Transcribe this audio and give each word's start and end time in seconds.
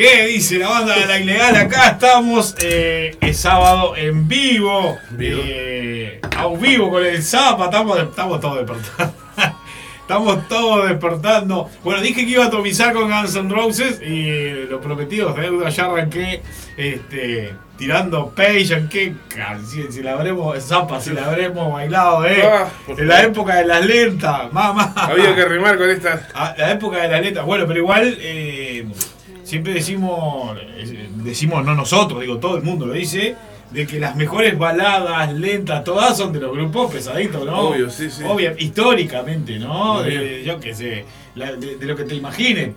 ¿Qué 0.00 0.28
dice 0.28 0.56
la 0.56 0.70
banda 0.70 0.98
de 0.98 1.04
la 1.04 1.18
ilegal? 1.18 1.54
Acá 1.56 1.88
estamos, 1.88 2.56
eh, 2.62 3.18
es 3.20 3.36
sábado 3.36 3.94
en 3.98 4.26
vivo, 4.26 4.96
eh, 5.18 6.22
a 6.38 6.46
un 6.46 6.58
vivo 6.58 6.88
con 6.88 7.04
el 7.04 7.22
Zapa, 7.22 7.66
estamos, 7.66 7.98
estamos 7.98 8.40
todos 8.40 8.56
despertando. 8.56 9.14
Estamos 10.00 10.48
todos 10.48 10.88
despertando. 10.88 11.70
Bueno, 11.84 12.00
dije 12.00 12.24
que 12.24 12.32
iba 12.32 12.44
a 12.44 12.46
atomizar 12.48 12.94
con 12.94 13.10
Guns 13.10 13.36
N' 13.36 13.54
Roses 13.54 14.00
y 14.02 14.64
los 14.68 14.80
prometidos 14.80 15.36
de 15.36 15.42
deuda 15.42 15.68
ya 15.68 15.84
arranqué 15.84 16.42
este, 16.76 17.54
tirando 17.78 18.30
Page. 18.30 18.88
¿Qué 18.90 19.14
canción? 19.28 19.92
Si 19.92 20.02
la 20.02 20.14
habremos, 20.14 20.66
Zapa, 20.66 21.00
si 21.00 21.10
la 21.10 21.26
habremos 21.26 21.72
bailado, 21.72 22.26
¿eh? 22.26 22.42
Ah, 22.42 22.68
en 22.88 23.06
la 23.06 23.22
época 23.22 23.56
de 23.56 23.66
las 23.66 23.86
lentas, 23.86 24.52
mamá. 24.52 24.94
Había 24.96 25.32
que 25.36 25.44
rimar 25.44 25.78
con 25.78 25.88
esta. 25.90 26.26
Ah, 26.34 26.54
la 26.58 26.72
época 26.72 27.02
de 27.02 27.08
las 27.08 27.20
letras. 27.20 27.46
Bueno, 27.46 27.64
pero 27.68 27.78
igual 27.78 28.16
eh, 28.18 28.84
siempre 29.50 29.74
decimos, 29.74 30.56
eh, 30.76 31.08
decimos 31.16 31.64
no 31.64 31.74
nosotros, 31.74 32.20
digo 32.20 32.38
todo 32.38 32.56
el 32.56 32.62
mundo 32.62 32.86
lo 32.86 32.92
dice, 32.94 33.34
de 33.72 33.86
que 33.86 33.98
las 34.00 34.14
mejores 34.16 34.56
baladas 34.58 35.32
lentas 35.32 35.82
todas 35.84 36.16
son 36.16 36.32
de 36.32 36.40
los 36.40 36.52
grupos 36.52 36.92
pesaditos, 36.92 37.44
¿no? 37.44 37.68
Obvio, 37.68 37.90
sí, 37.90 38.10
sí. 38.10 38.22
Obvio, 38.24 38.52
históricamente, 38.58 39.58
¿no? 39.58 40.02
De- 40.02 40.42
yo 40.44 40.58
qué 40.60 40.74
sé, 40.74 41.04
la- 41.34 41.52
de, 41.56 41.76
de 41.76 41.86
lo 41.86 41.94
que 41.96 42.04
te 42.04 42.14
imagines. 42.14 42.70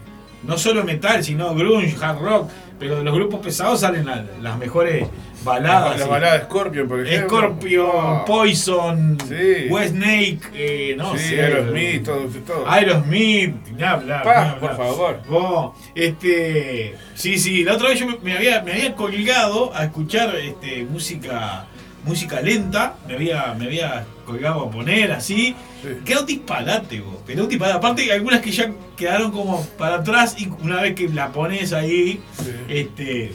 No 0.44 0.58
solo 0.58 0.84
metal, 0.84 1.24
sino 1.24 1.56
grunge, 1.56 1.96
hard 2.02 2.20
rock, 2.20 2.50
pero 2.78 2.98
de 2.98 3.04
los 3.04 3.14
grupos 3.16 3.40
pesados 3.40 3.80
salen 3.80 4.06
la- 4.06 4.26
las 4.42 4.58
mejores 4.58 5.08
baladas. 5.44 6.00
La 6.00 6.08
balada 6.08 6.38
de 6.40 6.44
Scorpion, 6.46 6.88
por 6.88 7.06
ejemplo. 7.06 7.28
Scorpion, 7.38 7.90
Ah. 7.94 8.24
Poison, 8.26 9.18
Sí. 9.28 9.70
Snake, 9.88 10.40
eh, 10.54 10.96
no 10.98 11.14
sí, 11.18 11.24
sé. 11.30 11.42
Aerosmith, 11.42 12.04
todo, 12.04 12.28
todo. 12.46 12.70
Aerosmith, 12.70 13.56
Pa, 13.56 13.72
ni 13.78 13.84
hablar. 13.84 14.60
por 14.60 14.78
favor. 14.78 15.74
Este, 15.96 16.96
sí, 17.16 17.38
sí, 17.38 17.64
la 17.64 17.74
otra 17.74 17.90
vez 17.90 18.00
yo 18.00 18.08
me, 18.08 18.18
me 18.22 18.34
había, 18.38 18.62
me 18.62 18.74
había 18.74 18.96
colgado 18.96 19.76
a 19.76 19.86
escuchar 19.86 20.36
este, 20.36 20.84
música, 20.86 21.66
música 22.06 22.42
lenta, 22.42 22.96
me 23.08 23.14
había, 23.16 23.54
me 23.58 23.66
había 23.66 24.06
colgado 24.26 24.62
a 24.66 24.72
poner 24.72 25.12
así. 25.12 25.56
Sí. 25.82 25.90
Quedó 26.06 26.22
un 26.22 26.26
disparate, 26.28 27.02
vos, 27.02 27.18
quedó 27.28 27.46
disparate. 27.48 27.78
Aparte, 27.78 28.12
algunas 28.12 28.42
que 28.42 28.52
ya 28.52 28.72
quedaron 28.96 29.32
como 29.32 29.66
para 29.78 29.96
atrás 29.96 30.36
y 30.38 30.48
una 30.62 30.82
vez 30.82 30.96
que 30.96 31.10
la 31.10 31.32
pones 31.32 31.74
ahí, 31.74 32.22
Sí. 32.42 32.52
este, 32.70 33.32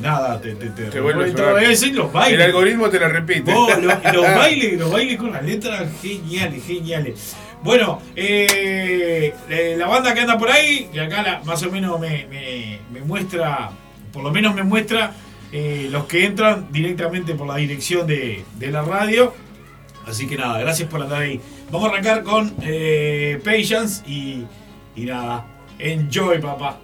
nada, 0.00 0.40
te, 0.40 0.54
te, 0.54 0.66
te, 0.70 0.84
Te 0.84 1.00
vuelve 1.00 1.24
a 1.24 1.26
los 1.26 1.36
El 2.34 2.42
algoritmo 2.42 2.88
te 2.90 3.00
la 3.00 3.08
repite. 3.08 3.52
Lo- 3.52 3.68
los 4.12 4.22
bailes, 4.34 4.78
los 4.78 4.90
bailes 4.92 5.16
con 5.18 5.32
las 5.32 5.42
letras 5.44 5.88
geniales, 6.02 6.64
geniales. 6.64 7.36
Bueno, 7.62 8.00
eh, 8.14 9.34
eh, 9.48 9.74
la 9.76 9.86
banda 9.88 10.14
que 10.14 10.20
anda 10.20 10.38
por 10.38 10.50
ahí, 10.50 10.88
que 10.92 11.00
acá 11.00 11.22
la- 11.22 11.40
más 11.44 11.62
o 11.64 11.70
menos 11.70 11.98
me, 12.00 12.26
me- 12.30 12.78
me 12.92 13.00
muestra, 13.00 13.70
por 14.12 14.22
lo 14.22 14.30
menos 14.30 14.54
me 14.54 14.62
muestra 14.62 15.12
eh, 15.52 15.88
los 15.90 16.04
que 16.04 16.24
entran 16.24 16.68
directamente 16.70 17.34
por 17.34 17.46
la 17.46 17.56
dirección 17.56 18.06
de, 18.06 18.44
de 18.56 18.70
la 18.70 18.82
radio. 18.82 19.34
Así 20.06 20.26
que 20.26 20.36
nada, 20.36 20.58
gracias 20.60 20.88
por 20.88 21.02
andar 21.02 21.22
ahí. 21.22 21.40
Vamos 21.70 21.88
a 21.88 21.92
arrancar 21.92 22.22
con 22.22 22.54
eh, 22.62 23.40
Patience 23.44 24.02
y, 24.06 24.44
y 24.96 25.02
nada, 25.06 25.46
enjoy 25.78 26.38
papá. 26.38 26.78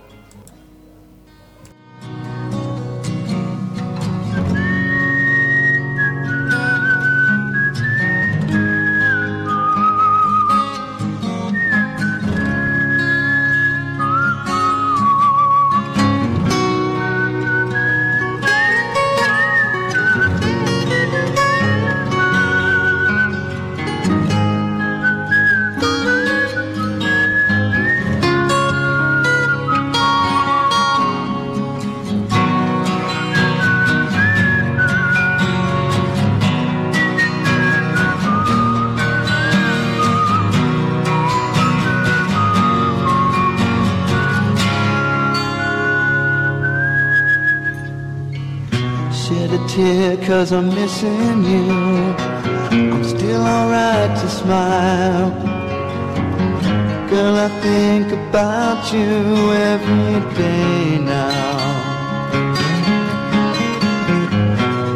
Tear 50.25 50.39
cause 50.39 50.53
I'm 50.53 50.69
missing 50.69 51.45
you. 51.45 52.15
I'm 52.93 53.05
still 53.05 53.43
alright 53.43 54.11
to 54.21 54.29
smile. 54.29 55.31
Girl, 57.09 57.37
I 57.37 57.49
think 57.63 58.13
about 58.13 58.93
you 58.93 59.53
every 59.53 60.35
day 60.35 60.99
now. 60.99 61.73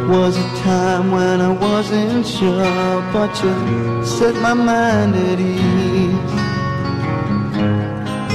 Was 0.09 0.37
a 0.37 0.49
time 0.63 1.11
when 1.11 1.39
I 1.41 1.49
wasn't 1.49 2.25
sure, 2.25 3.01
but 3.13 3.31
you 3.43 4.05
set 4.05 4.35
my 4.35 4.53
mind 4.53 5.15
at 5.15 5.39
ease. 5.39 6.33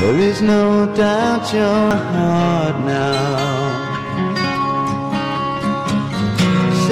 There 0.01 0.19
is 0.19 0.41
no 0.41 0.87
doubt 0.95 1.53
you're 1.53 1.97
hard 2.13 2.85
now. 2.85 3.54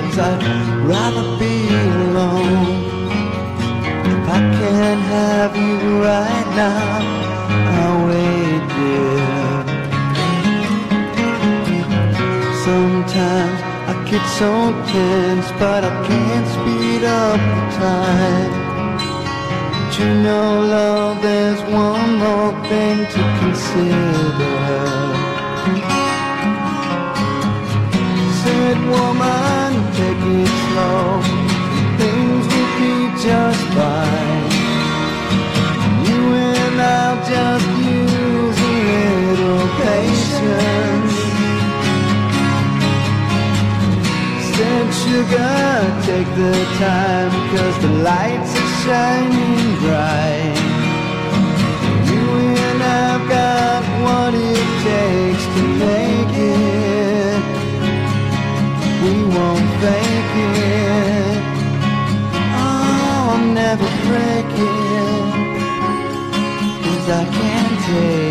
cause 0.00 0.18
I'd 0.18 0.42
rather 0.86 1.26
be 1.38 1.56
alone. 1.68 2.86
If 4.12 4.28
I 4.28 4.40
can't 4.58 5.04
have 5.16 5.56
you 5.56 6.02
right 6.02 6.48
now, 6.64 7.26
I'll 7.78 8.00
wait 8.10 8.64
there. 8.78 9.36
Sometimes 12.64 13.58
I 13.90 13.94
get 14.10 14.24
so 14.40 14.50
tense, 14.92 15.48
but 15.60 15.84
I 15.84 15.92
can't 16.08 16.46
speed 16.56 17.02
up 17.04 17.40
the 17.54 17.64
time. 17.84 18.52
But 19.72 19.98
you 19.98 20.10
know, 20.24 20.48
love, 20.74 21.22
there's 21.22 21.62
one 21.62 22.18
more 22.24 22.52
thing 22.68 22.98
to 23.14 23.22
consider. 23.40 24.05
Said 45.36 46.02
take 46.04 46.30
the 46.34 46.52
time, 46.78 47.30
cause 47.52 47.76
the 47.82 47.92
lights 48.10 48.52
are 48.62 48.72
shining 48.84 49.76
bright. 49.82 50.56
You 52.10 52.24
and 52.66 52.80
I've 52.82 53.24
got 53.28 53.82
what 54.04 54.32
it 54.32 54.66
takes 54.88 55.44
to 55.54 55.62
make 55.84 56.34
it. 56.56 57.40
We 59.02 59.14
won't 59.36 59.68
fake 59.82 60.34
it. 60.64 61.38
Oh, 62.62 63.28
I'll 63.28 63.44
never 63.62 63.88
break 64.08 64.50
it. 64.72 65.24
Cause 66.84 67.06
I 67.10 67.24
can't 67.38 67.76
take 67.90 68.25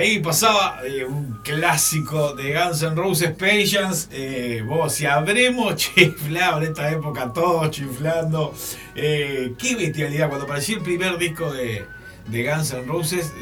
ahí 0.00 0.18
pasaba 0.18 0.80
eh, 0.84 1.04
un 1.04 1.40
clásico 1.42 2.32
de 2.32 2.54
Guns 2.54 2.82
N' 2.82 2.94
Roses 2.94 3.30
Patience. 3.32 4.08
Eh, 4.10 4.62
vos, 4.66 4.94
si 4.94 5.04
habremos 5.04 5.76
chiflado 5.76 6.62
en 6.62 6.68
esta 6.68 6.90
época, 6.90 7.32
todos 7.32 7.70
chiflando. 7.70 8.54
Eh, 8.94 9.52
qué 9.58 9.76
bestialidad. 9.76 10.28
Cuando 10.28 10.46
apareció 10.46 10.78
el 10.78 10.82
primer 10.82 11.18
disco 11.18 11.52
de, 11.52 11.84
Guns 12.26 12.72
N' 12.72 12.86
Roses, 12.86 13.32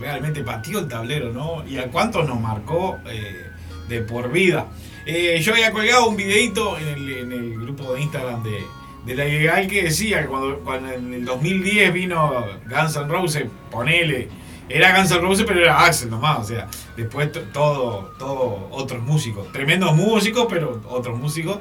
realmente 0.00 0.42
pateó 0.42 0.80
el 0.80 0.88
tablero, 0.88 1.32
¿no? 1.32 1.66
Y 1.66 1.78
a 1.78 1.88
cuántos 1.88 2.26
nos 2.26 2.40
marcó 2.40 2.98
de 3.88 4.00
por 4.00 4.32
vida. 4.32 4.66
Yo 5.40 5.52
había 5.52 5.70
colgado 5.70 6.08
un 6.08 6.16
videito 6.16 6.76
en 6.78 7.32
el, 7.32 7.54
grupo 7.60 7.94
de 7.94 8.02
Instagram 8.02 8.42
de, 8.42 8.58
de 9.06 9.14
la 9.14 9.26
ilegal 9.26 9.68
que 9.68 9.84
decía 9.84 10.22
que 10.22 10.26
cuando 10.26 10.60
en 10.96 11.14
el 11.14 11.24
2010 11.24 11.92
vino 11.92 12.44
Guns 12.68 12.96
N' 12.96 13.08
Roses, 13.08 13.44
ponele, 13.70 14.28
era 14.68 14.96
Guns 14.96 15.10
N' 15.10 15.20
Roses 15.20 15.44
pero 15.46 15.60
era 15.60 15.84
Axel 15.84 16.10
nomás, 16.10 16.38
o 16.40 16.44
sea, 16.44 16.68
después 16.96 17.30
to- 17.32 17.42
todo, 17.52 18.12
todo 18.18 18.68
otros 18.70 19.02
músicos, 19.02 19.50
tremendos 19.52 19.94
músicos, 19.94 20.46
pero 20.48 20.80
otros 20.88 21.18
músicos, 21.18 21.58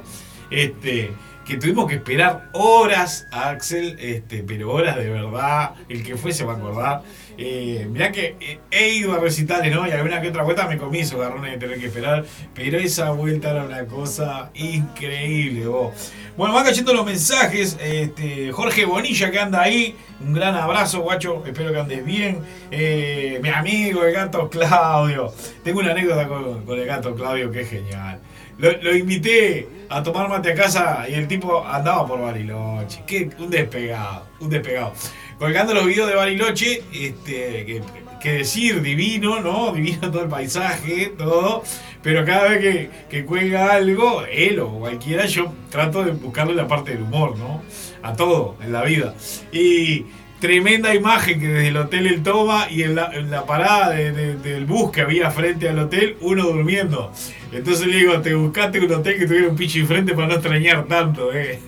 este, 0.50 1.12
que 1.46 1.58
tuvimos 1.58 1.88
que 1.88 1.96
esperar 1.96 2.50
horas 2.54 3.28
a 3.32 3.50
Axel, 3.50 3.98
este, 4.00 4.44
pero 4.44 4.72
horas 4.72 4.96
de 4.98 5.10
verdad, 5.10 5.72
el 5.90 6.04
que 6.04 6.16
fue 6.16 6.32
se 6.32 6.46
va 6.46 6.54
a 6.54 6.58
acordar. 6.58 7.02
Eh, 7.38 7.88
mirá 7.90 8.12
que 8.12 8.36
eh, 8.40 8.60
he 8.72 8.90
ido 8.90 9.14
a 9.14 9.20
recitales, 9.20 9.74
¿no? 9.74 9.88
Y 9.88 9.92
alguna 9.92 10.22
que 10.22 10.30
otra 10.30 10.44
vuelta 10.44 10.68
me 10.68 10.78
comí 10.78 11.00
esos 11.00 11.20
garrones 11.20 11.52
de 11.52 11.58
tener 11.58 11.80
que 11.80 11.88
esperar, 11.88 12.26
pero 12.54 12.78
esa 12.78 13.12
vuelta 13.12 13.52
era 13.52 13.64
una 13.64 13.86
cosa 13.86 14.52
increíble, 14.54 15.66
vos. 15.66 16.12
Bueno, 16.36 16.54
van 16.56 16.66
cayendo 16.66 16.94
los 16.94 17.06
mensajes. 17.06 17.78
Este, 17.80 18.52
Jorge 18.52 18.86
Bonilla 18.86 19.30
que 19.30 19.40
anda 19.40 19.62
ahí. 19.62 19.96
Un 20.20 20.34
gran 20.34 20.56
abrazo, 20.56 21.02
guacho. 21.02 21.44
Espero 21.46 21.72
que 21.72 21.80
andes 21.80 22.04
bien. 22.04 22.40
Eh, 22.72 23.40
mi 23.44 23.50
amigo, 23.50 24.04
el 24.04 24.14
gato 24.14 24.50
Claudio. 24.50 25.32
Tengo 25.64 25.80
una 25.80 25.92
anécdota 25.92 26.28
con, 26.28 26.66
con 26.66 26.80
el 26.80 26.86
gato 26.88 27.14
Claudio 27.14 27.52
que 27.52 27.62
es 27.62 27.70
genial. 27.70 28.20
Lo, 28.58 28.96
invité 28.96 29.68
a 29.90 30.02
tomar 30.04 30.30
mate 30.30 30.52
a 30.52 30.56
casa 30.56 31.06
y 31.10 31.14
el 31.14 31.28
tipo 31.28 31.66
andaba 31.66 32.06
por 32.06 32.22
Bariloche. 32.22 33.04
Qué, 33.06 33.30
un 33.40 33.50
despegado, 33.50 34.28
un 34.40 34.50
despegado. 34.50 34.94
Colgando 35.40 35.74
los 35.74 35.86
videos 35.86 36.10
de 36.10 36.16
Bariloche, 36.16 36.84
este, 36.94 37.66
que, 37.66 37.82
que 38.22 38.32
decir, 38.34 38.82
divino, 38.82 39.42
¿no? 39.42 39.72
Divino 39.76 40.12
todo 40.12 40.24
el 40.24 40.30
paisaje, 40.30 41.14
todo. 41.18 41.64
Pero 42.02 42.26
cada 42.26 42.50
vez 42.50 42.60
que, 42.60 42.90
que 43.10 43.26
cuelga 43.26 43.74
algo, 43.74 44.24
él 44.26 44.60
o 44.60 44.80
cualquiera, 44.80 45.26
yo 45.26 45.52
trato 45.70 46.04
de 46.04 46.12
buscarle 46.12 46.54
la 46.54 46.68
parte 46.68 46.92
del 46.92 47.04
humor, 47.04 47.38
¿no? 47.38 47.62
A 48.02 48.14
todo 48.14 48.56
en 48.62 48.72
la 48.72 48.84
vida. 48.84 49.16
Y 49.52 50.06
tremenda 50.44 50.94
imagen 50.94 51.40
que 51.40 51.48
desde 51.48 51.70
el 51.70 51.78
hotel 51.78 52.06
él 52.06 52.22
toma 52.22 52.68
y 52.70 52.84
en 52.84 52.96
la, 52.96 53.46
parada 53.46 53.92
de- 53.92 54.12
de- 54.12 54.36
del 54.36 54.66
bus 54.66 54.92
que 54.92 55.00
había 55.00 55.32
frente 55.32 55.70
al 55.70 55.80
hotel, 55.80 56.18
uno 56.20 56.44
durmiendo. 56.44 57.14
Entonces 57.54 57.88
le 57.88 57.96
digo, 57.96 58.20
te 58.20 58.34
buscaste 58.36 58.82
un 58.82 58.92
hotel 58.92 59.18
que 59.18 59.26
tuviera 59.26 59.48
un 59.48 59.56
pichi 59.56 59.80
enfrente 59.80 60.14
para 60.14 60.28
no 60.28 60.34
extrañar 60.34 60.84
tanto, 60.86 61.34
eh. 61.34 61.60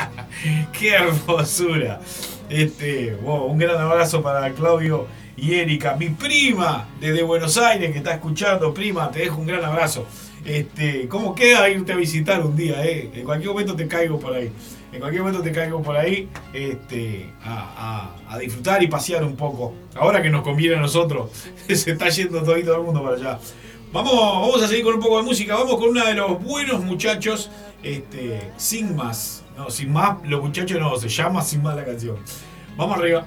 Qué 0.72 0.90
hermosura. 0.94 2.00
Este, 2.48 3.14
wow, 3.22 3.44
un 3.44 3.58
gran 3.58 3.76
abrazo 3.76 4.22
para 4.22 4.48
Claudio 4.54 5.06
y 5.36 5.54
Erika, 5.56 5.94
mi 5.96 6.08
prima 6.08 6.88
desde 7.00 7.22
Buenos 7.22 7.58
Aires 7.58 7.92
que 7.92 7.98
está 7.98 8.14
escuchando, 8.14 8.72
prima, 8.72 9.10
te 9.10 9.18
dejo 9.18 9.36
un 9.38 9.46
gran 9.46 9.62
abrazo. 9.62 10.06
Este, 10.46 11.08
¿cómo 11.08 11.34
queda 11.34 11.68
irte 11.68 11.92
a 11.92 11.96
visitar 11.96 12.40
un 12.42 12.56
día, 12.56 12.82
eh? 12.86 13.10
En 13.14 13.24
cualquier 13.24 13.50
momento 13.50 13.76
te 13.76 13.86
caigo 13.86 14.18
por 14.18 14.32
ahí. 14.34 14.50
En 14.92 15.00
cualquier 15.00 15.22
momento 15.22 15.42
te 15.42 15.52
caigo 15.52 15.82
por 15.82 15.96
ahí 15.96 16.28
este, 16.52 17.30
a, 17.44 18.14
a- 18.28 18.34
a 18.34 18.38
disfrutar 18.38 18.82
y 18.82 18.86
pasear 18.88 19.22
un 19.24 19.36
poco. 19.36 19.74
Ahora 19.94 20.22
que 20.22 20.30
nos 20.30 20.42
conviene 20.42 20.76
a 20.76 20.80
nosotros, 20.80 21.30
se 21.68 21.90
está 21.92 22.08
yendo 22.08 22.42
todo, 22.42 22.54
todo 22.62 22.76
el 22.76 22.82
mundo 22.82 23.02
para 23.02 23.16
allá. 23.16 23.38
Vamos, 23.92 24.12
vamos 24.14 24.62
a 24.62 24.68
seguir 24.68 24.84
con 24.84 24.94
un 24.94 25.00
poco 25.00 25.18
de 25.18 25.22
música. 25.24 25.54
Vamos 25.56 25.76
con 25.76 25.90
uno 25.90 26.04
de 26.04 26.14
los 26.14 26.42
buenos 26.42 26.82
muchachos, 26.84 27.50
este, 27.82 28.50
sin 28.56 28.94
más. 28.96 29.44
No, 29.56 29.70
sin 29.70 29.92
más, 29.92 30.18
los 30.24 30.42
muchachos 30.42 30.78
no, 30.80 30.96
se 30.96 31.08
llama 31.08 31.42
sin 31.42 31.62
más 31.62 31.74
la 31.76 31.84
canción. 31.84 32.16
Vamos 32.76 32.98
arriba. 32.98 33.26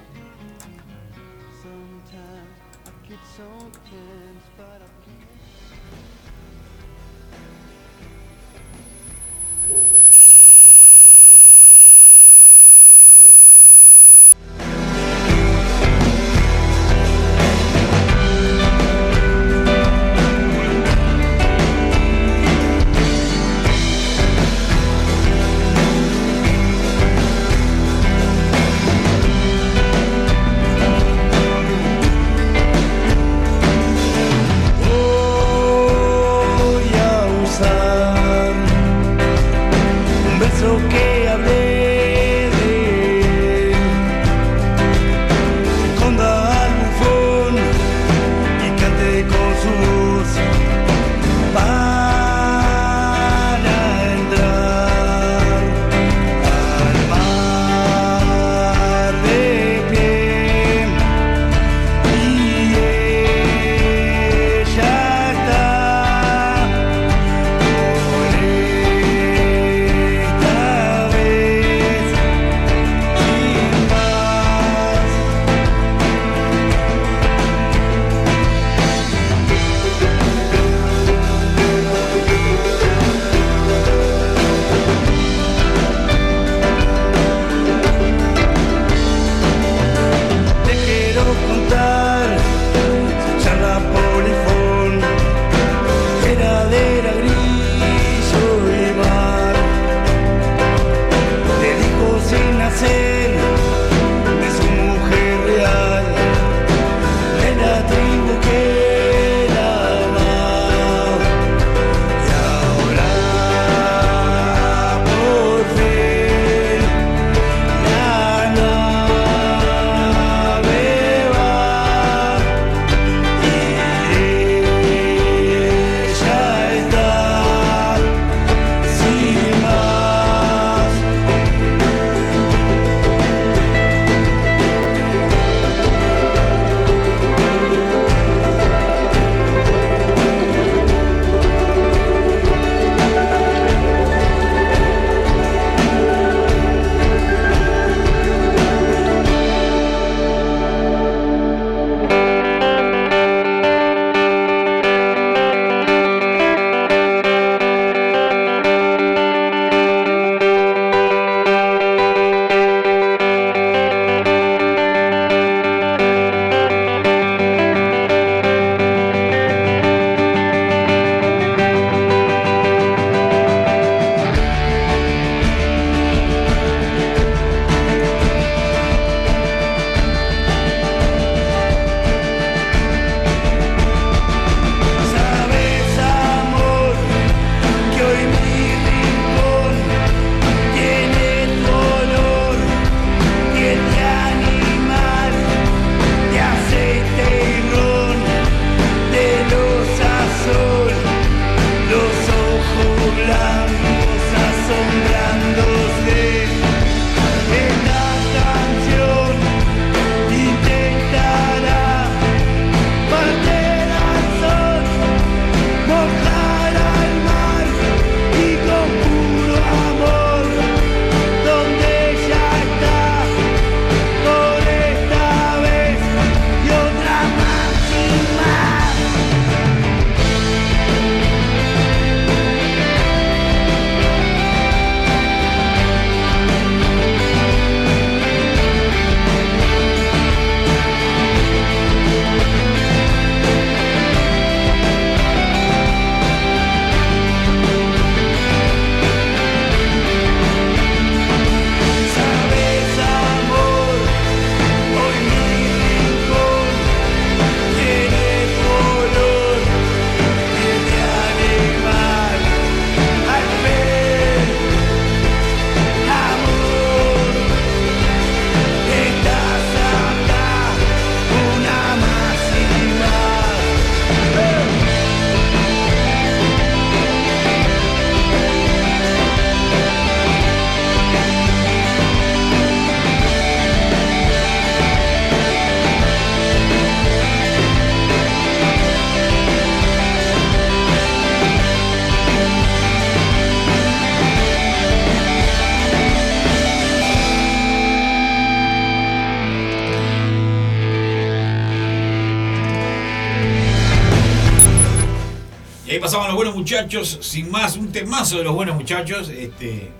Muchachos, 306.72 307.18
sin 307.20 307.50
más, 307.50 307.76
un 307.76 307.92
temazo 307.92 308.38
de 308.38 308.44
los 308.44 308.54
buenos 308.54 308.76
muchachos. 308.76 309.28
Este, 309.28 309.90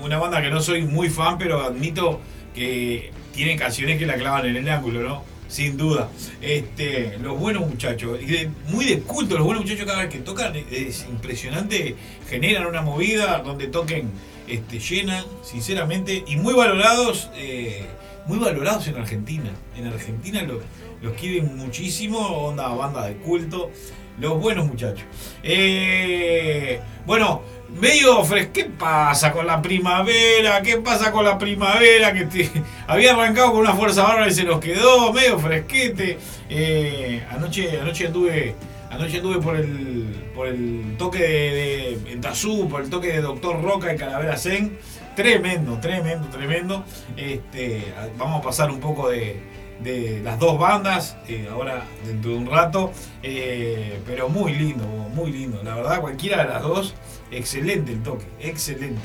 una 0.00 0.16
banda 0.18 0.40
que 0.40 0.48
no 0.48 0.60
soy 0.60 0.82
muy 0.82 1.10
fan, 1.10 1.36
pero 1.38 1.60
admito 1.62 2.20
que 2.54 3.10
tiene 3.34 3.56
canciones 3.56 3.98
que 3.98 4.06
la 4.06 4.14
clavan 4.14 4.46
en 4.46 4.56
el 4.56 4.68
ángulo, 4.68 5.02
¿no? 5.02 5.24
Sin 5.48 5.76
duda. 5.76 6.08
Este, 6.40 7.18
los 7.20 7.36
buenos 7.38 7.68
muchachos, 7.68 8.20
muy 8.68 8.84
de 8.84 9.00
culto, 9.00 9.36
los 9.36 9.44
buenos 9.44 9.64
muchachos 9.64 9.86
cada 9.86 10.02
vez 10.02 10.10
que 10.10 10.18
tocan 10.20 10.54
es 10.70 11.04
impresionante, 11.10 11.96
generan 12.30 12.66
una 12.66 12.82
movida 12.82 13.38
donde 13.44 13.66
toquen, 13.66 14.10
este, 14.46 14.78
llenan, 14.78 15.24
sinceramente, 15.42 16.22
y 16.28 16.36
muy 16.36 16.54
valorados, 16.54 17.28
eh, 17.34 17.86
muy 18.28 18.38
valorados 18.38 18.86
en 18.86 18.96
Argentina. 18.98 19.50
En 19.76 19.88
Argentina 19.88 20.42
lo- 20.42 20.60
los 21.02 21.12
quieren 21.14 21.56
muchísimo, 21.56 22.18
onda 22.18 22.68
banda 22.68 23.06
de 23.06 23.16
culto. 23.16 23.70
Los 24.20 24.40
buenos 24.40 24.66
muchachos. 24.66 25.04
Eh, 25.42 26.80
bueno, 27.06 27.42
medio 27.80 28.24
fresco. 28.24 28.52
¿Qué 28.52 28.64
pasa 28.64 29.32
con 29.32 29.46
la 29.46 29.62
primavera? 29.62 30.60
¿Qué 30.62 30.78
pasa 30.78 31.12
con 31.12 31.24
la 31.24 31.38
primavera? 31.38 32.12
Que 32.12 32.24
te- 32.26 32.50
había 32.86 33.12
arrancado 33.14 33.52
con 33.52 33.60
una 33.60 33.74
fuerza 33.74 34.02
bárbara 34.02 34.28
y 34.28 34.32
se 34.32 34.44
nos 34.44 34.60
quedó 34.60 35.12
medio 35.12 35.38
fresquete. 35.38 36.18
Eh, 36.50 37.22
anoche, 37.30 37.80
anoche 37.80 38.06
anduve. 38.06 38.54
Anoche 38.90 39.18
anduve 39.18 39.40
por 39.40 39.54
el, 39.56 40.30
por 40.34 40.46
el 40.48 40.94
toque 40.98 41.18
de, 41.18 41.98
de- 42.04 42.12
en 42.12 42.20
Tazú, 42.20 42.68
por 42.68 42.82
el 42.82 42.90
toque 42.90 43.08
de 43.08 43.20
Doctor 43.20 43.62
Roca 43.62 43.92
y 43.92 43.96
Calavera 43.96 44.36
Zen. 44.36 44.78
Tremendo, 45.14 45.78
tremendo, 45.80 46.26
tremendo. 46.28 46.84
Este, 47.16 47.84
vamos 48.16 48.40
a 48.40 48.42
pasar 48.44 48.70
un 48.70 48.80
poco 48.80 49.10
de, 49.10 49.40
de 49.80 50.20
las 50.22 50.38
dos 50.38 50.58
bandas, 50.58 51.16
eh, 51.28 51.48
ahora 51.50 51.84
dentro 52.04 52.32
de 52.32 52.36
un 52.36 52.46
rato, 52.46 52.92
eh, 53.22 54.00
pero 54.06 54.28
muy 54.28 54.54
lindo, 54.54 54.84
muy 54.86 55.32
lindo, 55.32 55.62
la 55.62 55.74
verdad, 55.74 56.00
cualquiera 56.00 56.42
de 56.42 56.48
las 56.48 56.62
dos, 56.62 56.94
excelente 57.30 57.92
el 57.92 58.02
toque, 58.02 58.26
excelente. 58.40 59.00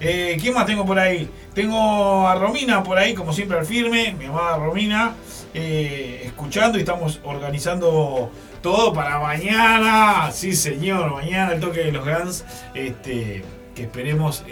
Eh, 0.00 0.36
¿Quién 0.40 0.54
más 0.54 0.66
tengo 0.66 0.86
por 0.86 0.98
ahí? 0.98 1.28
Tengo 1.54 2.28
a 2.28 2.34
Romina 2.36 2.82
por 2.82 2.98
ahí, 2.98 3.14
como 3.14 3.32
siempre 3.32 3.58
al 3.58 3.66
firme, 3.66 4.14
mi 4.18 4.26
amada 4.26 4.58
Romina, 4.58 5.14
eh, 5.54 6.22
escuchando 6.24 6.78
y 6.78 6.82
estamos 6.82 7.20
organizando 7.24 8.30
todo 8.62 8.92
para 8.92 9.18
mañana, 9.18 10.30
sí 10.30 10.54
señor, 10.54 11.12
mañana 11.12 11.52
el 11.52 11.60
toque 11.60 11.80
de 11.80 11.92
los 11.92 12.04
Guns, 12.04 12.44
este, 12.74 13.42
que 13.74 13.82
esperemos, 13.82 14.44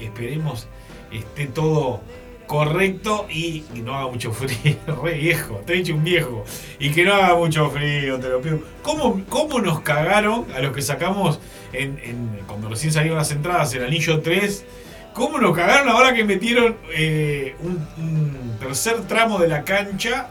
esperemos 0.00 0.66
esté 1.12 1.46
todo 1.46 2.00
correcto 2.46 3.26
y, 3.30 3.64
no 3.74 3.94
haga 3.94 4.08
mucho 4.08 4.32
frío, 4.32 4.76
re 5.02 5.14
viejo, 5.14 5.62
te 5.66 5.74
he 5.74 5.76
dicho 5.76 5.94
un 5.94 6.04
viejo, 6.04 6.44
y 6.78 6.90
que 6.90 7.04
no 7.04 7.14
haga 7.14 7.34
mucho 7.34 7.70
frío, 7.70 8.18
te 8.18 8.28
lo 8.28 8.40
pido. 8.40 8.60
¿Cómo, 8.82 9.22
cómo 9.28 9.60
nos 9.60 9.80
cagaron 9.80 10.46
a 10.54 10.60
los 10.60 10.74
que 10.74 10.82
sacamos 10.82 11.40
cuando 12.46 12.68
recién 12.68 12.92
salieron 12.92 13.18
las 13.18 13.30
entradas, 13.30 13.74
el 13.74 13.84
anillo 13.84 14.20
3? 14.20 14.64
¿Cómo 15.12 15.38
nos 15.38 15.56
cagaron 15.56 15.88
ahora 15.88 16.12
que 16.12 16.24
metieron 16.24 16.76
eh, 16.94 17.54
un, 17.60 18.58
tercer 18.60 19.06
tramo 19.06 19.38
de 19.38 19.48
la 19.48 19.64
cancha? 19.64 20.28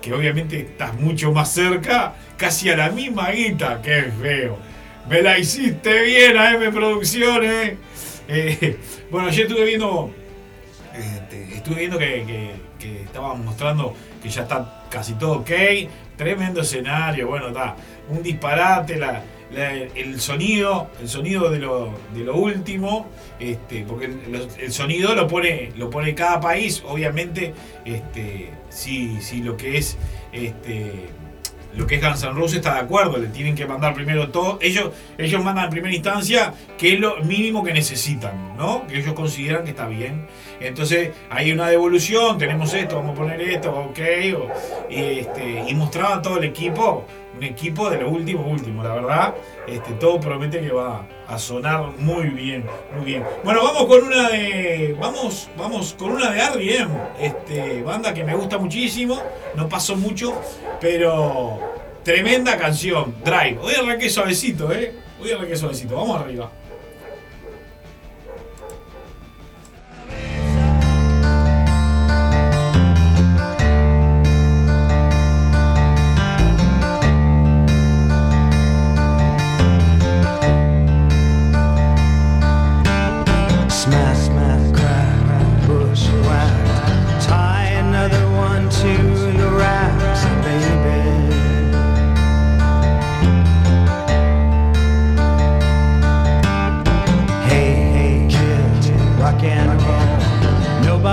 Que 0.00 0.12
obviamente 0.12 0.60
estás 0.60 0.94
mucho 0.94 1.32
más 1.32 1.52
cerca, 1.52 2.14
casi 2.36 2.70
a 2.70 2.76
la 2.76 2.90
misma 2.90 3.30
guita, 3.30 3.82
que 3.82 4.12
feo. 4.22 4.56
Me 5.08 5.22
la 5.22 5.38
hiciste 5.38 6.02
bien, 6.02 6.36
AM 6.36 6.72
Producciones. 6.72 7.74
Eh, 8.28 8.76
bueno, 9.10 9.26
ayer 9.26 9.46
estuve 9.46 9.64
viendo 9.64 10.14
estuve 11.58 11.80
viendo 11.80 11.98
que, 11.98 12.54
que, 12.78 13.02
estaban 13.02 13.44
mostrando 13.44 13.94
que 14.22 14.28
ya 14.28 14.42
está 14.42 14.84
casi 14.90 15.14
todo 15.14 15.40
ok. 15.40 15.50
Tremendo 16.16 16.62
escenario, 16.62 17.28
bueno, 17.28 17.48
está. 17.48 17.76
Un 18.08 18.22
disparate, 18.22 18.96
la, 18.96 19.22
el 19.94 20.20
sonido, 20.20 20.90
el 21.00 21.08
sonido 21.08 21.50
de 21.50 21.58
lo, 21.58 21.94
de 22.14 22.24
lo 22.24 22.36
último, 22.36 23.06
este, 23.38 23.84
porque 23.86 24.06
el, 24.06 24.48
el 24.58 24.72
sonido 24.72 25.14
lo 25.14 25.26
pone, 25.26 25.72
lo 25.76 25.90
pone 25.90 26.14
cada 26.14 26.40
país, 26.40 26.82
obviamente, 26.86 27.54
este, 27.84 28.50
si, 28.68 29.20
si 29.20 29.42
lo 29.42 29.56
que 29.56 29.78
es 29.78 29.96
este, 30.32 31.08
lo 31.78 31.86
que 31.86 31.94
es 31.94 32.02
Guns 32.02 32.24
N' 32.24 32.44
está 32.56 32.74
de 32.74 32.80
acuerdo, 32.80 33.18
le 33.18 33.28
tienen 33.28 33.54
que 33.54 33.64
mandar 33.64 33.94
primero 33.94 34.30
todo. 34.30 34.58
Ellos, 34.60 34.90
ellos 35.16 35.42
mandan 35.44 35.66
en 35.66 35.70
primera 35.70 35.94
instancia 35.94 36.52
que 36.76 36.94
es 36.94 37.00
lo 37.00 37.18
mínimo 37.22 37.62
que 37.62 37.72
necesitan, 37.72 38.56
¿no? 38.56 38.84
Que 38.88 38.98
ellos 38.98 39.14
consideran 39.14 39.62
que 39.62 39.70
está 39.70 39.86
bien. 39.86 40.26
Entonces 40.60 41.10
hay 41.30 41.52
una 41.52 41.68
devolución, 41.68 42.36
tenemos 42.36 42.74
esto, 42.74 42.96
vamos 42.96 43.12
a 43.12 43.14
poner 43.20 43.40
esto, 43.40 43.70
ok. 43.70 43.98
o- 44.36 44.48
y, 44.90 45.20
este, 45.20 45.64
y 45.68 45.74
mostraban 45.74 46.20
todo 46.20 46.38
el 46.38 46.44
equipo, 46.44 47.06
un 47.38 47.44
equipo 47.44 47.88
de 47.88 48.00
lo 48.00 48.10
último, 48.10 48.46
último, 48.46 48.82
la 48.82 48.94
verdad. 48.94 49.34
Este, 49.66 49.92
todo 49.92 50.18
promete 50.18 50.60
que 50.60 50.72
va 50.72 51.06
a 51.26 51.38
sonar 51.38 51.92
muy 51.98 52.28
bien, 52.30 52.64
muy 52.96 53.04
bien. 53.04 53.24
Bueno, 53.44 53.62
vamos 53.62 53.86
con 53.86 54.04
una 54.04 54.28
de. 54.28 54.96
Vamos, 55.00 55.48
vamos 55.56 55.94
con 55.94 56.10
una 56.10 56.30
de 56.32 56.40
R.E.M. 56.40 56.90
Este, 57.20 57.82
banda 57.82 58.12
que 58.12 58.24
me 58.24 58.34
gusta 58.34 58.58
muchísimo. 58.58 59.22
No 59.54 59.68
pasó 59.68 59.96
mucho, 59.96 60.34
pero 60.80 61.58
tremenda 62.02 62.56
canción. 62.56 63.14
Drive. 63.24 63.58
Hoy 63.62 63.74
arranqué 63.74 64.10
suavecito, 64.10 64.72
eh. 64.72 64.94
Hoy 65.22 65.30
arranqué 65.30 65.56
suavecito. 65.56 65.94
Vamos 65.94 66.20
arriba. 66.20 66.50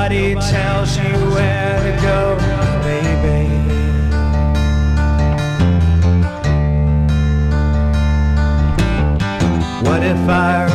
Nobody 0.08 0.36
tells 0.36 0.98
you 0.98 1.12
where 1.34 1.82
to 1.82 2.02
go, 2.04 2.38
baby. 2.84 3.50
What 9.84 10.04
if 10.04 10.30
I 10.30 10.75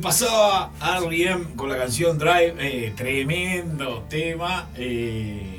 pasaba 0.00 0.70
R.E.M. 1.00 1.54
con 1.56 1.68
la 1.68 1.76
canción 1.78 2.18
Drive, 2.18 2.54
eh, 2.58 2.92
tremendo 2.96 4.04
tema. 4.08 4.68
eh, 4.76 5.56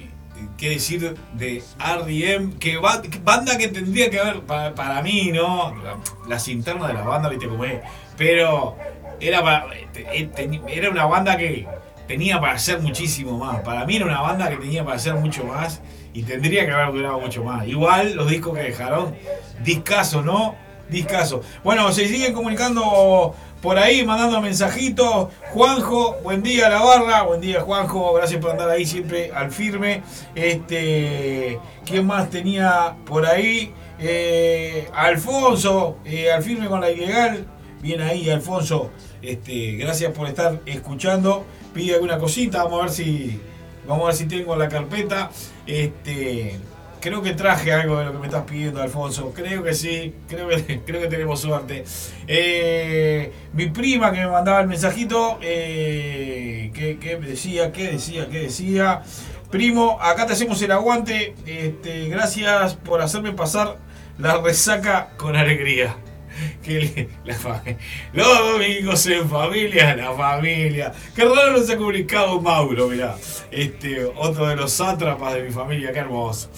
¿Qué 0.57 0.69
decir 0.69 1.15
de 1.33 1.63
R.E.M.? 1.79 2.53
Que 2.59 2.77
ba- 2.77 3.01
que 3.01 3.19
banda 3.19 3.57
que 3.57 3.67
tendría 3.67 4.09
que 4.09 4.19
haber, 4.19 4.41
pa- 4.41 4.73
para, 4.75 5.01
mí, 5.01 5.31
¿no? 5.33 5.73
La- 5.83 5.97
Las 6.27 6.47
internas 6.47 6.87
de 6.89 6.93
la 6.95 7.01
banda, 7.01 7.29
viste 7.29 7.47
cómo 7.47 7.65
es. 7.65 7.79
Pero 8.17 8.75
era, 9.19 9.65
eh, 9.93 10.29
era 10.67 10.89
una 10.89 11.05
banda 11.05 11.37
que 11.37 11.67
tenía 12.07 12.39
para 12.39 12.53
hacer 12.53 12.79
muchísimo 12.79 13.37
más. 13.37 13.61
Para 13.61 13.85
mí 13.85 13.95
era 13.95 14.05
una 14.05 14.21
banda 14.21 14.49
que 14.49 14.57
tenía 14.57 14.83
para 14.83 14.97
hacer 14.97 15.15
mucho 15.15 15.43
más 15.45 15.81
y 16.13 16.23
tendría 16.23 16.65
que 16.65 16.71
haber 16.71 16.91
durado 16.93 17.19
mucho 17.19 17.43
más. 17.43 17.67
Igual 17.67 18.13
los 18.15 18.29
discos 18.29 18.55
que 18.55 18.63
dejaron, 18.63 19.15
discasos, 19.63 20.23
¿no? 20.25 20.55
Discasos. 20.89 21.45
Bueno, 21.63 21.91
se 21.93 22.07
siguen 22.07 22.33
comunicando 22.33 23.33
por 23.61 23.77
ahí, 23.77 24.05
mandando 24.05 24.41
mensajitos. 24.41 25.27
Juanjo, 25.51 26.17
buen 26.23 26.41
día 26.41 26.69
la 26.69 26.81
barra, 26.81 27.23
buen 27.23 27.41
día 27.41 27.61
Juanjo, 27.61 28.13
gracias 28.13 28.41
por 28.41 28.51
andar 28.51 28.69
ahí 28.69 28.85
siempre 28.85 29.31
al 29.33 29.51
firme. 29.51 30.01
Este, 30.33 31.59
¿quién 31.85 32.07
más 32.07 32.29
tenía 32.29 32.95
por 33.05 33.25
ahí? 33.25 33.73
Eh, 33.99 34.89
Alfonso, 34.93 35.97
eh, 36.05 36.31
al 36.31 36.41
firme 36.41 36.67
con 36.67 36.81
la 36.81 36.89
ilegal. 36.89 37.45
Bien 37.81 38.01
ahí, 38.01 38.29
Alfonso. 38.29 38.89
Este, 39.21 39.73
gracias 39.73 40.11
por 40.11 40.27
estar 40.27 40.59
escuchando. 40.65 41.45
Pide 41.73 41.95
alguna 41.95 42.17
cosita, 42.17 42.63
vamos 42.63 42.79
a 42.79 42.83
ver 42.83 42.91
si. 42.91 43.39
Vamos 43.87 44.03
a 44.03 44.07
ver 44.07 44.15
si 44.15 44.25
tengo 44.25 44.55
la 44.55 44.67
carpeta. 44.69 45.29
Este. 45.65 46.59
Creo 47.01 47.23
que 47.23 47.33
traje 47.33 47.73
algo 47.73 47.97
de 47.97 48.05
lo 48.05 48.11
que 48.11 48.19
me 48.19 48.27
estás 48.27 48.43
pidiendo, 48.43 48.79
Alfonso. 48.79 49.33
Creo 49.35 49.63
que 49.63 49.73
sí. 49.73 50.13
Creo 50.29 50.47
que, 50.47 50.81
que 50.85 51.07
tenemos 51.07 51.41
suerte. 51.41 51.83
Eh, 52.27 53.31
mi 53.53 53.65
prima 53.67 54.11
que 54.11 54.19
me 54.19 54.27
mandaba 54.27 54.61
el 54.61 54.67
mensajito. 54.67 55.39
Eh, 55.41 56.71
¿qué, 56.75 56.99
qué 56.99 57.15
decía? 57.15 57.71
¿Qué 57.71 57.91
decía? 57.91 58.29
¿Qué 58.29 58.41
decía? 58.41 59.01
Primo, 59.49 59.99
acá 59.99 60.27
te 60.27 60.33
hacemos 60.33 60.61
el 60.61 60.71
aguante. 60.71 61.33
Este, 61.47 62.07
gracias 62.07 62.75
por 62.75 63.01
hacerme 63.01 63.31
pasar 63.33 63.77
la 64.19 64.37
resaca 64.37 65.09
con 65.17 65.35
alegría. 65.35 65.95
Que 66.63 67.09
los 68.13 68.37
domingos 68.53 69.05
en 69.05 69.29
familia, 69.29 69.95
la 69.95 70.13
familia. 70.13 70.91
Qué 71.15 71.25
raro 71.25 71.51
no 71.51 71.63
se 71.63 71.73
ha 71.73 71.77
comunicado 71.77 72.39
Mauro, 72.41 72.87
mirá. 72.87 73.15
Este, 73.51 74.05
otro 74.05 74.47
de 74.47 74.55
los 74.55 74.71
sátrapas 74.71 75.33
de 75.35 75.43
mi 75.43 75.51
familia, 75.51 75.91
qué 75.91 75.99
hermoso. 75.99 76.49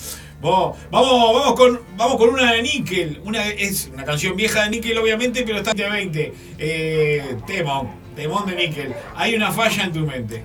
Vamos, 0.43 0.77
vamos 0.91 1.53
con, 1.55 1.79
vamos 1.95 2.17
con 2.17 2.29
una 2.29 2.51
de 2.51 2.61
Nickel. 2.61 3.21
Una, 3.23 3.47
es 3.47 3.89
una 3.93 4.03
canción 4.03 4.35
vieja 4.35 4.63
de 4.63 4.71
Nickel, 4.71 4.97
obviamente, 4.97 5.43
pero 5.43 5.59
está 5.59 5.71
en 5.71 5.91
20. 5.91 6.33
Eh, 6.59 7.37
temón, 7.47 7.91
temón 8.13 8.45
de 8.45 8.55
Nickel. 8.55 8.93
Hay 9.15 9.35
una 9.35 9.53
falla 9.53 9.85
en 9.85 9.93
tu 9.93 9.99
mente. 10.01 10.43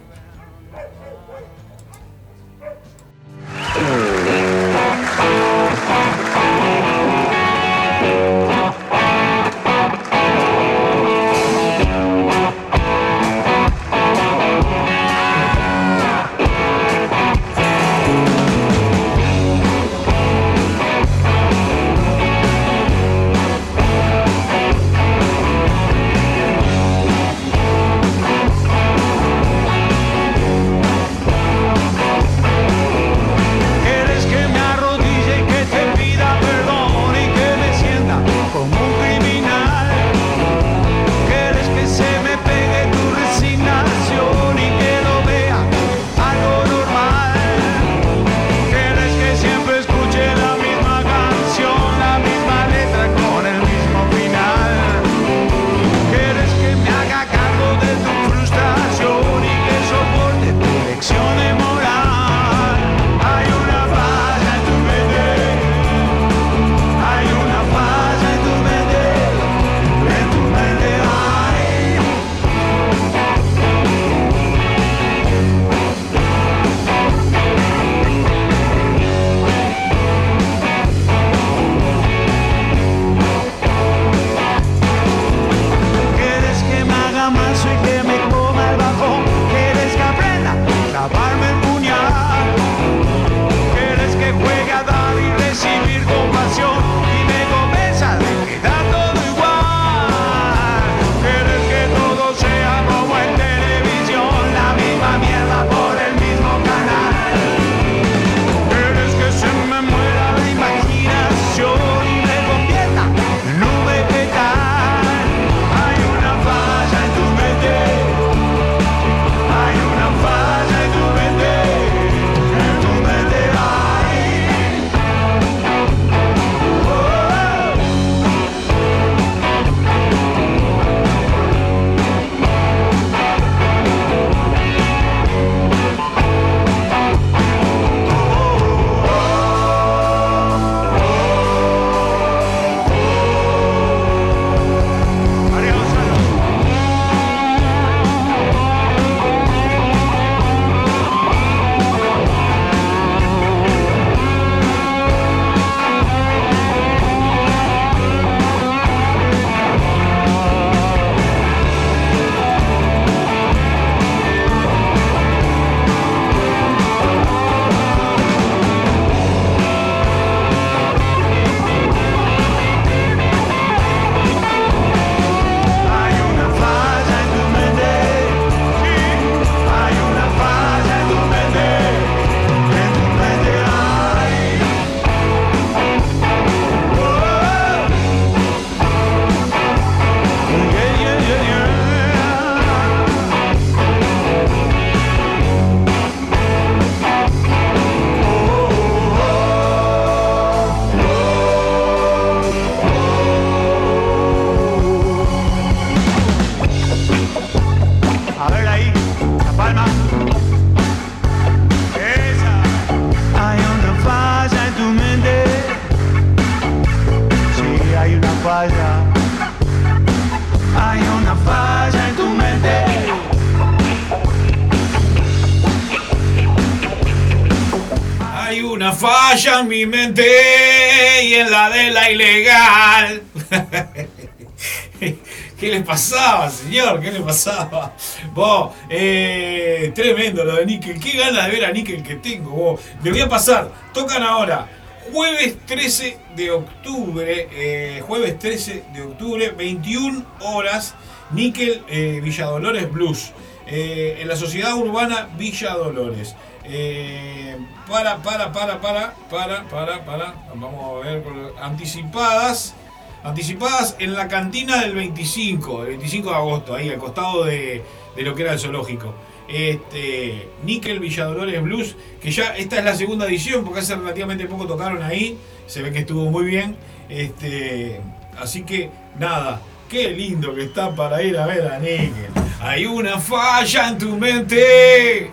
¿Qué 236.78 237.10
le 237.10 237.20
pasaba? 237.20 237.92
Vos, 238.32 238.72
eh, 238.88 239.90
tremendo 239.94 240.44
lo 240.44 240.56
de 240.56 240.66
Nickel. 240.66 241.00
Qué 241.00 241.18
ganas 241.18 241.46
de 241.46 241.50
ver 241.52 241.64
a 241.64 241.72
Nickel 241.72 242.04
que 242.04 242.14
tengo, 242.16 242.50
vos. 242.50 242.80
Le 243.02 243.10
voy 243.10 243.20
a 243.20 243.28
pasar. 243.28 243.68
Tocan 243.92 244.22
ahora. 244.22 244.68
Jueves 245.12 245.56
13 245.66 246.18
de 246.36 246.50
octubre, 246.52 247.48
eh, 247.50 248.00
jueves 248.06 248.38
13 248.38 248.84
de 248.92 249.02
octubre, 249.02 249.48
21 249.50 250.24
horas, 250.42 250.94
Nickel 251.30 251.82
eh, 251.88 252.20
Villa 252.22 252.46
Dolores 252.46 252.92
Blues, 252.92 253.32
eh, 253.66 254.18
en 254.20 254.28
la 254.28 254.36
Sociedad 254.36 254.74
Urbana 254.74 255.28
Villa 255.36 255.74
Dolores. 255.74 256.36
Eh, 256.62 257.56
para, 257.88 258.18
para, 258.18 258.52
para, 258.52 258.80
para, 258.80 259.14
para, 259.30 259.64
para, 259.64 260.04
para, 260.04 260.34
vamos 260.54 261.04
a 261.04 261.08
ver, 261.08 261.24
anticipadas, 261.60 262.74
anticipadas 263.22 263.96
en 263.98 264.14
la 264.14 264.28
cantina 264.28 264.80
del 264.82 264.94
25, 264.94 265.82
el 265.82 265.88
25 265.88 266.30
de 266.30 266.36
agosto, 266.36 266.74
ahí 266.74 266.88
al 266.88 266.98
costado 266.98 267.44
de, 267.44 267.82
lo 268.16 268.34
que 268.34 268.42
era 268.42 268.52
el 268.52 268.58
zoológico. 268.58 269.14
Este, 269.48 270.48
Nickel 270.64 271.00
Villadolores 271.00 271.62
Blues, 271.62 271.96
que 272.20 272.30
ya 272.30 272.56
esta 272.56 272.78
es 272.78 272.84
la 272.84 272.94
segunda 272.94 273.26
edición, 273.26 273.64
porque 273.64 273.80
hace 273.80 273.96
relativamente 273.96 274.46
poco 274.46 274.66
tocaron 274.66 275.02
ahí, 275.02 275.38
se 275.66 275.82
ve 275.82 275.90
que 275.92 276.00
estuvo 276.00 276.30
muy 276.30 276.44
bien. 276.44 276.76
Este, 277.08 278.00
así 278.38 278.62
que 278.62 278.90
nada, 279.18 279.62
qué 279.88 280.10
lindo 280.10 280.54
que 280.54 280.64
está 280.64 280.94
para 280.94 281.22
ir 281.22 281.38
a 281.38 281.46
ver 281.46 281.66
a 281.66 281.78
Nickel. 281.78 282.30
Hay 282.60 282.86
una 282.86 283.18
falla 283.18 283.88
en 283.88 283.98
tu 283.98 284.16
mente. 284.16 285.30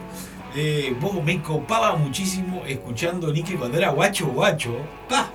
Eh, 0.55 0.95
vos 1.01 1.21
me 1.21 1.41
copaba 1.41 1.97
muchísimo 1.97 2.63
escuchando 2.65 3.33
Nickel 3.33 3.57
cuando 3.57 3.77
era 3.77 3.89
guacho 3.89 4.27
guacho. 4.27 4.77
Pa. 5.09 5.34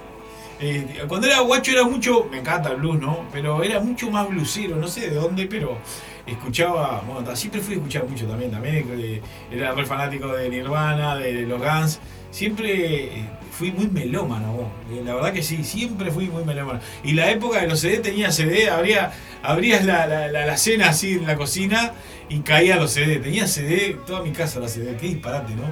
Eh, 0.62 1.04
cuando 1.08 1.26
era 1.26 1.40
guacho 1.40 1.72
era 1.72 1.84
mucho, 1.84 2.28
me 2.30 2.40
encanta 2.40 2.70
el 2.70 2.76
blues, 2.76 3.00
¿no? 3.00 3.26
Pero 3.32 3.62
era 3.62 3.80
mucho 3.80 4.10
más 4.10 4.28
bluesero, 4.28 4.76
no 4.76 4.88
sé 4.88 5.08
de 5.08 5.16
dónde, 5.16 5.46
pero 5.46 5.78
escuchaba, 6.26 7.02
bueno, 7.06 7.34
siempre 7.34 7.62
fui 7.62 7.74
a 7.74 7.76
escuchar 7.78 8.06
mucho 8.06 8.26
también, 8.26 8.50
también 8.50 8.86
eh, 8.98 9.22
era 9.50 9.72
re 9.72 9.86
fanático 9.86 10.28
de 10.28 10.50
Nirvana, 10.50 11.16
de, 11.16 11.46
los 11.46 11.58
Guns, 11.58 11.98
siempre 12.30 13.20
eh, 13.20 13.24
fui 13.50 13.72
muy 13.72 13.88
melómano, 13.88 14.70
la 15.02 15.14
verdad 15.14 15.32
que 15.32 15.42
sí, 15.42 15.64
siempre 15.64 16.10
fui 16.10 16.26
muy 16.26 16.44
melómano. 16.44 16.80
Y 17.02 17.12
la 17.12 17.30
época 17.30 17.62
de 17.62 17.66
los 17.66 17.80
CD 17.80 17.98
tenía 17.98 18.30
CD, 18.30 18.68
abría, 18.68 19.12
abrías 19.42 19.82
la, 19.86 20.06
la, 20.06 20.28
la, 20.28 20.44
la 20.44 20.56
cena 20.58 20.90
así 20.90 21.12
en 21.12 21.26
la 21.26 21.36
cocina 21.36 21.92
y 22.28 22.40
caía 22.40 22.76
los 22.76 22.90
CD, 22.90 23.18
tenía 23.18 23.46
CD, 23.46 23.96
toda 24.06 24.22
mi 24.22 24.32
casa 24.32 24.60
la 24.60 24.68
CD, 24.68 24.94
qué 25.00 25.06
disparate, 25.06 25.54
¿no? 25.54 25.64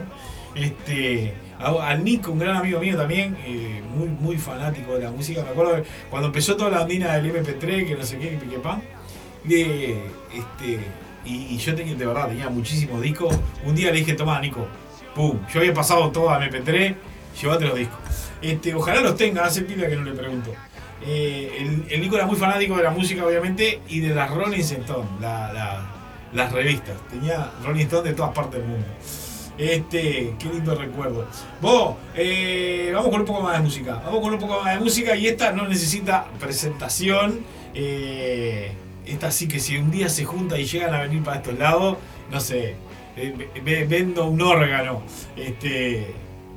Este, 0.55 1.35
a- 1.59 1.89
al 1.89 2.05
Nico, 2.05 2.33
un 2.33 2.39
gran 2.39 2.57
amigo 2.57 2.81
mío 2.81 2.97
también, 2.97 3.37
eh, 3.45 3.83
muy, 3.95 4.09
muy 4.09 4.37
fanático 4.39 4.95
de 4.95 5.05
la 5.05 5.11
música. 5.11 5.43
Me 5.43 5.51
acuerdo 5.51 5.83
cuando 6.11 6.29
empezó 6.29 6.57
toda 6.57 6.71
la 6.71 6.81
andina 6.81 7.15
del 7.17 7.27
MP3, 7.27 7.87
que 7.87 7.95
no 7.97 8.05
sé 8.05 8.19
qué, 8.19 8.39
que 8.39 8.59
pan, 8.59 8.83
este, 10.33 10.79
y, 11.25 11.57
yo 11.59 11.75
tenía, 11.75 11.95
de 11.95 12.07
verdad, 12.07 12.29
tenía 12.29 12.49
muchísimos 12.49 13.01
discos. 13.03 13.37
Un 13.65 13.75
día 13.75 13.91
le 13.91 13.99
dije, 13.99 14.15
toma, 14.15 14.41
Nico, 14.41 14.67
pum, 15.15 15.39
yo 15.53 15.61
había 15.61 15.75
pasado 15.75 16.11
todo 16.11 16.31
a 16.31 16.39
MP3, 16.45 16.95
llévate 17.41 17.65
los 17.67 17.77
discos. 17.79 17.99
Este, 18.41 18.75
ojalá 18.75 19.01
los 19.01 19.17
tenga, 19.17 19.45
hace 19.45 19.63
pila 19.63 19.89
que 19.89 19.97
no 19.97 20.05
le 20.05 20.13
pregunto. 20.13 20.53
Eh, 21.07 21.59
el, 21.61 21.87
el 21.93 22.01
Nico 22.01 22.17
era 22.17 22.27
muy 22.27 22.37
fanático 22.37 22.77
de 22.77 22.83
la 22.85 22.91
música, 22.91 23.25
obviamente, 23.25 23.81
y 23.89 24.01
de 24.01 24.15
las 24.15 24.31
Rolling 24.31 24.61
Stone, 24.61 25.09
la- 25.21 25.53
la- 25.53 25.87
las 26.33 26.53
revistas. 26.53 26.95
Tenía 27.11 27.51
Rolling 27.65 27.85
Stone 27.87 28.09
de 28.09 28.15
todas 28.15 28.33
partes 28.33 28.61
del 28.61 28.69
mundo. 28.69 28.87
Este, 29.59 30.35
qué 30.39 30.49
lindo 30.53 30.75
recuerdo. 30.77 31.27
Vos, 31.61 31.97
eh, 32.15 32.91
vamos 32.95 33.11
con 33.11 33.21
un 33.21 33.27
poco 33.27 33.43
más 33.43 33.57
de 33.59 33.65
música. 33.65 34.01
Vamos 34.05 34.21
con 34.21 34.33
un 34.33 34.39
poco 34.39 34.61
más 34.63 34.75
de 34.75 34.81
música 34.81 35.17
y 35.17 35.27
esta 35.27 35.53
no 35.53 35.67
necesita 35.67 36.27
presentación. 36.39 37.41
Eh, 37.75 38.73
esta 39.05 39.31
sí 39.31 39.49
que 39.49 39.59
si 39.59 39.77
un 39.77 39.91
día 39.91 40.09
se 40.09 40.25
junta 40.25 40.59
y 40.59 40.65
llegan 40.65 40.95
a 40.95 41.01
venir 41.01 41.23
para 41.23 41.39
estos 41.39 41.59
lados, 41.59 41.97
no 42.31 42.41
sé, 42.41 42.77
ve- 43.17 43.51
ve- 43.65 43.85
vendo 43.87 44.27
un 44.27 44.41
órgano 44.43 45.03
este, 45.37 46.07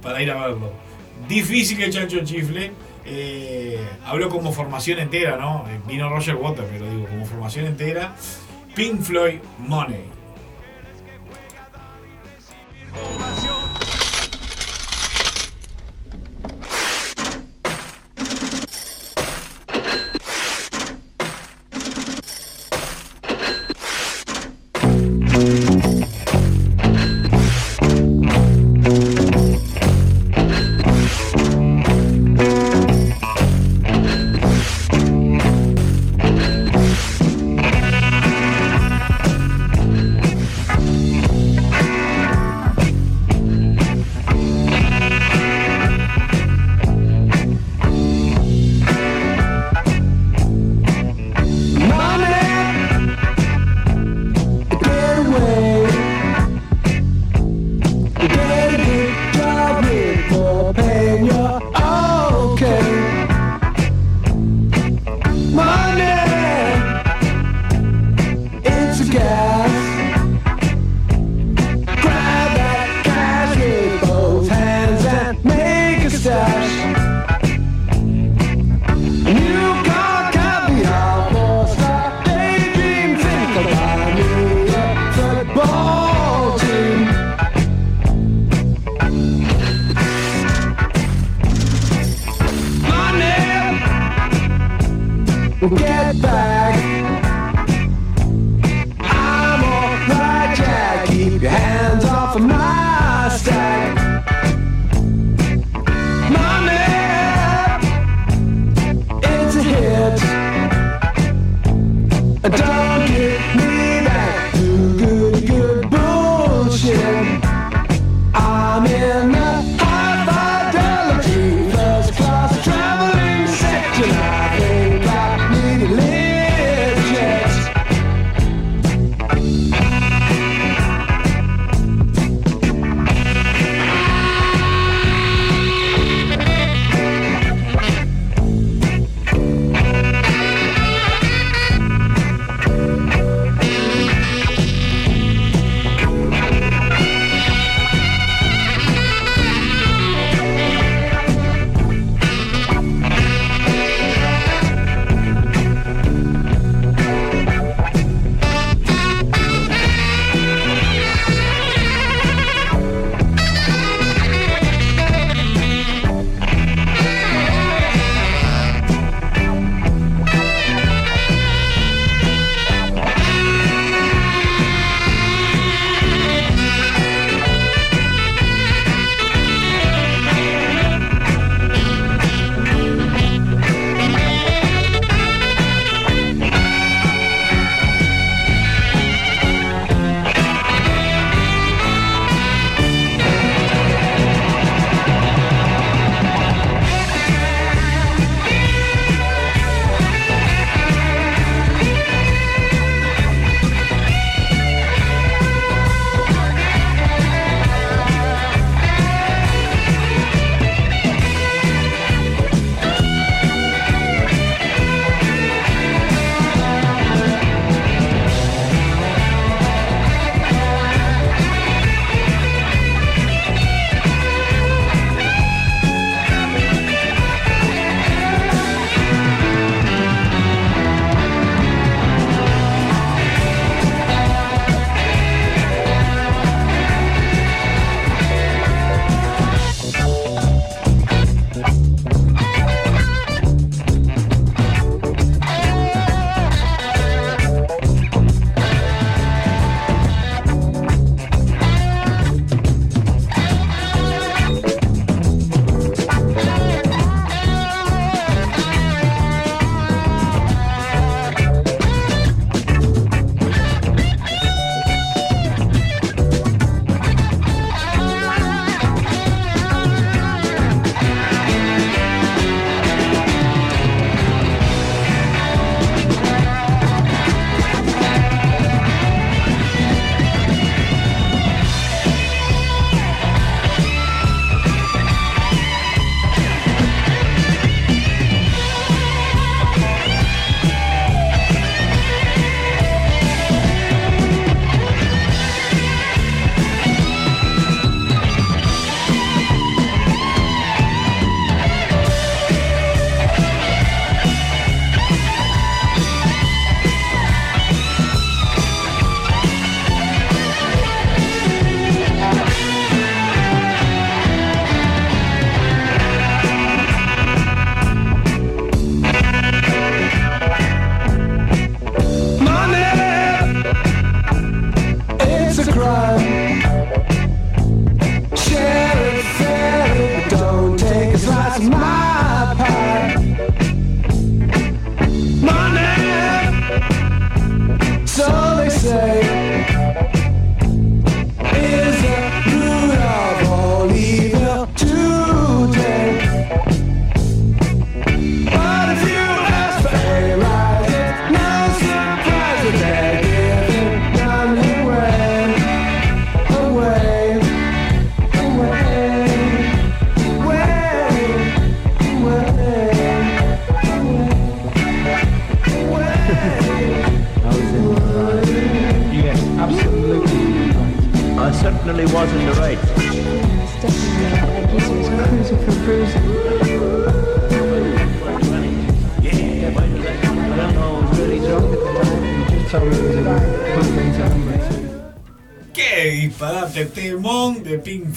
para 0.02 0.22
ir 0.22 0.30
a 0.32 0.48
verlo. 0.48 0.72
Difícil 1.28 1.78
que 1.78 1.90
Chancho 1.90 2.20
Chifle. 2.24 2.72
eh, 3.04 3.80
habló 4.06 4.30
como 4.30 4.52
formación 4.52 5.00
entera, 5.00 5.36
¿no? 5.38 5.66
Vino 5.88 6.08
Roger 6.08 6.36
Waters, 6.36 6.68
pero 6.72 6.88
digo, 6.88 7.08
como 7.08 7.26
formación 7.26 7.66
entera. 7.66 8.16
Pink 8.76 9.02
Floyd 9.02 9.40
Money. 9.58 10.02
Ovación. 12.94 13.51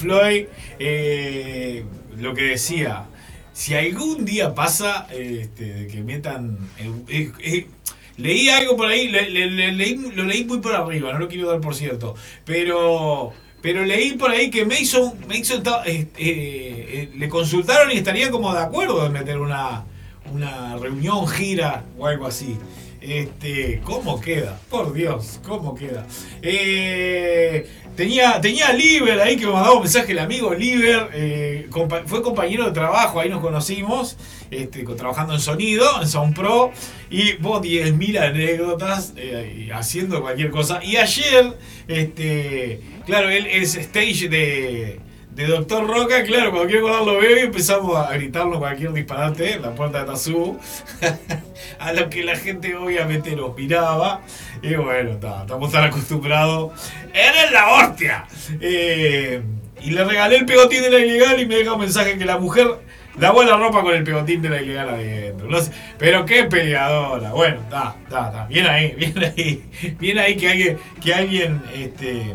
Floyd. 0.05 0.45
Eh, 0.79 1.85
lo 2.19 2.35
que 2.35 2.43
decía, 2.43 3.07
si 3.53 3.75
algún 3.75 4.25
día 4.25 4.55
pasa 4.55 5.07
este, 5.11 5.87
que 5.89 6.03
metan. 6.03 6.59
eh, 7.09 7.31
eh, 7.41 7.67
leí 8.19 8.49
algo 8.49 8.77
por 8.77 8.87
ahí, 8.89 9.09
le- 9.09 9.31
le- 9.31 9.51
le- 9.51 9.73
leí, 9.73 9.97
lo 10.15 10.25
leí 10.25 10.45
muy 10.45 10.59
por 10.59 10.75
arriba, 10.75 11.13
no 11.13 11.19
lo 11.19 11.29
quiero 11.29 11.49
dar 11.51 11.61
por 11.61 11.75
cierto. 11.75 12.15
Pero. 12.45 13.33
Pero 13.63 13.83
leí 13.83 14.13
por 14.13 14.31
ahí 14.31 14.51
que 14.51 14.67
Mason, 14.67 15.15
Mason 15.27 15.63
le 16.19 17.29
consultaron 17.31 17.91
y 17.93 17.97
estaría 17.97 18.31
como 18.31 18.53
de 18.53 18.61
acuerdo 18.61 19.07
en 19.07 19.13
meter 19.13 19.39
una, 19.39 19.85
una 20.31 20.77
reunión, 20.77 21.27
gira 21.27 21.83
o 21.99 22.07
algo 22.07 22.27
así. 22.27 22.59
Este, 23.01 23.81
¿cómo 23.83 24.21
queda? 24.21 24.61
Por 24.69 24.93
Dios, 24.93 25.41
¿cómo 25.47 25.75
queda? 25.75 26.07
Tenía, 27.97 28.41
tenía 28.41 28.69
a 28.69 28.73
Liber 28.73 29.21
ahí 29.21 29.37
que 29.37 29.47
me 29.47 29.53
mandaba 29.53 29.75
un 29.75 29.83
mensaje 29.83 30.13
el 30.13 30.19
amigo 30.19 30.55
Liber, 30.55 31.11
eh, 31.13 31.69
fue 32.07 32.23
compañero 32.23 32.65
de 32.67 32.73
trabajo, 32.73 33.21
ahí 33.21 33.29
nos 33.29 33.41
conocimos, 33.41 34.17
este, 34.51 34.85
trabajando 34.85 35.35
en 35.35 35.41
sonido, 35.41 35.87
en 36.01 36.09
Sound 36.09 36.35
Pro, 36.35 36.73
y 37.11 37.35
vos 37.35 37.63
10.000 37.63 38.19
anécdotas 38.19 39.13
eh, 39.17 39.71
haciendo 39.73 40.21
cualquier 40.21 40.51
cosa. 40.51 40.81
Y 40.83 40.97
ayer, 40.97 41.57
este, 41.89 42.81
claro, 43.07 43.31
él 43.31 43.47
es 43.47 43.75
stage 43.75 44.29
de, 44.29 45.01
de 45.35 45.47
Doctor 45.47 45.87
Roca, 45.87 46.23
claro, 46.23 46.53
cualquier 46.53 46.81
cosa 46.81 47.01
lo 47.05 47.19
veo 47.19 47.37
y 47.37 47.41
empezamos 47.41 47.97
a 47.97 48.13
gritarlo 48.13 48.59
cualquier 48.61 48.93
disparate 48.93 49.55
en 49.55 49.63
la 49.63 49.75
puerta 49.75 50.01
de 50.01 50.07
Tazú, 50.07 50.59
a 51.81 51.93
lo 51.93 52.09
que 52.09 52.23
la 52.23 52.37
gente 52.37 52.77
obviamente 52.77 53.35
nos 53.35 53.57
miraba. 53.57 54.21
Y 54.63 54.75
bueno, 54.77 55.17
ta, 55.17 55.43
estamos 55.43 55.73
tan 55.73 55.85
acostumbrados. 55.85 56.73
¡Eres 57.13 57.51
la 57.51 57.69
hostia! 57.73 58.27
Eh, 58.61 59.43
y 59.83 59.91
le 59.91 60.05
regalé 60.05 60.37
el 60.37 60.47
pegotín 60.47 60.83
de 60.83 60.91
la 60.91 60.99
ilegal 61.01 61.41
y 61.41 61.47
me 61.47 61.57
deja 61.57 61.75
un 61.75 61.81
mensaje 61.81 62.17
que 62.17 62.25
la 62.25 62.39
mujer 62.39 62.69
lavó 63.19 63.43
la 63.43 63.57
ropa 63.57 63.83
con 63.83 63.95
el 63.95 64.05
pegotín 64.05 64.41
de 64.41 64.51
la 64.51 64.63
ilegal 64.63 64.89
adentro. 64.89 65.49
No 65.49 65.59
pero 65.99 66.25
qué 66.25 66.45
peleadora. 66.45 67.33
Bueno, 67.33 67.61
está, 67.61 67.97
está, 68.05 68.27
está. 68.29 68.47
Bien 68.47 68.67
ahí, 68.67 68.95
bien 68.97 69.15
ahí. 69.19 69.65
Bien 69.99 70.19
ahí 70.19 70.37
que 70.37 70.49
alguien, 70.49 70.79
que 71.03 71.13
alguien, 71.13 71.63
este, 71.75 72.35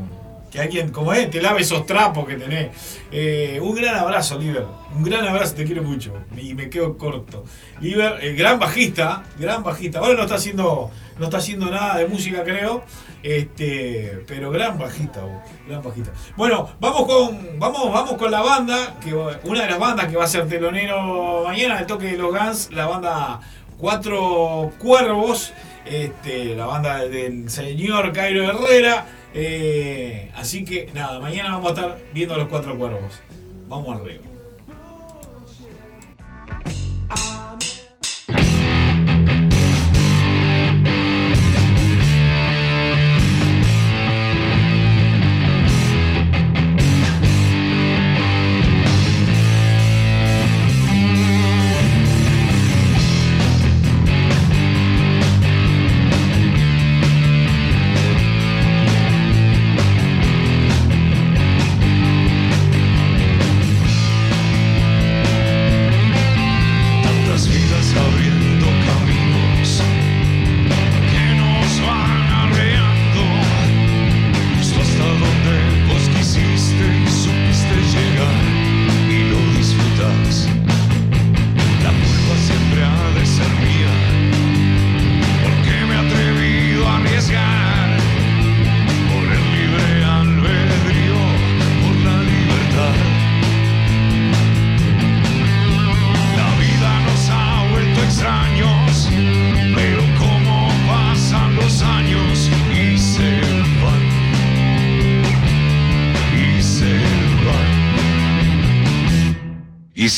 que 0.51 0.59
alguien 0.59 0.89
como 0.89 1.13
es, 1.13 1.29
te 1.29 1.41
lave 1.41 1.61
esos 1.61 1.85
trapos 1.85 2.27
que 2.27 2.35
tenés. 2.35 2.69
Eh, 3.11 3.59
un 3.61 3.75
gran 3.75 3.95
abrazo, 3.95 4.37
Liber. 4.37 4.65
Un 4.95 5.03
gran 5.03 5.27
abrazo, 5.27 5.55
te 5.55 5.65
quiero 5.65 5.83
mucho. 5.83 6.13
Y 6.37 6.53
me 6.53 6.69
quedo 6.69 6.97
corto. 6.97 7.43
Liber, 7.79 8.19
eh, 8.21 8.33
gran 8.33 8.59
bajista, 8.59 9.23
gran 9.37 9.63
bajista. 9.63 9.99
Ahora 9.99 10.15
no 10.15 10.23
está 10.23 10.35
haciendo, 10.35 10.91
no 11.17 11.25
está 11.25 11.37
haciendo 11.37 11.69
nada 11.69 11.97
de 11.97 12.07
música, 12.07 12.43
creo. 12.43 12.83
Este, 13.21 14.23
pero 14.27 14.49
gran 14.49 14.77
bajista, 14.79 15.21
gran 15.67 15.83
bajista. 15.83 16.11
Bueno, 16.37 16.69
vamos 16.79 17.05
con, 17.05 17.59
vamos, 17.59 17.91
vamos 17.91 18.13
con 18.13 18.31
la 18.31 18.41
banda, 18.41 18.95
que 19.03 19.13
una 19.13 19.63
de 19.63 19.69
las 19.69 19.79
bandas 19.79 20.07
que 20.07 20.15
va 20.15 20.23
a 20.23 20.27
ser 20.27 20.47
telonero 20.47 21.43
mañana, 21.45 21.79
el 21.79 21.85
toque 21.85 22.07
de 22.07 22.17
los 22.17 22.31
Guns, 22.31 22.71
la 22.71 22.87
banda 22.87 23.41
Cuatro 23.77 24.71
Cuervos, 24.79 25.53
este, 25.85 26.55
la 26.55 26.65
banda 26.65 26.99
del 27.05 27.49
señor 27.49 28.13
Cairo 28.13 28.43
Herrera. 28.43 29.05
Eh, 29.33 30.31
así 30.35 30.65
que 30.65 30.89
nada, 30.93 31.19
mañana 31.19 31.51
vamos 31.51 31.71
a 31.71 31.73
estar 31.73 31.99
viendo 32.13 32.35
a 32.35 32.37
los 32.37 32.47
Cuatro 32.47 32.77
Cuervos. 32.77 33.19
Vamos 33.67 33.99
arriba. 33.99 34.28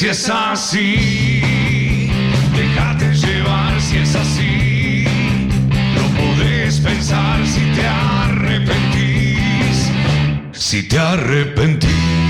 Si 0.02 0.08
es 0.08 0.30
así, 0.30 2.10
déjate 2.56 3.14
llevar 3.14 3.80
si 3.80 3.98
es 3.98 4.16
así. 4.16 5.06
No 5.96 6.02
podés 6.20 6.80
pensar 6.80 7.46
si 7.46 7.62
te 7.76 7.86
arrepentís, 7.86 9.92
si 10.54 10.82
te 10.88 10.98
arrepentís. 10.98 12.21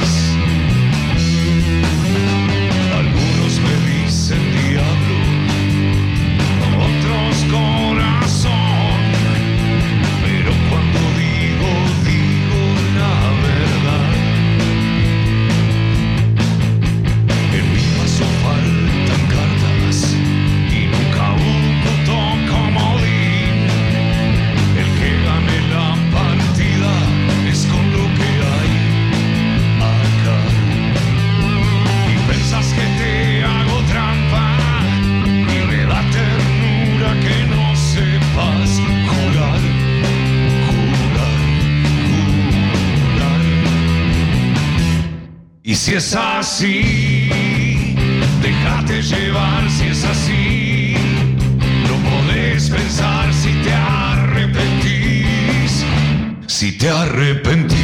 Así, 46.41 47.29
déjate 48.41 49.01
llevar 49.03 49.69
si 49.69 49.85
es 49.89 50.03
así. 50.03 50.95
No 51.87 51.95
podés 52.09 52.69
pensar 52.69 53.31
si 53.31 53.51
te 53.63 53.71
arrepentís, 53.73 55.05
si 56.47 56.71
te 56.79 56.89
arrepentís. 56.89 57.80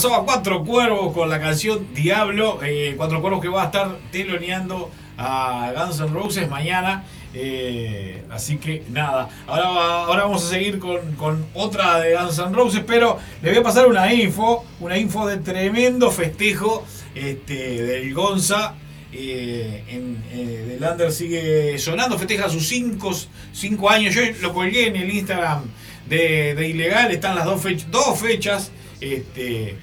Pasó 0.00 0.14
a 0.14 0.24
Cuatro 0.24 0.64
Cuervos 0.64 1.12
con 1.12 1.28
la 1.28 1.38
canción 1.38 1.88
Diablo. 1.92 2.58
eh, 2.62 2.94
Cuatro 2.96 3.20
Cuervos 3.20 3.42
que 3.42 3.48
va 3.48 3.64
a 3.64 3.66
estar 3.66 3.98
teloneando 4.10 4.90
a 5.18 5.72
Guns 5.76 6.00
N' 6.00 6.08
Roses 6.08 6.48
mañana. 6.48 7.04
eh, 7.34 8.24
así 8.30 8.56
que 8.56 8.82
nada, 8.90 9.28
ahora, 9.46 9.64
ahora 10.06 10.22
vamos 10.22 10.42
a 10.46 10.48
seguir 10.48 10.78
con, 10.78 11.12
con 11.16 11.44
otra 11.52 12.00
de 12.00 12.16
Guns 12.16 12.38
N' 12.38 12.54
Roses, 12.54 12.82
pero 12.86 13.18
le 13.42 13.50
voy 13.50 13.58
a 13.58 13.62
pasar 13.62 13.88
una 13.88 14.10
info, 14.10 14.64
una 14.80 14.96
info 14.96 15.26
de 15.26 15.36
tremendo 15.36 16.10
festejo 16.10 16.82
este, 17.14 17.82
del 17.82 18.14
Gonza. 18.14 18.76
eh, 19.12 19.84
en, 19.86 20.24
eh, 20.32 21.10
sigue 21.10 21.76
sonando, 21.78 22.18
festeja 22.18 22.48
sus 22.48 22.66
5 22.66 23.90
años. 23.90 24.14
Yo 24.14 24.22
lo 24.40 24.54
colgué 24.54 24.86
en 24.86 24.96
el 24.96 25.10
Instagram 25.14 25.64
de, 26.08 26.54
de 26.54 26.68
Ilegal, 26.70 27.10
están 27.10 27.34
las 27.36 27.44
dos, 27.44 27.62
fech- 27.62 27.84
dos 27.90 28.18
fechas. 28.18 28.70
Este, 29.02 29.76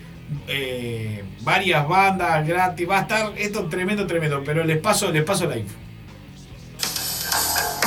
eh, 0.47 1.23
varias 1.41 1.88
bandas 1.88 2.45
gratis, 2.47 2.89
va 2.89 2.99
a 2.99 3.01
estar 3.01 3.34
esto 3.38 3.67
tremendo, 3.67 4.05
tremendo, 4.05 4.43
pero 4.45 4.63
les 4.63 4.80
paso, 4.80 5.11
les 5.11 5.23
paso 5.23 5.45
la 5.45 5.57
info. 5.57 5.75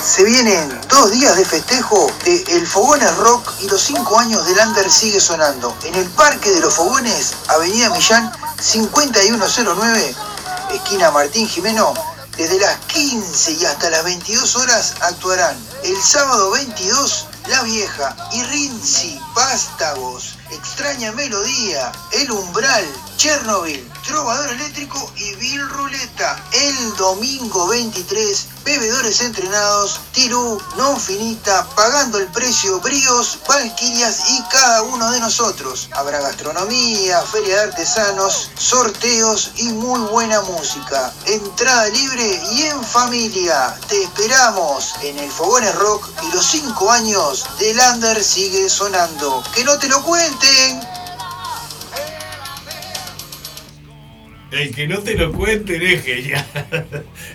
Se 0.03 0.25
vienen 0.25 0.69
dos 0.89 1.13
días 1.13 1.37
de 1.37 1.45
festejo 1.45 2.11
de 2.25 2.43
El 2.57 2.67
Fogones 2.67 3.17
Rock 3.19 3.53
y 3.61 3.69
los 3.69 3.81
cinco 3.81 4.19
años 4.19 4.45
del 4.47 4.59
Under 4.67 4.91
sigue 4.91 5.21
sonando. 5.21 5.77
En 5.85 5.95
el 5.95 6.07
Parque 6.11 6.51
de 6.51 6.61
los 6.61 6.75
Fogones, 6.75 7.35
Avenida 7.49 7.91
Millán 7.91 8.33
5109, 8.59 10.15
esquina 10.75 11.11
Martín 11.11 11.47
Jimeno, 11.47 11.95
desde 12.37 12.59
las 12.59 12.79
15 12.87 13.53
y 13.53 13.65
hasta 13.67 13.91
las 13.91 14.03
22 14.05 14.57
horas 14.57 14.95
actuarán 15.03 15.57
el 15.85 15.97
sábado 16.03 16.51
22 16.53 17.27
La 17.49 17.63
Vieja 17.63 18.17
y 18.33 18.43
Rinzi, 18.45 19.21
Vástagos, 19.35 20.37
Extraña 20.53 21.13
Melodía, 21.13 21.93
El 22.13 22.31
Umbral, 22.31 22.85
Chernobyl, 23.17 23.89
Trovador 24.05 24.51
Eléctrico 24.51 25.13
y 25.17 25.35
Bill 25.37 25.69
Ruleta. 25.69 26.43
El 26.53 26.97
domingo 26.97 27.69
23, 27.69 28.47
Bebedores 28.65 29.21
Entrenados, 29.21 30.01
Tirú, 30.13 30.61
Non 30.77 30.99
Finita, 30.99 31.67
Pagando 31.77 32.19
el 32.19 32.27
Precio, 32.29 32.81
Bríos, 32.81 33.39
Valquirias 33.47 34.31
y 34.31 34.43
cada 34.51 34.83
uno 34.83 35.11
de 35.11 35.21
nosotros. 35.21 35.89
Habrá 35.93 36.21
gastronomía, 36.21 37.23
feria 37.23 37.57
de 37.57 37.63
artesanos, 37.71 38.51
sorteos 38.57 39.53
y 39.57 39.65
muy 39.65 40.01
buena 40.11 40.41
música. 40.43 41.13
Entrada 41.27 41.89
libre 41.89 42.43
y 42.53 42.63
en 42.63 42.83
familia. 42.83 43.79
Te 43.89 44.03
esperamos 44.03 44.95
en 45.03 45.19
el 45.19 45.31
Fogones 45.31 45.75
Rock 45.77 46.09
y 46.23 46.35
los 46.35 46.47
5 46.47 46.91
años 46.91 47.47
del 47.59 47.79
Under 47.79 48.25
sigue 48.25 48.69
sonando. 48.69 49.45
Que 49.55 49.63
no 49.65 49.79
te 49.79 49.89
lo 49.89 50.03
El 54.51 54.75
que 54.75 54.89
no 54.89 54.99
te 54.99 55.15
lo 55.15 55.33
cuenten 55.33 55.81
es 55.83 56.03
genial. 56.05 56.45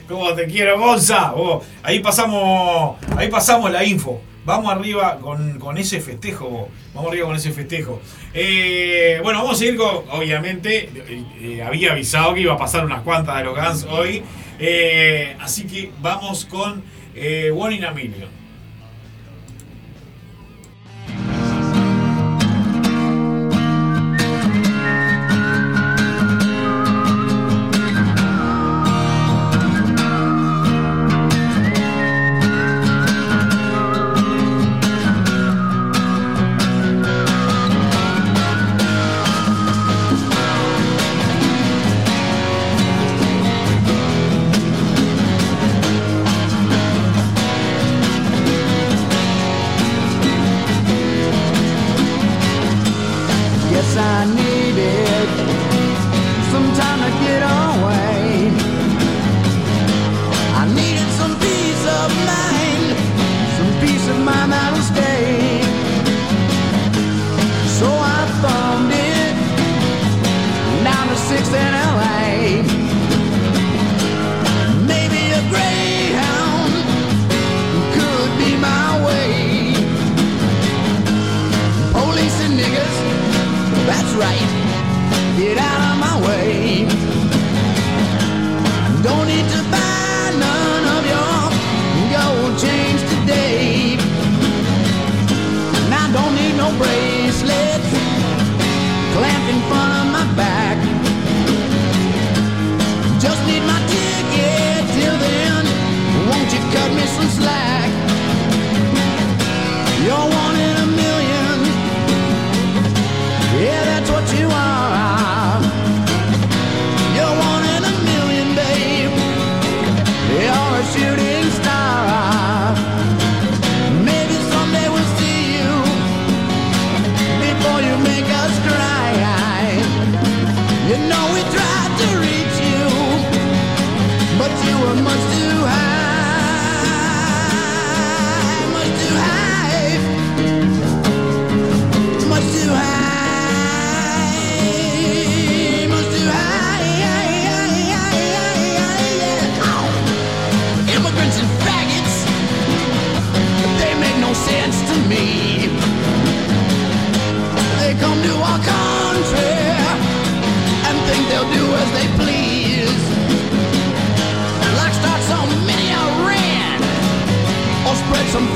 Como 0.07 0.33
te 0.33 0.45
quiero, 0.45 0.77
Gonza. 0.77 1.31
Vos, 1.31 1.65
ahí 1.81 1.99
pasamos. 1.99 2.97
Ahí 3.17 3.29
pasamos 3.29 3.71
la 3.71 3.83
info. 3.83 4.21
Vamos 4.43 4.71
arriba 4.71 5.17
con, 5.19 5.77
ese 5.77 6.01
festejo. 6.01 6.69
Vamos 6.93 7.11
arriba 7.11 7.27
con 7.27 7.35
ese 7.35 7.51
festejo. 7.51 8.01
Eh, 8.33 9.19
bueno, 9.23 9.39
vamos 9.39 9.55
a 9.55 9.59
seguir 9.59 9.77
con. 9.77 10.03
Obviamente, 10.11 10.89
eh, 10.93 11.23
eh, 11.41 11.63
había 11.63 11.93
avisado 11.93 12.33
que 12.33 12.41
iba 12.41 12.53
a 12.53 12.57
pasar 12.57 12.85
unas 12.85 13.01
cuantas 13.01 13.37
de 13.37 13.43
los 13.45 13.55
Guns 13.55 13.85
hoy. 13.85 14.21
Así 15.39 15.65
que 15.65 15.91
vamos 16.01 16.45
con 16.45 16.83
One 17.15 17.75
in 17.75 17.85
a 17.85 17.91
Million. 17.91 18.34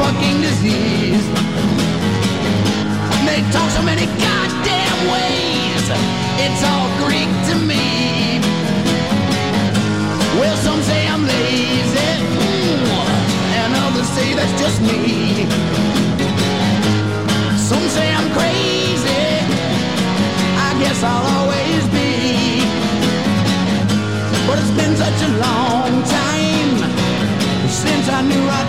Fucking 0.10 0.42
disease. 0.42 1.26
They 3.28 3.40
talk 3.54 3.70
so 3.78 3.82
many 3.84 4.06
goddamn 4.26 5.00
ways. 5.14 5.86
It's 6.46 6.62
all 6.72 6.88
Greek 7.04 7.32
to 7.50 7.56
me. 7.72 8.42
Well, 10.40 10.58
some 10.66 10.82
say 10.90 11.02
I'm 11.14 11.24
lazy, 11.34 12.12
mm, 12.26 12.90
and 13.62 13.72
others 13.86 14.10
say 14.18 14.34
that's 14.34 14.56
just 14.64 14.82
me. 14.82 15.46
Some 17.70 17.86
say 17.96 18.08
I'm 18.18 18.30
crazy. 18.38 19.26
I 20.68 20.70
guess 20.82 21.00
I'll 21.04 21.28
always 21.38 21.84
be. 21.98 22.12
But 24.48 24.58
it's 24.62 24.74
been 24.80 24.96
such 25.06 25.20
a 25.30 25.32
long 25.46 25.92
time 26.18 26.78
since 27.70 28.10
I 28.10 28.22
knew 28.24 28.44
right 28.48 28.69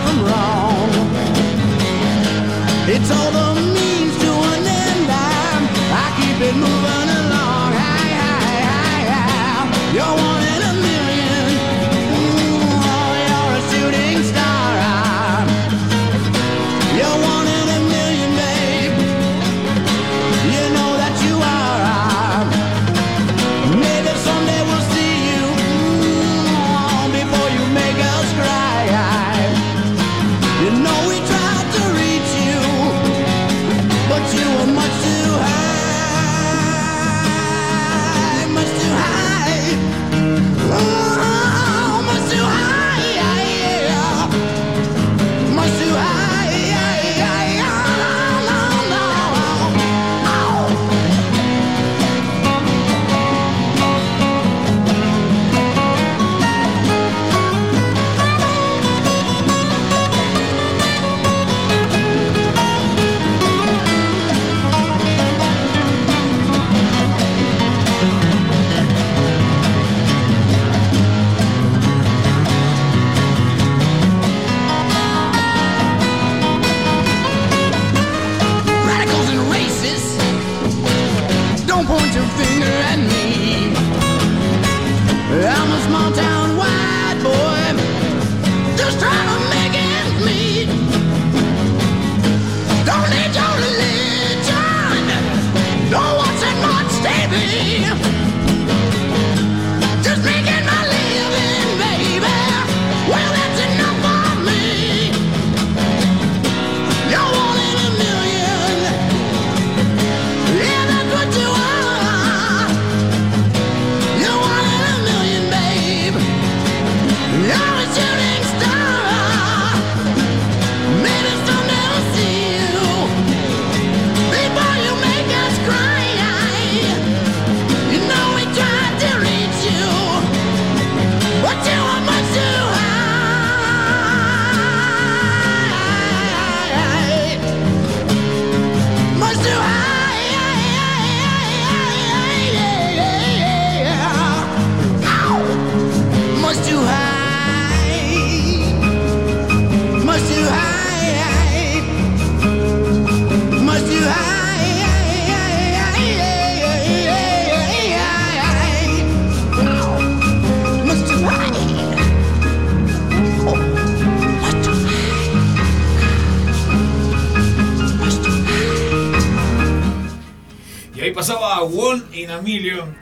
all 3.11 3.31
them. 3.31 3.70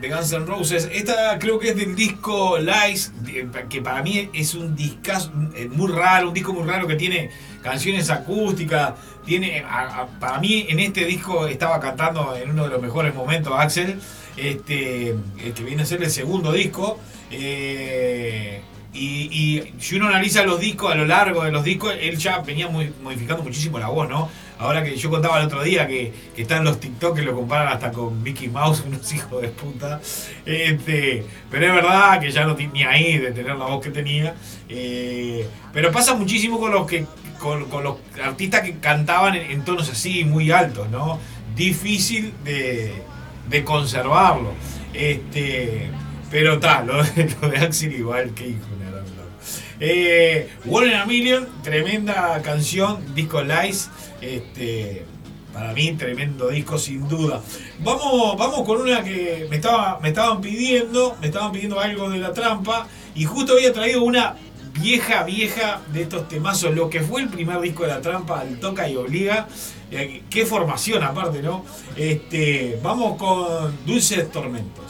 De 0.01 0.09
Guns 0.09 0.31
N' 0.33 0.45
Roses. 0.45 0.89
Esta 0.91 1.37
creo 1.39 1.59
que 1.59 1.69
es 1.69 1.75
del 1.75 1.95
disco 1.95 2.57
Lies, 2.57 3.11
de- 3.23 3.47
que 3.69 3.81
para 3.81 4.01
mí 4.01 4.29
es 4.33 4.53
un 4.55 4.75
discazo 4.75 5.31
eh, 5.55 5.69
muy 5.71 5.91
raro, 5.91 6.29
un 6.29 6.33
disco 6.33 6.53
muy 6.53 6.67
raro 6.67 6.87
que 6.87 6.95
tiene 6.95 7.29
canciones 7.61 8.09
acústicas. 8.09 8.93
Tiene, 9.25 9.59
a- 9.67 10.07
para 10.19 10.39
mí 10.39 10.65
en 10.69 10.79
este 10.79 11.05
disco 11.05 11.47
estaba 11.47 11.79
cantando 11.79 12.35
en 12.35 12.49
uno 12.51 12.63
de 12.63 12.69
los 12.69 12.81
mejores 12.81 13.13
momentos 13.13 13.53
Axel, 13.57 13.99
este, 14.37 15.09
eh, 15.09 15.15
que 15.55 15.63
viene 15.63 15.83
a 15.83 15.85
ser 15.85 16.01
el 16.03 16.09
segundo 16.11 16.51
disco. 16.51 16.99
eh, 17.31 18.61
y, 18.91 19.61
si 19.79 19.95
uno 19.97 20.07
analiza 20.07 20.43
los 20.43 20.59
discos 20.59 20.91
a 20.91 20.95
lo 20.95 21.05
largo 21.05 21.43
de 21.43 21.51
los 21.51 21.63
discos, 21.63 21.93
él 22.01 22.17
ya 22.17 22.39
venía 22.39 22.67
modificando 22.67 23.43
muchísimo 23.43 23.77
la 23.77 23.87
voz, 23.87 24.09
¿no? 24.09 24.29
Ahora 24.59 24.83
que 24.83 24.97
yo 24.97 25.09
contaba 25.09 25.39
el 25.39 25.45
otro 25.45 25.63
día 25.63 25.87
que, 25.87 26.11
que 26.35 26.41
están 26.41 26.65
los 26.65 26.81
TikTok 26.81 27.15
que 27.15 27.21
lo 27.21 27.33
comparan 27.33 27.69
hasta 27.69 27.93
con 27.93 28.21
Mickey 28.21 28.49
Mouse, 28.49 28.83
unos 28.87 29.11
hijos 29.13 29.41
de 29.41 29.47
puta. 29.47 30.01
Este, 30.45 31.25
pero 31.49 31.67
es 31.67 31.73
verdad 31.73 32.19
que 32.19 32.29
ya 32.29 32.43
no 32.45 32.55
tiene 32.55 32.73
ni 32.73 32.83
ahí 32.83 33.17
de 33.17 33.31
tener 33.31 33.55
la 33.55 33.65
voz 33.65 33.81
que 33.81 33.89
tenía. 33.89 34.35
Eh, 34.67 35.47
pero 35.71 35.91
pasa 35.93 36.13
muchísimo 36.13 36.59
con 36.59 36.71
los 36.71 36.85
que 36.85 37.05
con, 37.39 37.69
los 37.83 37.95
artistas 38.21 38.61
que 38.61 38.79
cantaban 38.79 39.35
en, 39.35 39.63
tonos 39.63 39.89
así, 39.89 40.25
muy 40.25 40.51
altos, 40.51 40.89
¿no? 40.89 41.19
Difícil 41.55 42.33
de, 42.43 42.93
de 43.47 43.63
conservarlo. 43.63 44.51
Este, 44.93 45.89
pero 46.29 46.59
tal, 46.59 46.87
lo, 46.87 47.01
de- 47.03 47.57
Axel 47.57 47.93
igual, 47.93 48.33
que 48.33 48.49
hijo. 48.49 48.65
Eh, 49.81 50.49
One 50.69 50.87
in 50.87 50.93
a 50.93 51.05
Million, 51.05 51.47
tremenda 51.63 52.41
canción, 52.41 53.15
disco 53.15 53.41
Lies. 53.41 53.89
Este, 54.21 55.05
para 55.53 55.73
mí, 55.73 55.93
tremendo 55.93 56.49
disco 56.49 56.77
sin 56.77 57.07
duda. 57.07 57.41
Vamos, 57.79 58.37
vamos 58.37 58.65
con 58.65 58.81
una 58.81 59.03
que 59.03 59.47
me, 59.49 59.55
estaba, 59.55 59.99
me 59.99 60.09
estaban 60.09 60.41
pidiendo, 60.41 61.17
me 61.19 61.27
estaban 61.27 61.51
pidiendo 61.51 61.79
algo 61.79 62.09
de 62.09 62.19
la 62.19 62.33
trampa. 62.33 62.87
Y 63.15 63.25
justo 63.25 63.53
había 63.53 63.73
traído 63.73 64.03
una 64.03 64.35
vieja, 64.79 65.23
vieja 65.23 65.81
de 65.91 66.03
estos 66.03 66.27
temazos, 66.27 66.73
lo 66.75 66.89
que 66.89 67.01
fue 67.01 67.21
el 67.21 67.29
primer 67.29 67.59
disco 67.61 67.83
de 67.83 67.89
la 67.89 68.01
trampa, 68.01 68.41
al 68.41 68.59
toca 68.59 68.87
y 68.87 68.95
obliga. 68.95 69.47
Eh, 69.91 70.23
qué 70.29 70.45
formación 70.45 71.03
aparte, 71.03 71.41
¿no? 71.41 71.65
Este, 71.95 72.79
vamos 72.83 73.17
con 73.17 73.85
Dulces 73.85 74.31
Tormentos. 74.31 74.88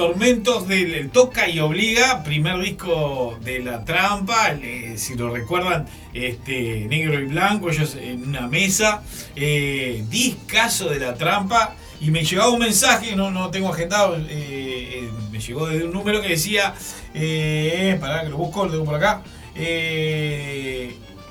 Tormentos 0.00 0.66
del 0.66 0.94
el 0.94 1.10
Toca 1.10 1.46
y 1.46 1.60
Obliga, 1.60 2.22
primer 2.24 2.58
disco 2.58 3.38
de 3.42 3.58
La 3.58 3.84
Trampa, 3.84 4.52
eh, 4.52 4.94
si 4.96 5.14
lo 5.14 5.28
recuerdan, 5.28 5.86
este, 6.14 6.86
negro 6.88 7.20
y 7.20 7.26
blanco, 7.26 7.68
ellos 7.68 7.94
en 8.00 8.26
una 8.26 8.48
mesa, 8.48 9.02
eh, 9.36 10.02
discazo 10.08 10.88
de 10.88 11.00
La 11.00 11.16
Trampa, 11.16 11.74
y 12.00 12.10
me 12.10 12.24
llegaba 12.24 12.48
un 12.48 12.60
mensaje, 12.60 13.14
no, 13.14 13.30
no 13.30 13.50
tengo 13.50 13.68
agendado, 13.68 14.16
eh, 14.18 15.06
me 15.30 15.38
llegó 15.38 15.66
de 15.66 15.84
un 15.84 15.92
número 15.92 16.22
que 16.22 16.28
decía, 16.28 16.72
pará 18.00 18.22
que 18.22 18.30
lo 18.30 18.38
busco, 18.38 18.64
lo 18.64 18.72
tengo 18.72 18.86
por 18.86 18.94
acá, 18.94 19.22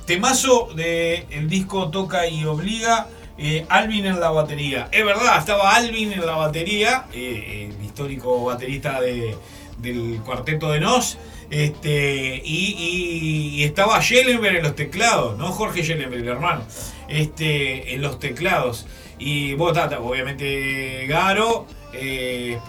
temazo 0.05 0.69
del 0.75 1.25
el 1.31 1.49
disco 1.49 1.89
Toca 1.89 2.27
y 2.27 2.45
Obliga, 2.45 3.07
eh, 3.41 3.65
Alvin 3.69 4.05
en 4.05 4.19
la 4.19 4.29
batería. 4.31 4.89
Es 4.91 5.05
verdad, 5.05 5.37
estaba 5.39 5.75
Alvin 5.75 6.11
en 6.11 6.25
la 6.25 6.35
batería, 6.35 7.05
eh, 7.13 7.69
el 7.79 7.85
histórico 7.85 8.43
baterista 8.43 8.99
de- 8.99 9.35
del 9.77 10.19
cuarteto 10.25 10.71
de 10.71 10.81
Nos. 10.81 11.17
Este, 11.49 12.41
y, 12.45 13.63
estaba 13.63 13.99
Schellenberg 14.01 14.57
en 14.57 14.63
los 14.63 14.75
teclados, 14.75 15.37
no 15.39 15.47
Jorge 15.47 15.83
Schellenberg, 15.83 16.21
el 16.21 16.27
hermano, 16.27 16.61
este, 17.07 17.95
en 17.95 18.01
los 18.01 18.19
teclados. 18.19 18.85
Y 19.17 19.53
vos, 19.55 19.75
obviamente 19.99 21.07
Garo, 21.07 21.65
eh, 21.93 22.59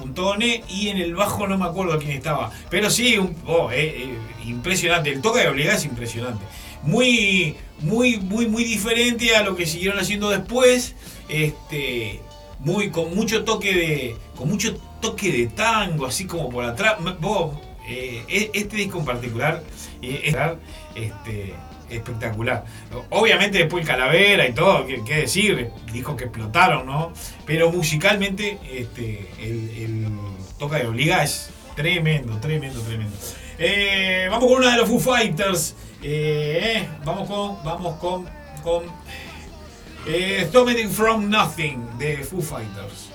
y 0.69 0.89
en 0.89 0.97
el 0.99 1.15
bajo 1.15 1.47
no 1.47 1.59
me 1.59 1.67
acuerdo 1.67 1.99
quién 1.99 2.13
estaba. 2.13 2.51
Pero 2.71 2.89
sí, 2.91 3.19
un, 3.19 3.37
oh, 3.47 3.71
eh, 3.71 4.15
impresionante, 4.47 5.11
el 5.13 5.21
toque 5.21 5.41
de 5.41 5.49
obligada 5.49 5.77
es 5.77 5.85
impresionante 5.85 6.45
muy, 6.83 7.57
muy, 7.81 8.19
muy, 8.19 8.47
muy 8.47 8.65
diferente 8.65 9.37
a 9.37 9.43
lo 9.43 9.57
que 9.57 9.67
siguieron 9.67 9.99
haciendo 9.99 10.31
después. 10.31 10.95
Este, 11.29 12.21
muy, 12.59 12.91
con 12.91 13.15
mucho 13.15 13.45
toque 13.45 13.75
de, 13.75 14.17
con 14.37 14.49
mucho 14.49 14.77
toque 15.01 15.33
de 15.33 15.47
tango, 15.47 16.07
así 16.07 16.27
como 16.27 16.51
por 16.51 16.65
atrás. 16.65 16.97
Eh, 17.89 18.23
e- 18.29 18.51
este 18.55 18.77
disco 18.77 18.99
en 18.99 19.05
particular, 19.05 19.63
eh, 20.03 20.21
es 20.25 20.37
este, 20.95 21.55
espectacular. 21.89 22.65
Obviamente 23.09 23.59
después 23.59 23.83
el 23.83 23.89
Calavera 23.89 24.47
y 24.47 24.53
todo, 24.53 24.87
qué 24.87 25.17
decir, 25.17 25.71
discos 25.93 26.17
que 26.17 26.25
explotaron, 26.25 26.87
¿no? 26.87 27.13
Pero 27.47 27.73
musicalmente, 27.73 28.59
este, 28.73 29.29
el, 29.41 29.71
el 29.77 30.09
toca 30.59 30.77
de 30.77 30.87
Obliga 30.87 31.25
es 31.25 31.51
tremendo, 31.75 32.37
tremendo, 32.39 32.81
tremendo. 32.83 33.17
Eh, 33.59 34.27
vamos 34.31 34.49
con 34.49 34.59
una 34.59 34.73
de 34.73 34.77
los 34.79 34.89
Foo 34.89 35.01
Fighters. 35.01 35.75
Eh, 36.03 36.89
vamos 37.05 37.29
con, 37.29 37.63
vamos 37.63 37.97
con, 37.99 38.27
con 38.63 38.85
eh, 40.07 40.49
from 40.91 41.29
Nothing 41.29 41.99
de 41.99 42.25
Foo 42.25 42.41
Fighters. 42.41 43.11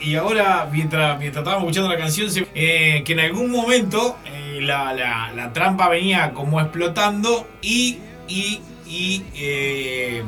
Y 0.00 0.16
ahora, 0.16 0.68
mientras, 0.72 1.18
mientras 1.18 1.42
estábamos 1.42 1.64
escuchando 1.68 1.88
la 1.90 1.98
canción, 1.98 2.30
se- 2.30 2.46
eh, 2.54 3.02
que 3.04 3.12
en 3.12 3.20
algún 3.20 3.50
momento 3.50 4.16
eh, 4.26 4.58
la, 4.62 4.92
la- 4.92 5.30
trampa 5.52 5.88
venía 5.88 6.32
como 6.32 6.60
explotando 6.60 7.46
y, 7.62 7.98
y, 8.28 8.60
y 8.88 9.24
eh, 9.36 10.22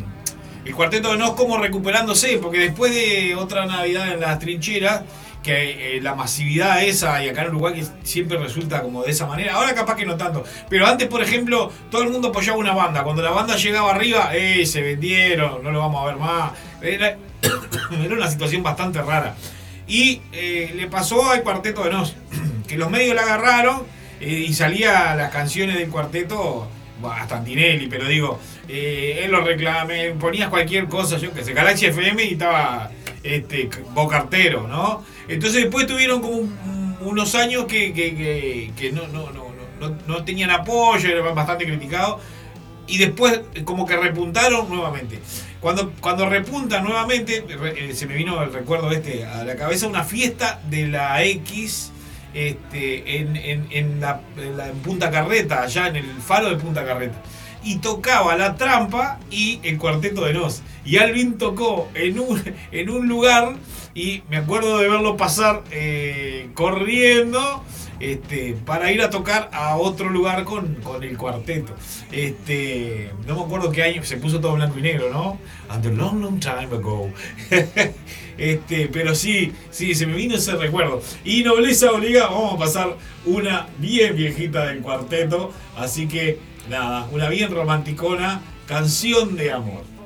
el 0.64 0.75
cuarteto 0.75 1.11
de 1.12 1.19
Nos 1.19 1.33
como 1.33 1.59
recuperándose, 1.59 2.39
porque 2.39 2.59
después 2.59 2.95
de 2.95 3.35
otra 3.35 3.66
Navidad 3.66 4.12
en 4.12 4.21
las 4.21 4.39
trincheras, 4.39 5.03
que 5.43 5.97
eh, 5.97 6.01
la 6.03 6.14
masividad 6.14 6.83
esa, 6.83 7.23
y 7.25 7.29
acá 7.29 7.43
en 7.43 7.49
Uruguay 7.51 7.75
que 7.75 7.87
siempre 8.03 8.37
resulta 8.39 8.83
como 8.83 9.03
de 9.05 9.12
esa 9.12 9.25
manera, 9.27 9.55
ahora 9.55 9.75
capaz 9.75 9.95
que 9.97 10.05
no 10.05 10.16
tanto, 10.16 10.45
pero 10.69 10.87
antes, 10.87 11.07
por 11.09 11.23
ejemplo, 11.23 11.73
todo 11.91 12.03
el 12.03 12.11
mundo 12.11 12.29
apoyaba 12.29 12.59
una 12.59 12.73
banda, 12.75 13.03
cuando 13.05 13.23
la 13.23 13.31
banda 13.31 13.57
llegaba 13.57 13.93
arriba, 13.93 14.31
se 14.64 14.83
vendieron, 14.83 15.62
no 15.62 15.71
lo 15.71 15.79
vamos 15.81 16.03
a 16.03 16.07
ver 16.07 16.16
más, 16.16 16.53
era 18.05 18.14
una 18.14 18.30
situación 18.30 18.62
bastante 18.62 19.01
rara. 19.03 19.34
Y 19.86 20.20
eh, 20.32 20.72
le 20.76 20.86
pasó 20.86 21.30
al 21.30 21.43
cuarteto 21.43 21.84
de 21.84 21.91
Nos, 21.91 22.14
que 22.68 22.76
los 22.76 22.91
medios 22.91 23.14
la 23.14 23.22
agarraron 23.22 23.82
eh, 24.20 24.45
y 24.49 24.53
salía 24.55 25.14
las 25.14 25.30
canciones 25.32 25.76
del 25.78 25.89
cuarteto, 25.89 26.68
hasta 27.12 27.36
Antinelli, 27.39 27.86
pero 27.86 28.07
digo, 28.09 28.39
eh, 28.68 29.20
él 29.24 29.30
lo 29.30 29.41
reclamé, 29.43 30.11
ponías 30.11 30.49
cualquier 30.51 30.86
cosa, 30.89 31.16
yo 31.18 31.32
que 31.32 31.45
sé, 31.45 31.53
Galaxy 31.53 31.86
FM 31.86 32.24
y 32.24 32.32
estaba 32.32 32.91
este, 33.22 33.70
Bocartero, 33.95 34.66
¿no? 34.66 35.05
Entonces 35.28 35.62
después 35.62 35.86
tuvieron 35.86 36.20
como 36.20 36.34
un- 36.39 36.97
unos 37.01 37.34
años 37.36 37.66
que, 37.66 37.93
que- 37.93 38.14
que- 38.16 38.72
que 38.76 38.93
no, 38.93 39.07
no, 39.09 39.30
no, 39.30 39.47
no, 39.80 39.97
no- 40.07 40.24
tenían 40.24 40.51
apoyo, 40.51 41.09
eran 41.09 41.34
bastante 41.34 41.64
criticados, 41.64 42.20
y 42.89 42.99
después 42.99 43.41
como 43.64 43.86
que 43.86 43.97
repuntaron 43.97 44.68
nuevamente. 44.68 45.20
Cuando, 45.61 45.92
cuando 46.00 46.28
repuntan 46.28 46.84
nuevamente, 46.84 47.44
eh, 47.48 47.92
se 47.94 48.06
me 48.06 48.14
vino 48.14 48.40
el 48.42 48.52
recuerdo 48.52 48.90
este 48.92 49.24
a 49.26 49.42
la 49.44 49.56
cabeza, 49.56 49.88
una 49.88 50.04
fiesta 50.04 50.61
de 50.70 50.86
la 50.86 51.22
X 51.24 51.90
este, 52.34 53.18
en, 53.18 53.36
en- 53.36 53.66
en 53.70 54.00
la, 54.00 54.20
Punta 54.84 55.11
Carreta, 55.11 55.62
allá 55.62 55.88
en 55.88 55.96
el 55.96 56.06
faro 56.24 56.48
de 56.50 56.56
Punta 56.56 56.84
Carreta. 56.84 57.20
Y 57.64 57.78
tocaba 57.78 58.36
la 58.36 58.54
trampa 58.56 59.18
y 59.30 59.59
el 59.64 59.78
cuarteto 59.78 60.24
de 60.24 60.32
Nos. 60.34 60.62
Y 60.84 60.98
Alvin 60.98 61.36
tocó 61.38 61.88
en 61.94 62.20
un, 62.20 62.40
en 62.70 62.88
un 62.90 63.09
lugar 63.09 63.56
y 63.99 64.22
me 64.30 64.36
acuerdo 64.36 64.78
de 64.78 64.88
verlo 64.88 65.16
pasar 65.16 65.64
eh, 65.72 66.51
corriendo 66.55 67.64
este, 67.99 68.57
para 68.64 68.92
ir 68.92 69.03
a 69.03 69.11
tocar 69.11 69.51
a 69.53 69.76
otro 69.76 70.09
lugar 70.09 70.44
con, 70.44 70.76
con 70.76 71.03
el 71.03 71.18
cuarteto. 71.18 71.74
Este, 72.12 73.11
no 73.26 73.34
me 73.34 73.42
acuerdo 73.42 73.72
qué 73.72 73.82
año, 73.82 74.05
se 74.05 74.16
puso 74.16 74.38
todo 74.38 74.53
blanco 74.53 74.78
y 74.78 74.82
negro, 74.82 75.11
¿no? 75.11 75.40
And 75.68 75.84
a 75.84 75.90
long, 75.90 76.22
long 76.22 76.38
time 76.38 76.68
ago. 76.76 77.11
este, 78.38 78.86
pero 78.86 79.16
sí, 79.16 79.53
sí, 79.72 79.96
se 79.96 80.07
me 80.07 80.14
vino 80.14 80.36
ese 80.36 80.55
recuerdo. 80.55 81.03
Y 81.24 81.42
nobleza 81.42 81.90
obliga, 81.90 82.28
vamos 82.28 82.55
a 82.55 82.59
pasar 82.59 82.96
una 83.26 83.66
bien 83.78 84.14
viejita 84.14 84.66
del 84.66 84.78
cuarteto. 84.78 85.53
Así 85.76 86.07
que, 86.07 86.38
nada, 86.70 87.09
una 87.11 87.28
bien 87.28 87.51
romanticona, 87.51 88.42
canción 88.68 89.34
de 89.34 89.51
amor. 89.51 89.97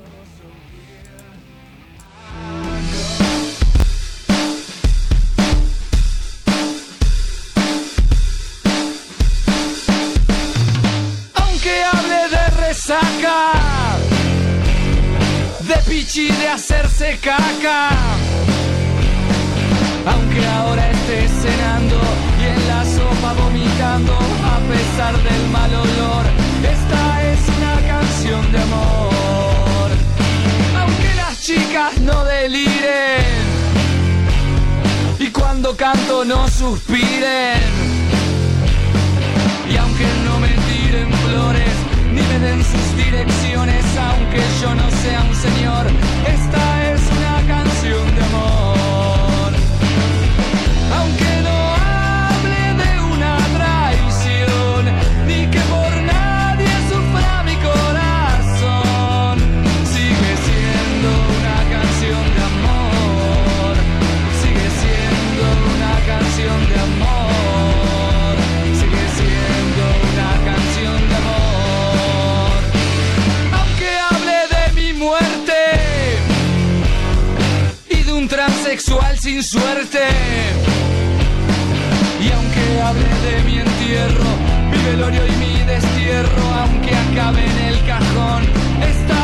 De 15.61 15.77
pichi 15.89 16.29
de 16.29 16.49
hacerse 16.49 17.19
caca. 17.23 17.89
Aunque 20.07 20.47
ahora 20.47 20.91
esté 20.91 21.29
cenando 21.29 22.01
y 22.41 22.45
en 22.45 22.69
la 22.69 22.85
sopa 22.85 23.33
vomitando 23.35 24.13
a 24.13 24.59
pesar 24.71 25.15
del 25.23 25.49
mal 25.51 25.73
olor, 25.75 26.25
esta 26.63 27.33
es 27.33 27.41
una 27.57 27.77
canción 27.87 28.53
de 28.53 28.59
amor. 28.59 29.91
Aunque 30.81 31.15
las 31.15 31.41
chicas 31.41 31.99
no 32.01 32.25
deliren 32.25 33.25
y 35.19 35.31
cuando 35.31 35.77
canto 35.77 36.25
no 36.25 36.49
suspiren. 36.49 37.92
Aunque 44.33 44.61
yo 44.63 44.75
no 44.75 44.91
sea 44.91 45.23
un 45.25 45.35
señor, 45.35 45.87
transexual 78.73 79.19
sin 79.19 79.43
suerte. 79.43 79.99
Y 82.21 82.33
aunque 82.33 82.81
hable 82.81 83.03
de 83.03 83.43
mi 83.45 83.59
entierro, 83.59 84.31
mi 84.71 84.79
velorio 84.91 85.27
y 85.27 85.33
mi 85.33 85.63
destierro, 85.65 86.43
aunque 86.63 86.95
acabe 86.95 87.45
en 87.45 87.59
el 87.69 87.85
cajón, 87.85 88.43
esta 88.83 89.22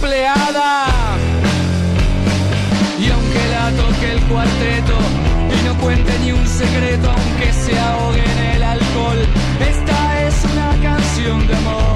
empleada. 0.00 0.86
Y 2.98 3.10
aunque 3.10 3.48
la 3.50 3.70
toque 3.82 4.12
el 4.12 4.20
cuarteto 4.26 4.98
y 5.58 5.66
no 5.66 5.74
cuente 5.78 6.18
ni 6.20 6.32
un 6.32 6.46
secreto, 6.46 7.10
aunque 7.10 7.52
se 7.52 7.78
ahogue 7.78 8.22
en 8.24 8.38
el 8.56 8.62
alcohol, 8.62 9.18
esta 9.60 10.26
es 10.26 10.34
una 10.52 10.82
canción 10.82 11.46
de 11.46 11.56
amor. 11.56 11.87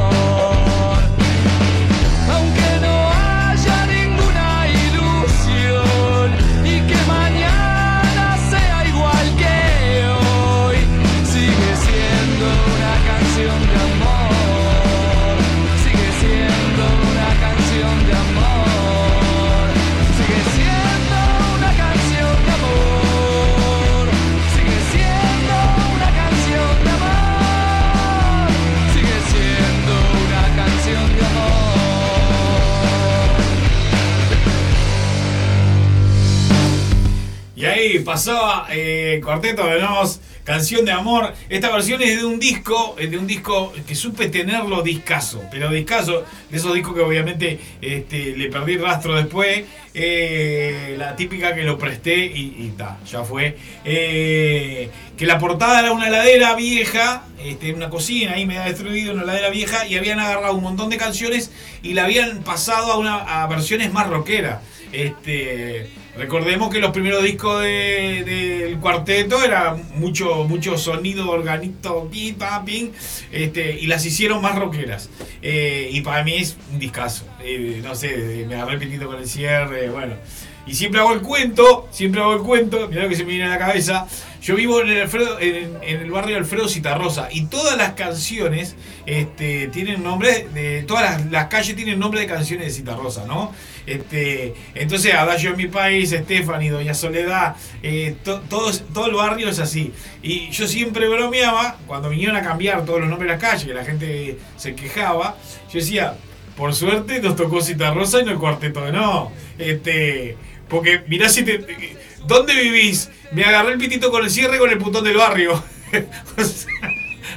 Pasaba 38.03 38.67
eh, 38.71 39.21
Cuarteto 39.23 39.67
de 39.67 39.81
Nos 39.81 40.21
Canción 40.45 40.85
de 40.85 40.91
amor. 40.91 41.33
Esta 41.49 41.71
versión 41.71 42.03
es 42.03 42.19
de 42.19 42.25
un 42.25 42.41
disco, 42.41 42.97
de 42.99 43.17
un 43.17 43.29
disco 43.29 43.73
que 43.87 43.95
supe 43.95 44.29
tenerlo 44.29 44.83
discaso, 44.83 45.41
pero 45.53 45.71
discaso, 45.71 46.25
de 46.51 46.57
esos 46.57 46.75
discos 46.75 46.95
que 46.95 47.01
obviamente 47.01 47.61
este, 47.81 48.37
le 48.37 48.49
perdí 48.49 48.77
rastro 48.77 49.15
después. 49.15 49.65
eh, 49.95 50.97
la 50.99 51.15
típica 51.15 51.55
que 51.55 51.63
lo 51.63 51.79
presté 51.79 52.17
y, 52.25 52.73
ya 53.09 53.23
fue. 53.23 53.57
Eh, 53.85 54.91
que 55.17 55.27
la 55.27 55.39
portada 55.39 55.79
era 55.79 55.93
una 55.93 56.09
heladera 56.09 56.57
vieja, 56.57 57.23
este, 57.39 57.73
una 57.73 57.89
cocina 57.89 58.33
ahí 58.33 58.45
me 58.45 58.59
ha 58.59 58.65
destruido, 58.65 59.13
una 59.13 59.23
heladera 59.23 59.51
vieja, 59.51 59.87
y 59.87 59.97
habían 59.97 60.19
agarrado 60.19 60.55
un 60.55 60.65
montón 60.65 60.91
de 60.91 60.97
canciones 60.97 61.53
y 61.85 61.95
la 61.95 62.05
habían 62.05 62.43
pasado 62.43 62.93
a, 62.93 62.99
una, 62.99 63.43
a 63.43 63.47
versiones 63.47 63.93
más 63.93 64.09
rockeras. 64.09 64.61
Este, 64.93 65.89
recordemos 66.17 66.71
que 66.73 66.79
los 66.81 66.91
primeros 66.91 67.23
discos 67.23 67.63
de- 67.63 68.23
del 68.25 68.79
cuarteto 68.79 69.43
era 69.43 69.75
mucho, 69.97 70.45
mucho 70.45 70.77
sonido 70.79 71.31
organito, 71.31 72.09
pi, 72.11 72.33
pa, 72.33 72.65
pin, 72.65 72.93
este, 73.31 73.79
y 73.81 73.87
las 73.87 74.05
hicieron 74.05 74.43
más 74.43 74.57
rockeras. 74.59 75.09
Eh, 75.43 75.89
y 75.93 76.01
para 76.03 76.23
mí 76.23 76.35
es 76.37 76.57
un 76.73 76.79
discazo. 76.79 77.25
Eh, 77.43 77.81
no 77.83 77.95
sé, 77.95 78.45
me 78.49 78.55
agarré 78.57 78.79
pitito 78.79 79.07
con 79.07 79.19
el 79.19 79.27
cierre, 79.29 79.89
bueno. 79.91 80.15
Y 80.65 80.75
siempre 80.75 81.01
hago 81.01 81.13
el 81.13 81.23
cuento, 81.23 81.89
siempre 81.91 82.21
hago 82.21 82.35
el 82.35 82.43
cuento, 82.43 82.87
mirá 82.89 83.03
lo 83.03 83.09
que 83.09 83.17
se 83.17 83.25
me 83.25 83.31
viene 83.31 83.47
a 83.47 83.49
la 83.49 83.59
cabeza. 83.59 84.07
Yo 84.41 84.55
vivo 84.55 84.81
en 84.81 84.91
el, 84.91 85.03
Alfredo- 85.03 85.39
en, 85.41 85.77
en 85.83 86.11
barrio 86.13 86.37
Alfredo 86.37 86.69
Citarrosa 86.69 87.29
y 87.33 87.47
todas 87.47 87.77
las 87.77 87.95
canciones 87.95 88.77
este, 89.07 89.67
tienen 89.69 90.05
nombre, 90.05 90.47
de, 90.55 90.85
todas 90.85 91.03
las, 91.21 91.31
las 91.33 91.47
calles 91.47 91.75
tienen 91.75 91.99
nombre 91.99 92.21
de 92.21 92.27
canciones 92.29 92.67
de 92.67 92.73
Citarrosa, 92.73 93.25
¿no? 93.27 93.53
Este, 93.87 94.55
entonces, 94.75 95.13
Adagio 95.15 95.51
en 95.51 95.57
mi 95.57 95.67
país, 95.67 96.11
Stephanie, 96.11 96.71
Doña 96.71 96.95
Soledad, 96.95 97.57
eh, 97.83 98.15
to- 98.25 98.41
todos, 98.49 98.85
todo 98.95 99.07
el 99.07 99.15
barrio 99.15 99.49
es 99.49 99.59
así. 99.59 99.93
Y 100.23 100.51
yo 100.51 100.67
siempre 100.69 101.09
bromeaba, 101.09 101.79
cuando 101.87 102.09
vinieron 102.09 102.37
a 102.37 102.43
cambiar 102.43 102.85
todos 102.85 103.01
los 103.01 103.09
nombres 103.09 103.29
de 103.31 103.37
las 103.39 103.41
calles, 103.43 103.65
que 103.67 103.75
la 103.75 103.85
gente 103.85 104.39
se 104.57 104.75
quejaba, 104.75 105.37
yo 105.73 105.81
decía, 105.81 106.15
por 106.57 106.75
suerte 106.75 107.21
nos 107.21 107.35
tocó 107.37 107.61
Citarrosa 107.63 108.21
y 108.21 108.25
no 108.25 108.31
el 108.33 108.39
cuarteto 108.39 108.83
de 108.85 108.93
no. 108.93 109.33
Este, 109.59 110.37
porque 110.69 111.03
mirá 111.09 111.29
si 111.29 111.43
te. 111.45 111.97
¿Dónde 112.27 112.55
vivís? 112.55 113.11
Me 113.33 113.45
agarré 113.45 113.73
el 113.73 113.79
pitito 113.79 114.11
con 114.11 114.23
el 114.25 114.31
cierre 114.31 114.59
con 114.59 114.71
el 114.71 114.79
putón 114.79 115.03
del 115.05 115.17
barrio. 115.17 115.63
O 116.39 116.43
sea, 116.45 116.71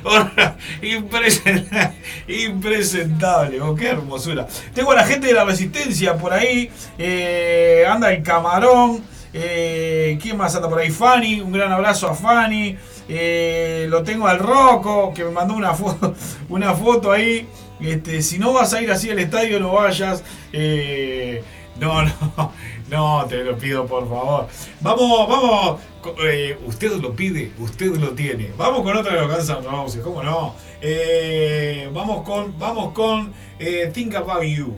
ahora, 0.06 0.58
impresen- 0.82 1.94
impresentable, 2.28 3.62
oh, 3.62 3.76
qué 3.76 3.88
hermosura. 3.90 4.48
Tengo 4.74 4.92
a 4.92 4.96
la 4.96 5.06
gente 5.06 5.28
de 5.28 5.34
la 5.34 5.46
resistencia 5.46 6.16
por 6.18 6.34
ahí. 6.34 6.70
eh, 6.98 7.86
anda 7.90 8.12
el 8.14 8.24
camarón. 8.24 9.04
Eh, 9.34 10.18
¿Quién 10.22 10.38
más 10.38 10.56
anda 10.56 10.70
por 10.70 10.80
ahí? 10.80 10.90
Fanny, 10.92 11.42
un 11.42 11.52
gran 11.52 11.72
abrazo 11.72 12.08
a 12.10 12.16
Fanny. 12.16 12.78
Eh, 13.10 13.86
lo 13.90 14.02
tengo 14.04 14.28
al 14.28 14.40
Rocco, 14.40 15.14
que 15.14 15.24
me 15.26 15.32
mandó 15.32 15.54
una 15.56 15.74
foto, 15.74 16.16
una 16.50 16.74
foto 16.74 17.12
ahí. 17.12 17.48
Este, 17.82 18.22
si 18.22 18.40
no 18.40 18.54
vas 18.54 18.74
a 18.74 18.82
ir 18.82 18.90
así 18.92 19.10
al 19.10 19.20
estadio, 19.20 19.60
no 19.60 19.74
vayas. 19.74 20.24
No, 21.78 22.02
no, 22.04 22.54
no, 22.90 23.26
te 23.28 23.44
lo 23.44 23.58
pido 23.58 23.86
por 23.86 24.08
favor. 24.08 24.48
Vamos, 24.82 25.28
vamos. 25.28 25.80
eh, 26.24 26.58
usted 26.66 26.92
lo 27.02 27.16
pide, 27.16 27.52
usted 27.60 27.96
lo 27.98 28.10
tiene. 28.12 28.52
Vamos 28.58 28.82
con 28.84 28.96
otra 28.96 29.14
de 29.14 29.22
los 29.22 29.36
Guns 29.36 29.50
N' 29.50 29.70
Roses, 29.70 30.02
¿cómo 30.04 30.22
no? 30.22 30.56
Eh, 30.82 31.90
vamos 31.94 32.24
con, 32.24 32.58
vamos 32.60 32.94
con 32.94 33.34
eh, 33.60 33.90
Think 33.94 34.16
About 34.16 34.44
You. 34.44 34.76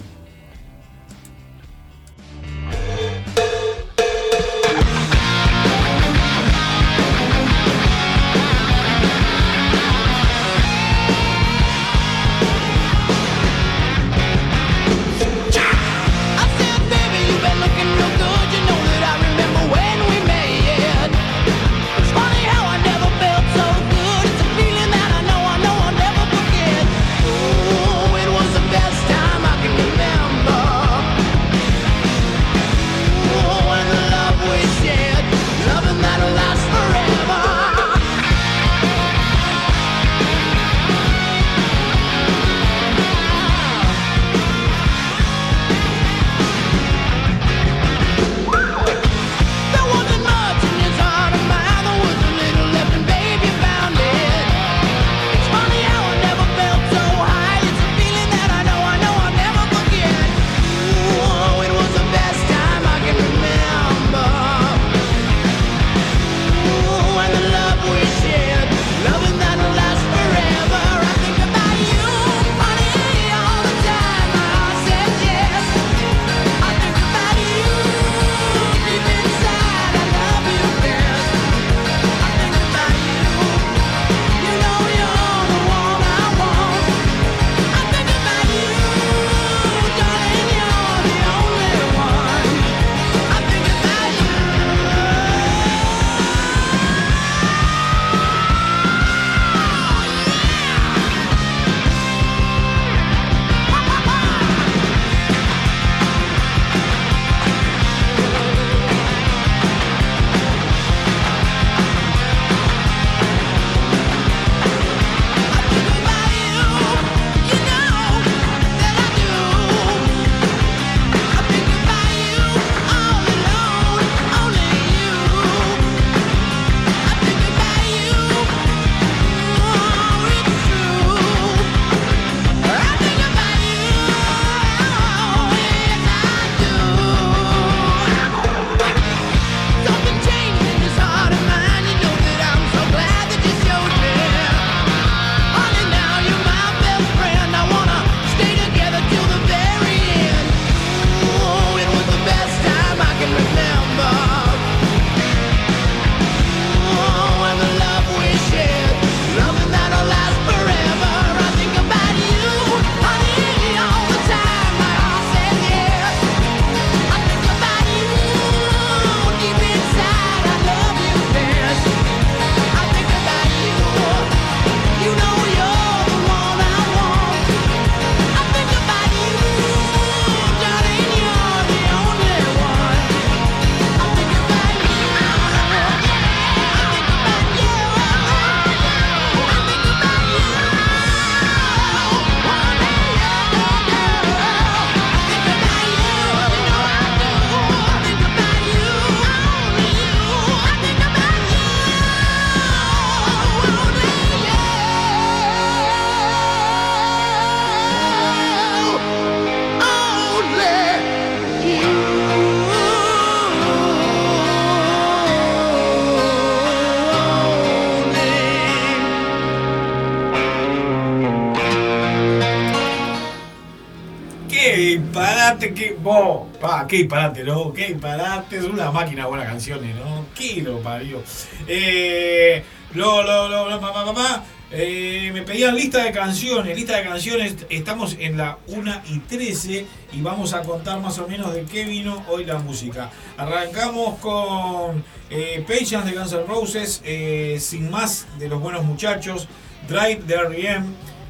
Qué 226.87 226.97
disparate, 226.97 227.43
¿no? 227.43 227.73
Qué 227.73 227.87
disparate. 227.87 228.57
Es 228.57 228.63
una 228.63 228.91
máquina 228.91 229.23
de 229.23 229.29
buenas 229.29 229.47
canciones, 229.47 229.95
¿no? 229.95 230.25
¿Qué 230.35 230.61
lo 230.61 230.79
parió? 230.79 231.21
Eh, 231.67 232.63
lo, 232.93 233.23
lo, 233.23 233.79
papá, 233.79 234.05
papá. 234.05 234.43
Eh, 234.69 235.31
me 235.33 235.43
pedían 235.43 235.75
lista 235.75 236.03
de 236.03 236.11
canciones, 236.11 236.75
lista 236.75 236.97
de 236.97 237.03
canciones, 237.03 237.55
estamos 237.69 238.17
en 238.19 238.35
la 238.35 238.57
1 238.67 239.01
y 239.09 239.19
13 239.19 239.85
y 240.11 240.21
vamos 240.21 240.53
a 240.53 240.61
contar 240.61 240.99
más 240.99 241.17
o 241.19 241.27
menos 241.27 241.53
de 241.53 241.63
qué 241.63 241.85
vino 241.85 242.25
hoy 242.27 242.43
la 242.43 242.59
música. 242.59 243.09
Arrancamos 243.37 244.19
con 244.19 245.05
eh, 245.29 245.63
de 245.65 246.11
Guns 246.11 246.33
N' 246.33 246.43
Roses, 246.45 247.01
eh, 247.05 247.57
Sin 247.61 247.89
Más 247.89 248.27
de 248.39 248.49
Los 248.49 248.59
Buenos 248.59 248.83
Muchachos, 248.83 249.47
Drive 249.87 250.23
de 250.27 250.35
R.E.M., 250.35 250.85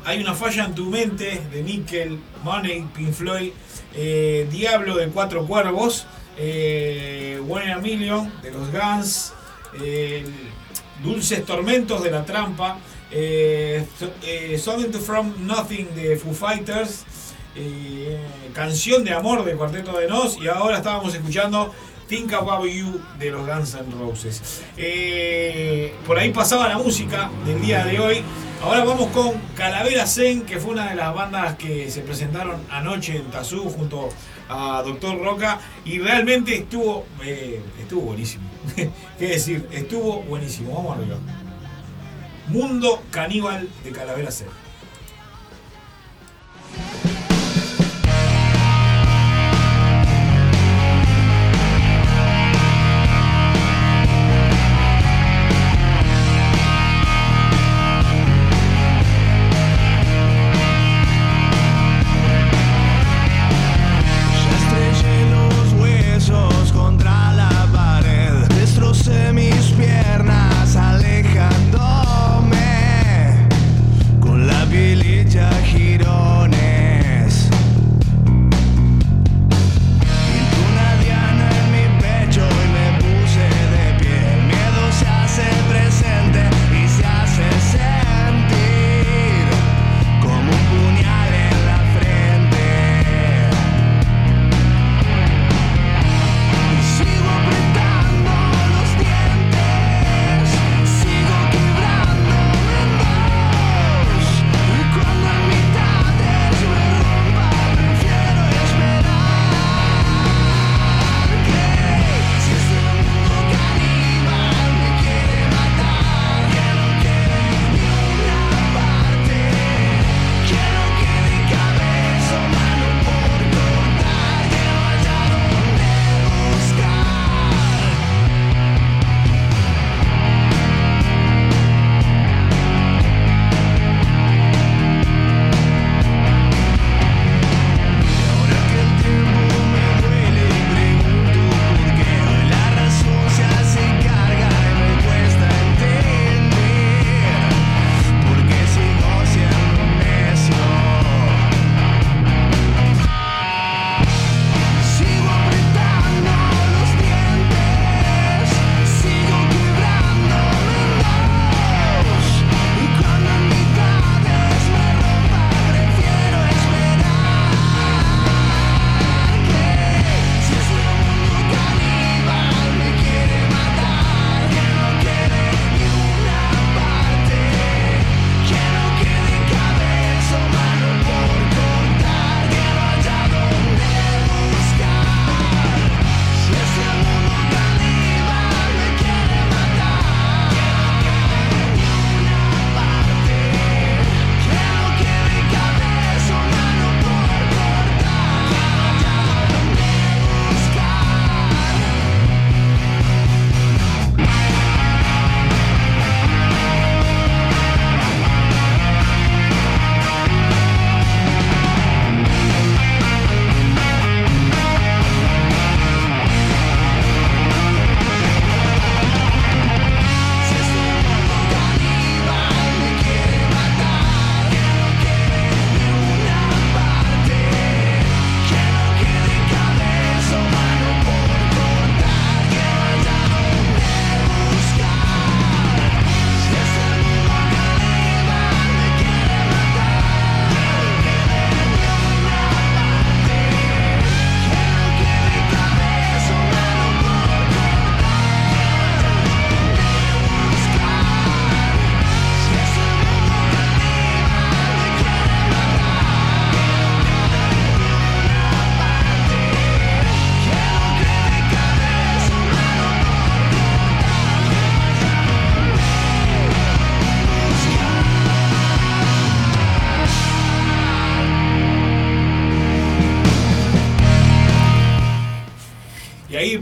Hay 0.06 0.22
una 0.22 0.34
falla 0.34 0.66
en 0.66 0.74
tu 0.74 0.86
mente 0.86 1.42
de 1.52 1.64
Nickel, 1.64 2.20
Money, 2.44 2.88
Pink 2.96 3.12
Floyd, 3.12 3.52
eh, 3.96 4.48
Diablo 4.52 4.96
de 4.98 5.08
Cuatro 5.08 5.46
Cuervos, 5.46 6.06
eh, 6.38 7.40
a 7.74 7.78
Million 7.80 8.32
de 8.42 8.52
los 8.52 8.72
Guns, 8.72 9.34
Dulces 11.04 11.46
Tormentos 11.46 12.04
de 12.04 12.12
la 12.12 12.26
Trampa, 12.26 12.78
eh, 13.12 13.86
so- 14.00 14.12
Something 14.58 14.92
From 15.00 15.34
Nothing 15.46 15.94
de 15.96 16.18
Foo 16.18 16.34
Fighters, 16.34 17.06
eh, 17.56 18.18
Canción 18.54 19.04
de 19.04 19.14
Amor 19.14 19.44
de 19.46 19.54
Cuarteto 19.54 19.98
de 19.98 20.08
Nos 20.08 20.38
y 20.42 20.48
ahora 20.48 20.78
estábamos 20.78 21.14
escuchando 21.16 21.74
Think 22.08 22.34
About 22.34 22.66
You 22.66 23.02
de 23.20 23.32
los 23.32 23.46
Guns 23.46 23.76
N' 23.76 23.92
Roses. 24.00 24.62
Eh, 24.78 25.94
por 26.06 26.18
ahí 26.18 26.32
pasaba 26.32 26.68
la 26.68 26.78
música 26.78 27.30
del 27.46 27.62
día 27.62 27.84
de 27.86 28.00
hoy. 28.00 28.22
Ahora 28.64 28.84
vamos 28.86 29.08
con 29.08 29.34
Calavera 29.56 30.08
Zen, 30.08 30.42
que 30.44 30.60
fue 30.60 30.72
una 30.72 30.90
de 30.90 30.96
las 30.96 31.14
bandas 31.14 31.56
que 31.58 31.92
se 31.92 32.02
presentaron 32.02 32.62
anoche 32.72 33.18
en 33.18 33.26
Tazú 33.26 33.70
junto 33.70 34.10
a 34.50 34.82
Doctor 34.84 35.22
Roca 35.22 35.60
y 35.84 36.00
realmente 36.00 36.56
estuvo, 36.56 37.06
eh, 37.24 37.62
estuvo 37.80 38.02
buenísimo. 38.02 38.50
¿Qué 39.20 39.28
decir? 39.28 39.68
Estuvo 39.72 40.22
buenísimo. 40.24 40.74
Vamos 40.74 40.98
arriba. 40.98 41.18
Mundo 42.48 43.04
Caníbal 43.12 43.68
de 43.84 43.92
Calavera 43.92 44.32
Zen. 44.32 44.67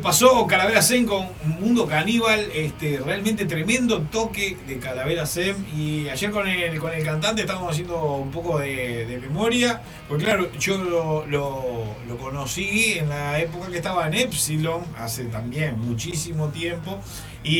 Pasó 0.01 0.47
Calavera 0.47 0.81
Zen 0.81 1.05
con 1.05 1.27
Mundo 1.59 1.85
Caníbal, 1.85 2.49
este, 2.53 2.99
realmente 2.99 3.45
tremendo 3.45 4.01
toque 4.03 4.57
de 4.67 4.79
Calavera 4.79 5.25
Zen. 5.25 5.55
Y 5.77 6.09
ayer 6.09 6.31
con 6.31 6.47
el, 6.47 6.79
con 6.79 6.91
el 6.93 7.03
cantante 7.03 7.41
estábamos 7.41 7.71
haciendo 7.71 8.01
un 8.15 8.31
poco 8.31 8.57
de, 8.59 9.05
de 9.05 9.17
memoria, 9.19 9.81
porque 10.07 10.25
claro, 10.25 10.51
yo 10.59 10.77
lo, 10.77 11.25
lo- 11.27 12.17
conocí 12.19 12.93
en 12.97 13.09
la 13.09 13.39
época 13.39 13.69
que 13.69 13.77
estaba 13.77 14.07
en 14.07 14.15
Epsilon, 14.15 14.81
hace 14.97 15.25
también 15.25 15.79
muchísimo 15.79 16.47
tiempo. 16.49 16.99
Y, 17.43 17.57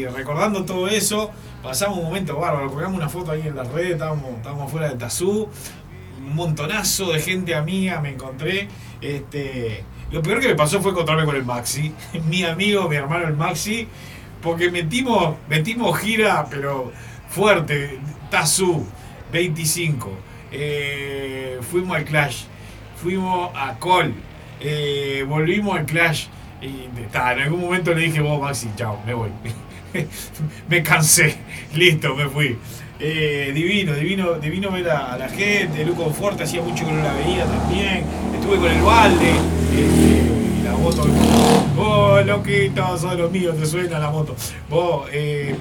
y 0.00 0.06
recordando 0.06 0.64
todo 0.64 0.88
eso, 0.88 1.30
pasamos 1.62 1.98
un 1.98 2.04
momento 2.04 2.36
bárbaro, 2.36 2.68
colgamos 2.70 2.96
una 2.98 3.08
foto 3.08 3.30
ahí 3.30 3.42
en 3.46 3.54
las 3.54 3.68
redes, 3.68 3.92
estábamos, 3.92 4.30
estábamos 4.36 4.70
fuera 4.72 4.88
de 4.88 4.96
Tazú, 4.96 5.48
un 6.26 6.34
montonazo 6.34 7.12
de 7.12 7.20
gente 7.20 7.54
amiga 7.54 8.00
me 8.00 8.10
encontré. 8.10 8.68
Este, 9.00 9.84
lo 10.10 10.22
peor 10.22 10.40
que 10.40 10.48
me 10.48 10.54
pasó 10.54 10.80
fue 10.80 10.92
encontrarme 10.92 11.24
con 11.24 11.36
el 11.36 11.44
Maxi, 11.44 11.92
mi 12.28 12.42
amigo, 12.44 12.88
mi 12.88 12.96
hermano 12.96 13.28
el 13.28 13.36
Maxi, 13.36 13.86
porque 14.42 14.70
metimos, 14.70 15.36
metimos 15.48 15.98
gira, 15.98 16.46
pero 16.50 16.92
fuerte, 17.28 17.98
Tazú, 18.30 18.86
25. 19.32 20.10
Eh, 20.52 21.58
fuimos 21.70 21.96
al 21.96 22.04
Clash, 22.04 22.44
fuimos 23.00 23.50
a 23.54 23.78
Col, 23.78 24.14
eh, 24.60 25.24
volvimos 25.28 25.78
al 25.78 25.86
Clash. 25.86 26.26
Y 26.62 26.88
ta, 27.10 27.32
en 27.32 27.40
algún 27.40 27.60
momento 27.60 27.94
le 27.94 28.02
dije, 28.02 28.20
vos 28.20 28.40
Maxi, 28.40 28.68
chao, 28.76 29.00
me 29.06 29.14
voy. 29.14 29.30
me 30.68 30.82
cansé, 30.82 31.36
listo, 31.74 32.14
me 32.14 32.28
fui. 32.28 32.58
Eh, 33.02 33.50
divino, 33.54 33.94
divino, 33.94 34.34
divino 34.34 34.70
ver 34.70 34.90
a, 34.90 35.16
la 35.16 35.26
gente, 35.30 35.86
Luco 35.86 36.10
Forte 36.10 36.42
hacía 36.42 36.60
mucho 36.60 36.84
que 36.84 36.92
no 36.92 37.02
la 37.02 37.14
veía 37.14 37.46
también. 37.46 38.04
Estuve 38.34 38.58
con 38.58 38.70
el 38.70 38.82
balde, 38.82 39.30
este, 39.72 40.62
la 40.62 40.76
moto. 40.76 41.06
Oh, 41.78 42.20
loquito, 42.20 42.98
sos 42.98 43.18
los 43.18 43.32
míos, 43.32 43.56
te 43.58 43.64
suena 43.64 43.98
la 43.98 44.10
moto. 44.10 44.36
Vos, 44.68 45.08
eh, 45.12 45.56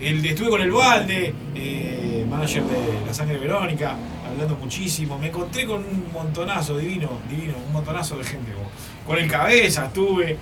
estuve 0.00 0.48
con 0.48 0.62
el 0.62 0.70
balde, 0.70 1.34
eh, 1.54 2.24
manager 2.26 2.62
de 2.62 3.06
La 3.06 3.12
Sangre 3.12 3.34
de 3.34 3.40
Verónica, 3.40 3.96
hablando 4.26 4.56
muchísimo. 4.56 5.18
Me 5.18 5.26
encontré 5.26 5.66
con 5.66 5.84
un 5.84 6.06
montonazo, 6.10 6.78
divino, 6.78 7.18
divino, 7.28 7.52
un 7.66 7.70
montonazo 7.70 8.16
de 8.16 8.24
gente. 8.24 8.52
vos. 8.54 8.72
Con 9.06 9.18
el 9.18 9.30
cabeza 9.30 9.86
estuve, 9.86 10.38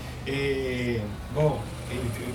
vos, 1.35 1.55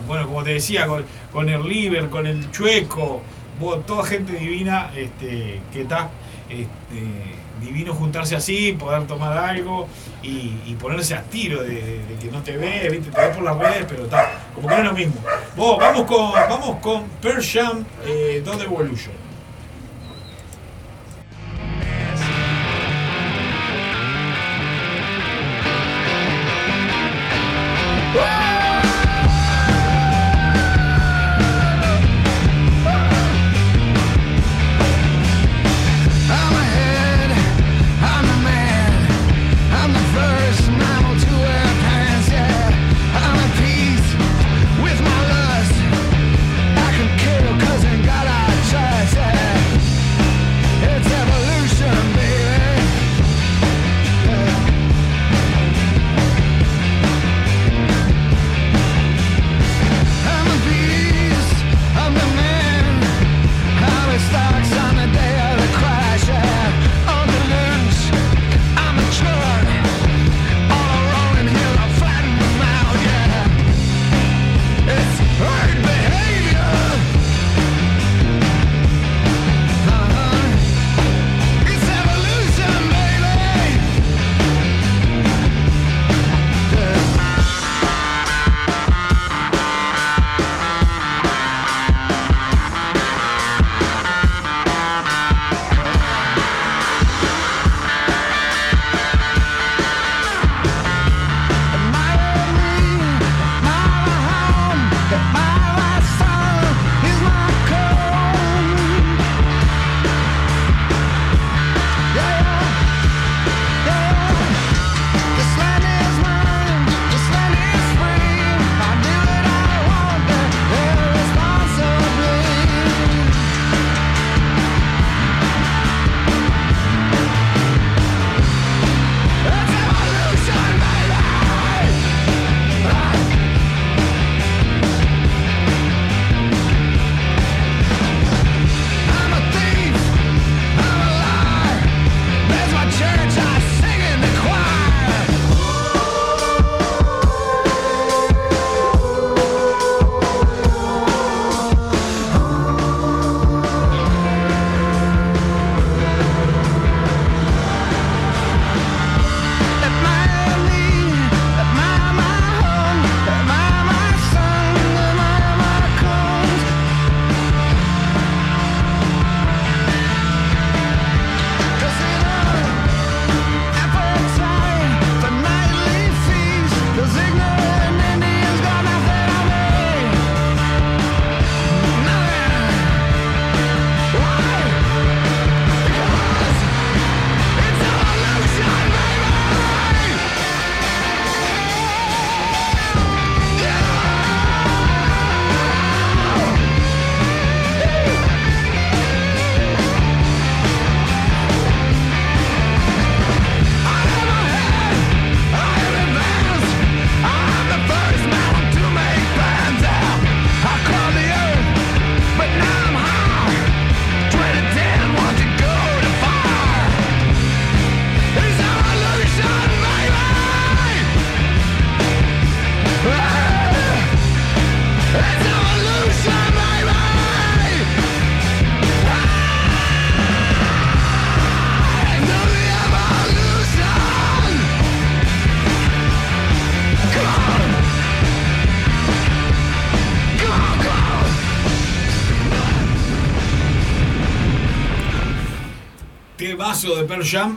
bueno, 0.05 0.27
como 0.27 0.43
te 0.43 0.55
decía, 0.55 0.85
con, 0.85 1.05
con 1.31 1.47
el 1.47 1.63
Liver, 1.63 2.09
con 2.09 2.27
el 2.27 2.51
Chueco, 2.51 3.21
vos, 3.59 3.85
toda 3.85 4.05
gente 4.05 4.33
divina 4.33 4.91
este, 4.95 5.59
que 5.71 5.81
está. 5.81 6.09
Este, 6.49 7.43
divino 7.61 7.93
juntarse 7.93 8.35
así, 8.35 8.73
poder 8.73 9.07
tomar 9.07 9.37
algo 9.37 9.87
y, 10.21 10.75
ponerse 10.79 11.15
a 11.15 11.23
tiro 11.23 11.63
de, 11.63 12.01
que 12.19 12.29
no 12.31 12.41
te 12.41 12.57
ve, 12.57 12.89
¿viste? 12.91 13.09
te 13.09 13.21
ve 13.21 13.29
por 13.29 13.43
las 13.43 13.57
redes, 13.57 13.85
pero 13.87 14.03
está, 14.03 14.31
como 14.53 14.67
que 14.67 14.75
no 14.75 14.81
es 14.81 14.87
lo 14.87 14.93
mismo. 14.93 15.15
Vos, 15.55 15.77
vamos 15.79 16.03
con, 16.03 16.33
vamos 16.33 16.77
con 16.79 17.03
Pearl 17.21 17.41
Jam, 17.41 17.85
eh, 18.05 18.41
Don't 18.43 18.61
Evolution. 18.61 19.23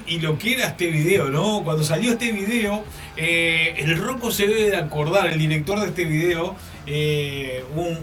Y 0.07 0.21
lo 0.21 0.39
que 0.39 0.55
era 0.55 0.67
este 0.69 0.87
video, 0.89 1.29
¿no? 1.31 1.63
Cuando 1.65 1.83
salió 1.85 2.13
este 2.13 2.33
video, 2.33 2.85
eh, 3.17 3.75
el 3.79 3.97
Rocco 3.99 4.31
se 4.31 4.47
debe 4.47 4.71
de 4.71 4.77
acordar, 4.77 5.27
el 5.29 5.39
director 5.39 5.81
de 5.81 5.87
este 5.87 6.05
video, 6.05 6.55
eh, 6.87 7.65
un, 7.75 7.97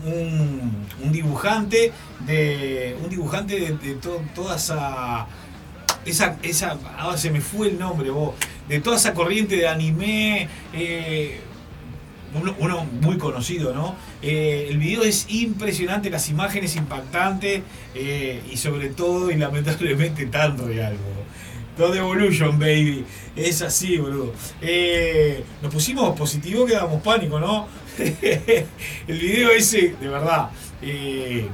un- 1.02 1.11
dibujante 1.11 1.91
de. 2.26 2.95
un 3.03 3.10
dibujante 3.10 3.60
de, 3.60 3.77
de 3.77 3.94
to- 3.95 4.22
toda 4.35 4.56
esa. 4.57 5.27
Esa, 6.06 6.38
esa, 6.44 6.77
se 7.15 7.31
me 7.31 7.40
fue 7.40 7.69
el 7.69 7.80
nombre, 7.80 8.10
vos, 8.10 8.35
de 8.68 8.81
toda 8.81 8.98
esa 8.98 9.14
corriente 9.14 9.56
de 9.56 9.69
anime, 9.69 10.49
eh, 10.73 11.40
uno, 12.60 12.85
muy 12.99 13.18
conocido, 13.18 13.73
¿no? 13.73 13.95
El 14.22 14.77
video 14.80 15.03
es 15.03 15.27
impresionante, 15.30 16.10
las 16.10 16.27
imágenes 16.30 16.76
impactantes 16.76 17.61
y 17.95 18.57
sobre 18.57 18.90
todo 18.90 19.31
y 19.31 19.35
lamentablemente 19.35 20.26
tan 20.26 20.57
real, 20.57 20.98
boludo. 20.98 21.23
Todo 21.78 21.94
Evolution, 21.95 22.60
baby. 22.60 23.04
Es 23.36 23.62
así, 23.62 23.98
boludo. 23.98 24.34
Eh, 24.62 25.44
nos 25.62 25.74
pusimos 25.74 26.18
positivo 26.18 26.66
que 26.66 26.74
damos 26.74 27.02
pánico, 27.02 27.40
¿no? 27.40 27.68
el 27.98 29.20
video 29.20 29.52
ese, 29.52 29.95
de 30.00 30.08
verdad. 30.08 30.50
eh, 30.82 31.48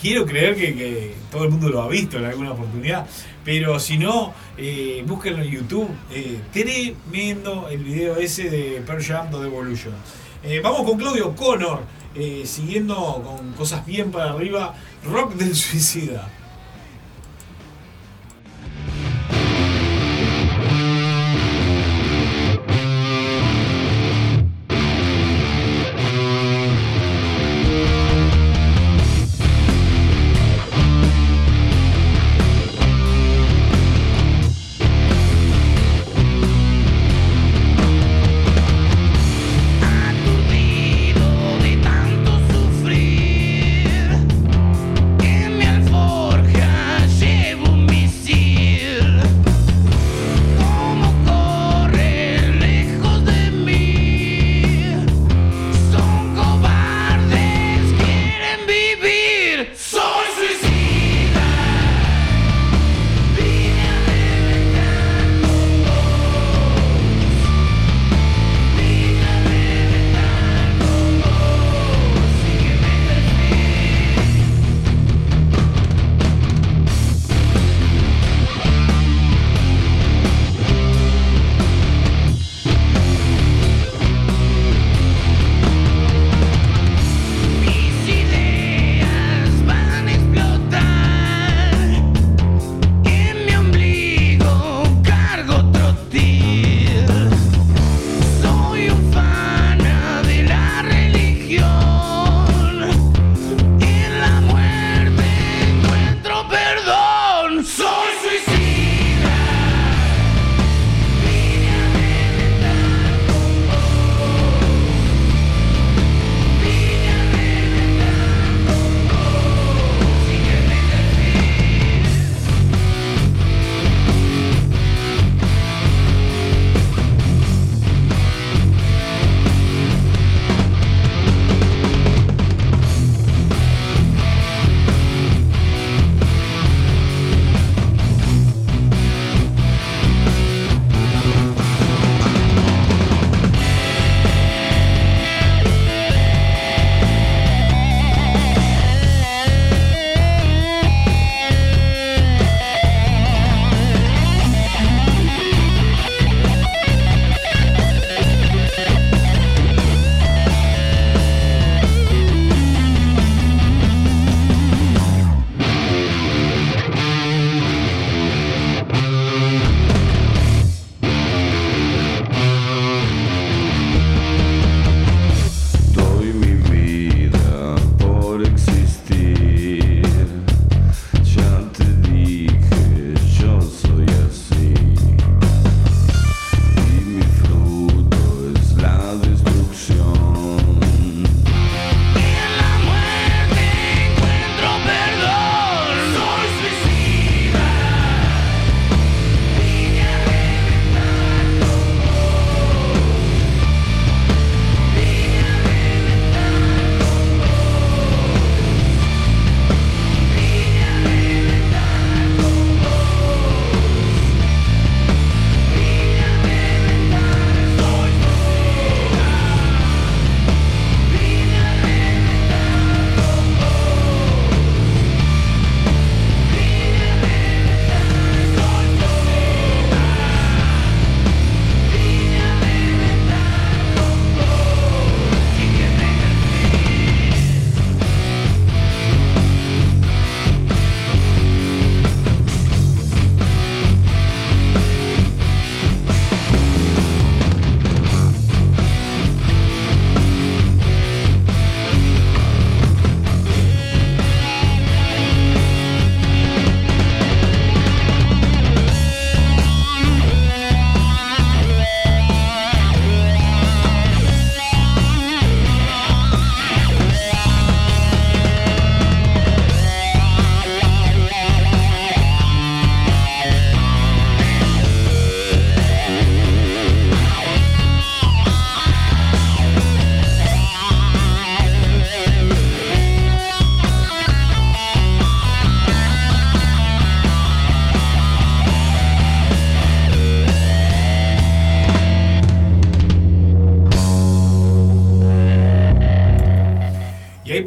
quiero 0.00 0.26
creer 0.26 0.54
que, 0.54 0.74
que 0.74 1.14
todo 1.30 1.44
el 1.44 1.50
mundo 1.50 1.68
lo 1.68 1.82
ha 1.82 1.88
visto 1.88 2.18
en 2.18 2.26
alguna 2.26 2.52
oportunidad. 2.52 3.06
Pero 3.44 3.78
si 3.78 3.98
no, 3.98 4.32
eh, 4.56 5.02
búsquenlo 5.06 5.42
en 5.42 5.50
YouTube. 5.50 5.88
eh, 6.10 6.40
tremendo 6.52 7.68
el 7.68 7.84
video 7.84 8.16
ese 8.16 8.48
de 8.48 8.82
Pearl 8.86 9.02
Jam 9.02 9.30
The 9.30 9.36
Evolution. 9.36 9.94
Eh, 10.42 10.60
vamos 10.62 10.82
con 10.82 10.98
Claudio 10.98 11.34
Connor, 11.34 11.80
siguiendo 12.44 12.94
con 12.94 13.52
cosas 13.52 13.84
bien 13.84 14.10
para 14.10 14.30
arriba. 14.30 14.74
Rock 15.04 15.34
del 15.34 15.54
suicida. 15.54 16.30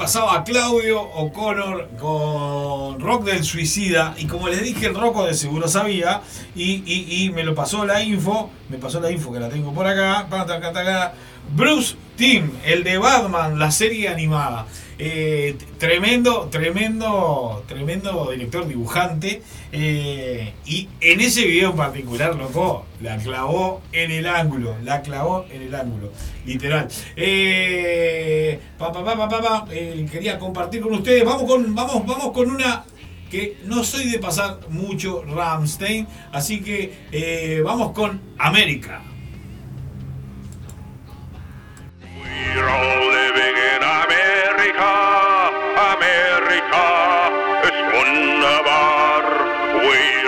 Pasaba 0.08 0.42
Claudio 0.46 1.02
O'Connor 1.02 1.90
con 2.00 2.98
Rock 3.02 3.26
del 3.26 3.44
Suicida. 3.44 4.16
Y 4.18 4.24
como 4.26 4.48
les 4.48 4.64
dije, 4.64 4.86
el 4.86 4.96
Rocco 4.96 5.26
de 5.26 5.34
seguro 5.34 5.68
sabía. 5.68 6.22
Y, 6.56 6.82
y- 6.86 7.26
y 7.26 7.30
me 7.32 7.44
lo 7.44 7.54
pasó 7.54 7.86
la 7.86 8.02
info. 8.02 8.50
Me 8.70 8.78
pasó 8.78 9.02
la 9.02 9.12
info 9.12 9.34
que 9.34 9.42
la 9.42 9.50
tengo 9.50 9.74
por 9.74 9.86
acá. 9.86 10.26
Bruce 11.54 11.96
Timm, 12.16 12.50
el 12.68 12.84
de 12.84 12.98
Batman, 12.98 13.58
la 13.58 13.72
serie 13.72 14.10
animada. 14.10 14.68
Eh, 15.00 15.56
tremendo, 15.78 16.50
tremendo, 16.52 17.64
tremendo 17.68 18.30
director 18.32 18.68
dibujante. 18.68 19.42
eh, 19.72 20.54
y 20.66 20.90
en 21.02 21.22
ese 21.22 21.46
video 21.46 21.72
en 21.72 21.78
particular, 21.78 22.36
loco, 22.36 22.86
la 23.02 23.18
clavó 23.18 23.82
en 23.94 24.12
el 24.12 24.28
ángulo. 24.28 24.76
La 24.84 25.02
clavó 25.02 25.46
en 25.50 25.62
el 25.62 25.76
ángulo. 25.76 26.12
Literal. 26.46 26.88
Eh, 27.16 28.60
pa, 28.78 28.92
pa, 28.92 29.66
eh, 29.72 30.06
quería 30.12 30.38
compartir 30.38 30.82
con 30.82 30.94
ustedes. 30.94 31.24
Vamos 31.24 31.44
con, 31.44 31.74
vamos, 31.74 32.06
vamos 32.06 32.32
con 32.34 32.52
una 32.52 32.84
que 33.32 33.58
no 33.66 33.84
soy 33.84 34.10
de 34.10 34.20
pasar 34.20 34.60
mucho 34.70 35.24
Ramstein. 35.24 36.06
Así 36.34 36.62
que 36.62 37.62
vamos 37.64 37.94
con 37.94 38.20
América. 38.38 39.07
We're 42.38 42.70
all 42.70 43.02
living 43.10 43.58
in 43.74 43.82
America, 43.82 44.94
America 45.98 46.86
ist 47.66 47.82
wunderbar. 47.98 49.26
We're 49.82 50.27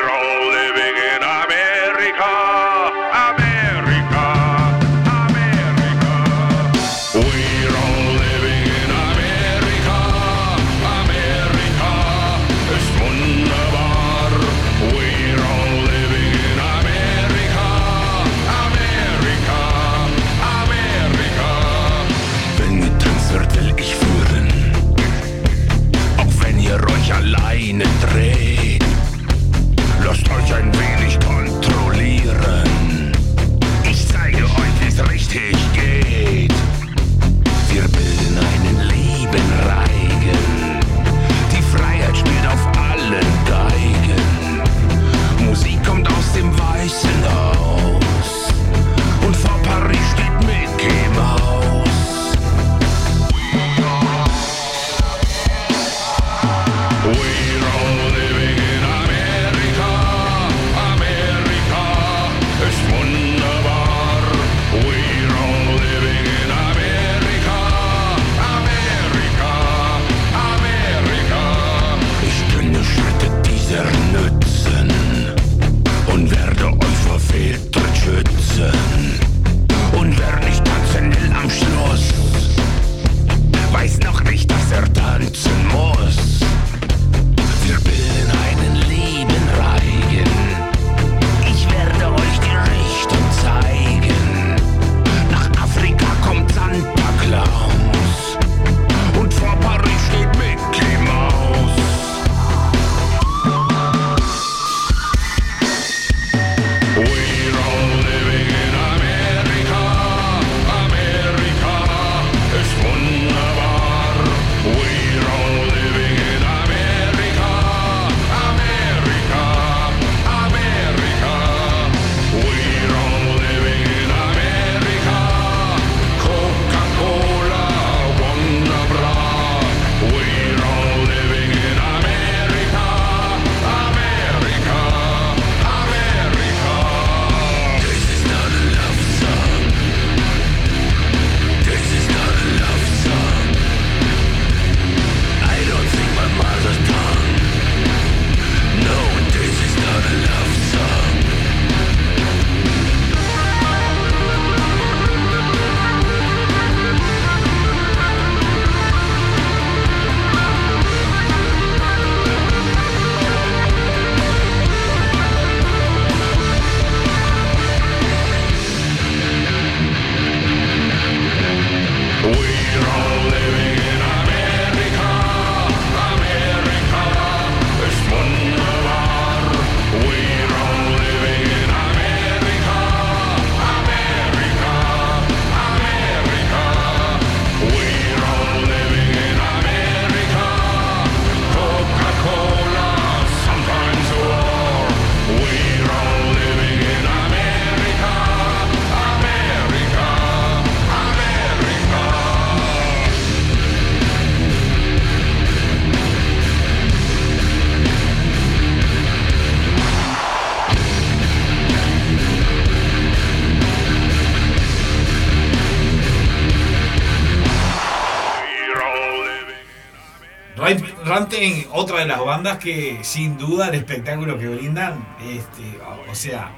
Otra 221.72 222.00
de 222.00 222.06
las 222.06 222.24
bandas 222.24 222.60
que 222.60 223.00
sin 223.02 223.38
duda 223.38 223.68
el 223.68 223.76
espectáculo 223.76 224.38
que 224.40 224.48
brindan, 224.48 225.06
este, 225.22 225.78
o 226.10 226.16
sea, 226.16 226.52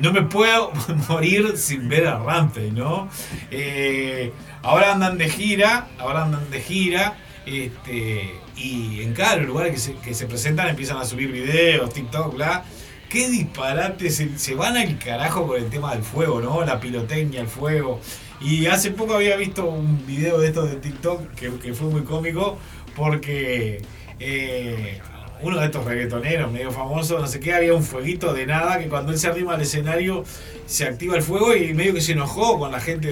no 0.00 0.12
me 0.12 0.22
puedo 0.22 0.72
morir 1.08 1.56
sin 1.56 1.88
ver 1.88 2.06
a 2.06 2.18
Rammstein, 2.18 2.74
¿no? 2.74 3.08
Eh, 3.50 4.32
ahora 4.62 4.92
andan 4.92 5.16
de 5.16 5.30
gira, 5.30 5.88
ahora 5.98 6.24
andan 6.24 6.50
de 6.50 6.60
gira, 6.60 7.16
este, 7.46 8.34
y 8.56 9.02
en 9.02 9.14
cada 9.14 9.36
lugar 9.36 9.70
que 9.70 9.78
se, 9.78 9.94
que 9.94 10.12
se 10.12 10.26
presentan 10.26 10.68
empiezan 10.68 10.98
a 10.98 11.04
subir 11.04 11.32
videos, 11.32 11.92
TikTok, 11.92 12.34
bla. 12.34 12.64
qué 13.08 13.30
disparate, 13.30 14.10
se, 14.10 14.38
se 14.38 14.54
van 14.54 14.76
al 14.76 14.98
carajo 14.98 15.46
con 15.46 15.56
el 15.56 15.70
tema 15.70 15.94
del 15.94 16.02
fuego, 16.02 16.40
¿no? 16.40 16.64
La 16.64 16.78
pirotecnia, 16.78 17.40
el 17.40 17.48
fuego. 17.48 18.00
Y 18.40 18.66
hace 18.66 18.90
poco 18.92 19.14
había 19.14 19.36
visto 19.36 19.66
un 19.66 20.06
video 20.06 20.38
de 20.38 20.48
estos 20.48 20.70
de 20.70 20.76
TikTok 20.76 21.34
que, 21.34 21.50
que 21.56 21.74
fue 21.74 21.88
muy 21.88 22.02
cómico 22.02 22.58
porque 22.94 23.82
eh, 24.20 25.00
uno 25.42 25.58
de 25.58 25.66
estos 25.66 25.84
reggaetoneros 25.84 26.50
medio 26.50 26.70
famosos, 26.70 27.20
no 27.20 27.26
sé 27.26 27.40
qué, 27.40 27.52
había 27.54 27.74
un 27.74 27.82
fueguito 27.82 28.32
de 28.32 28.46
nada 28.46 28.78
que 28.78 28.88
cuando 28.88 29.12
él 29.12 29.18
se 29.18 29.28
arrima 29.28 29.54
al 29.54 29.60
escenario 29.62 30.24
se 30.66 30.84
activa 30.84 31.16
el 31.16 31.22
fuego 31.22 31.54
y 31.56 31.74
medio 31.74 31.94
que 31.94 32.00
se 32.00 32.12
enojó 32.12 32.58
con 32.58 32.70
la 32.72 32.80
gente 32.80 33.08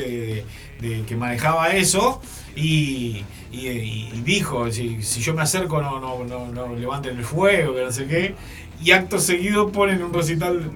de- 0.81 1.05
que 1.07 1.17
manejaba 1.17 1.71
eso 1.75 2.21
y, 2.55 3.25
y- 3.51 3.69
y 4.13 4.23
dijo, 4.25 4.71
si, 4.71 5.03
si 5.03 5.21
yo 5.21 5.35
me 5.35 5.43
acerco 5.43 5.81
no, 5.81 5.99
no, 6.01 6.25
no, 6.25 6.49
no 6.49 6.75
levanten 6.77 7.17
el 7.17 7.25
fuego, 7.25 7.75
que 7.75 7.83
no 7.83 7.91
sé 7.93 8.07
qué. 8.07 8.35
Y 8.83 8.91
acto 8.91 9.19
seguido 9.19 9.73
ponen 9.73 10.03
un 10.03 10.13
recital 10.13 10.71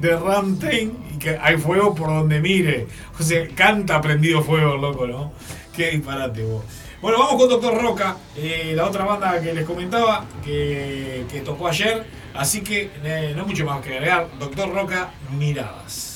de 0.00 0.16
Ramstein 0.16 0.92
y 1.14 1.18
que 1.18 1.38
hay 1.40 1.56
fuego 1.56 1.94
por 1.94 2.08
donde 2.08 2.40
mire. 2.40 2.86
O 3.18 3.22
sea, 3.22 3.46
canta 3.54 4.00
prendido 4.00 4.42
fuego, 4.42 4.76
loco, 4.76 5.06
¿no? 5.06 5.32
Qué 5.74 5.90
disparate, 5.90 6.44
vos. 6.44 6.64
Bueno, 7.00 7.18
vamos 7.18 7.36
con 7.36 7.50
Doctor 7.50 7.82
Roca, 7.82 8.16
eh, 8.36 8.72
la 8.74 8.86
otra 8.86 9.04
banda 9.04 9.40
que 9.40 9.52
les 9.52 9.66
comentaba, 9.66 10.24
que, 10.42 11.26
que 11.30 11.40
tocó 11.40 11.68
ayer. 11.68 12.06
Así 12.34 12.62
que 12.62 12.90
eh, 13.04 13.34
no 13.36 13.44
mucho 13.44 13.64
más 13.64 13.82
que 13.82 13.94
agregar. 13.94 14.28
Doctor 14.38 14.72
Roca, 14.72 15.10
miradas. 15.36 16.13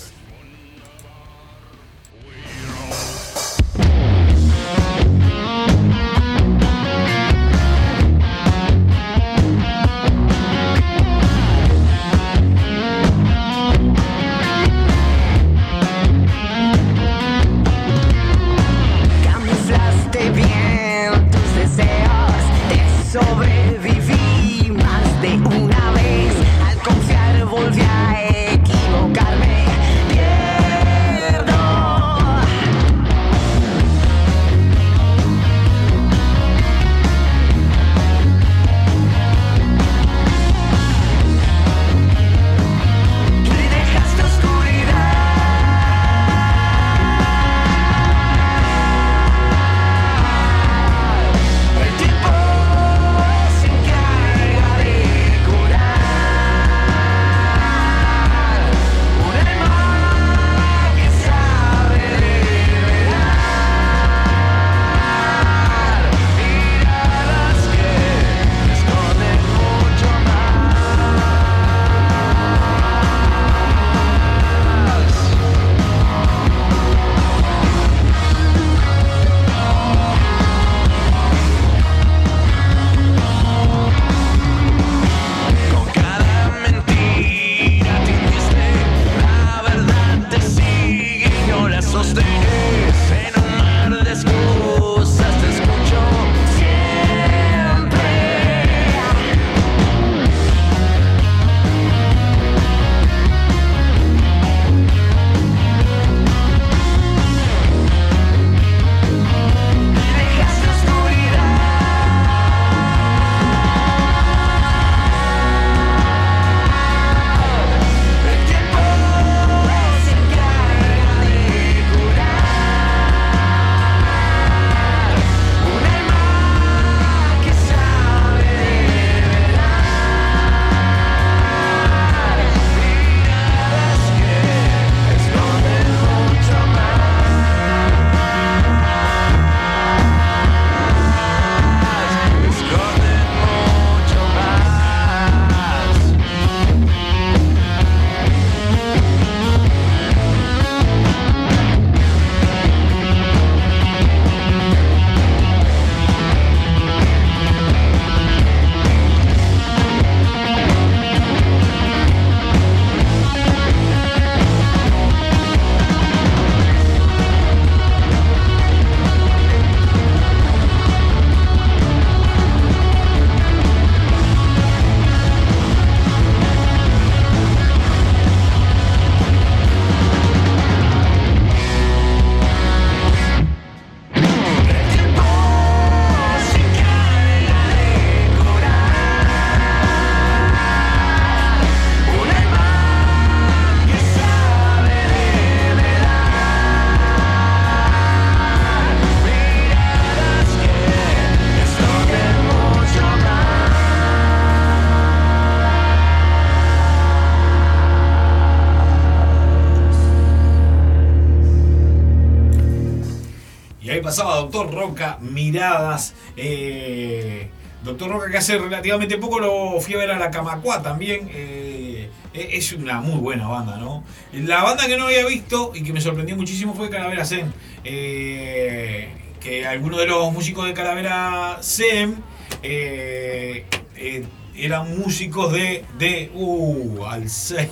Hace 218.39 218.59
relativamente 218.59 219.19
poco 219.19 219.39
lo 219.39 219.81
fui 219.81 219.95
a 219.95 219.99
ver 219.99 220.11
a 220.11 220.19
la 220.19 220.31
Camacuá 220.31 220.83
también. 220.83 221.29
eh, 221.33 222.09
e- 222.35 222.57
es 222.57 222.73
una 222.73 223.01
muy 223.01 223.19
buena 223.21 223.49
banda, 223.49 223.77
¿no? 223.79 224.05
La 224.33 224.63
banda 224.63 224.87
que 224.87 224.97
no 224.97 225.07
había 225.07 225.27
visto 225.27 225.73
y 225.75 225.83
que 225.83 225.93
me 225.93 226.01
sorprendió 226.01 226.37
muchísimo 226.37 226.75
fue 226.75 226.91
Calavera 226.91 227.25
Zen. 227.25 227.53
eh, 227.85 229.09
que 229.41 229.67
algunos 229.67 230.01
de 230.01 230.07
los 230.07 230.33
músicos 230.33 230.67
de 230.67 230.75
Calavera 230.75 231.59
Zen 231.63 232.17
eh, 232.63 233.65
eh, 233.97 234.25
eran 234.57 234.99
músicos 234.99 235.53
de, 235.53 235.85
de 235.97 236.31
uh, 236.35 237.05
Alzheimer. 237.07 237.71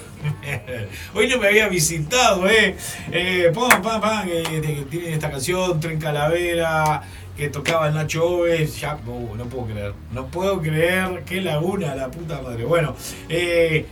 Hoy 1.14 1.28
no 1.28 1.38
me 1.38 1.48
había 1.48 1.68
visitado, 1.68 2.48
eh. 2.48 2.76
eh 3.10 3.51
pam, 3.52 3.82
pam, 3.82 4.01
pam, 4.01 4.28
que 4.28 4.86
tienen 4.88 5.12
esta 5.12 5.30
canción, 5.30 5.80
Tren 5.80 5.98
Calavera, 5.98 7.02
que 7.36 7.48
tocaba 7.48 7.90
Nacho 7.90 8.26
Oves. 8.26 8.80
Ya, 8.80 8.98
uh, 9.06 9.36
no 9.36 9.44
puedo 9.44 9.66
creer. 9.66 9.94
No 10.12 10.26
puedo 10.26 10.60
creer 10.60 11.22
qué 11.24 11.40
laguna, 11.40 11.94
la 11.94 12.10
puta 12.10 12.40
madre. 12.42 12.64
Bueno, 12.64 12.94
eh, 13.28 13.86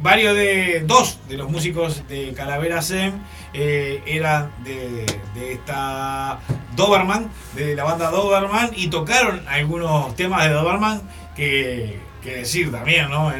varios 0.00 0.36
de. 0.36 0.84
Dos 0.86 1.18
de 1.28 1.36
los 1.36 1.50
músicos 1.50 2.06
de 2.08 2.32
Calavera 2.32 2.82
Sem 2.82 3.14
eh, 3.54 4.02
eran 4.06 4.52
de, 4.64 5.06
de 5.34 5.52
esta 5.52 6.40
Doberman, 6.76 7.30
de 7.54 7.74
la 7.74 7.84
banda 7.84 8.10
Doberman, 8.10 8.70
y 8.76 8.88
tocaron 8.88 9.42
algunos 9.48 10.14
temas 10.16 10.44
de 10.44 10.50
Doberman 10.50 11.02
que, 11.34 11.98
que 12.22 12.36
decir 12.36 12.70
también, 12.70 13.10
¿no? 13.10 13.32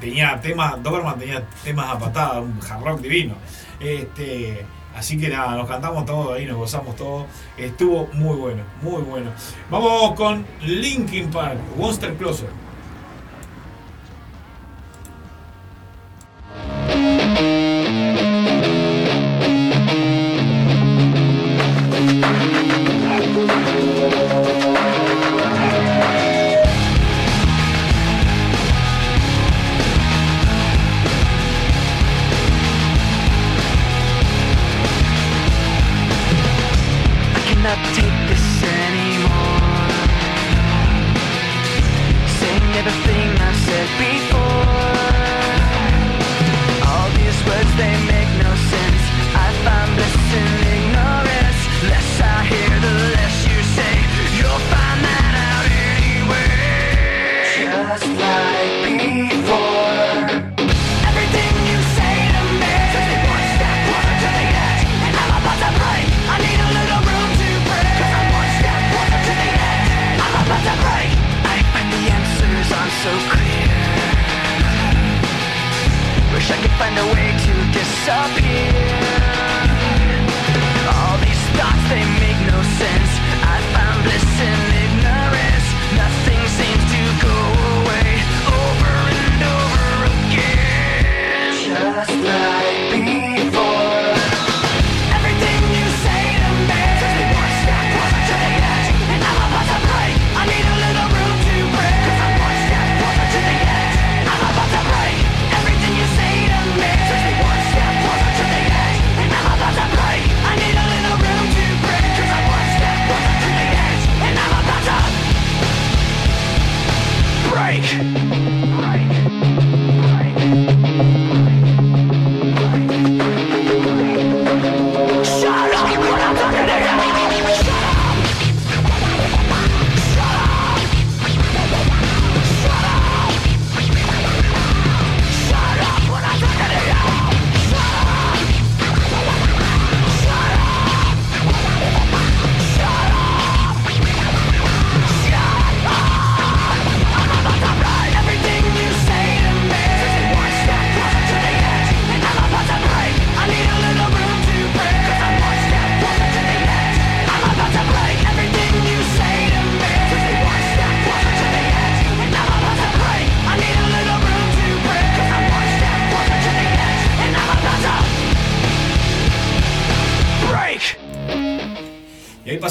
Tenía 0.00 0.40
temas, 0.40 0.82
Doberman 0.82 1.18
tenía 1.18 1.46
temas 1.62 1.90
a 1.90 1.98
patada, 1.98 2.40
un 2.40 2.58
hard 2.68 2.82
rock 2.82 3.00
divino. 3.00 3.34
Este, 3.80 4.64
así 4.94 5.18
que 5.18 5.28
nada, 5.28 5.56
nos 5.56 5.68
cantamos 5.68 6.04
todo 6.04 6.32
ahí, 6.32 6.46
nos 6.46 6.56
gozamos 6.56 6.96
todo. 6.96 7.26
Estuvo 7.56 8.08
muy 8.12 8.36
bueno, 8.36 8.62
muy 8.82 9.02
bueno. 9.02 9.30
Vamos 9.70 10.14
con 10.14 10.46
Linkin 10.62 11.30
Park, 11.30 11.58
Monster 11.76 12.14
Closer. 12.14 12.63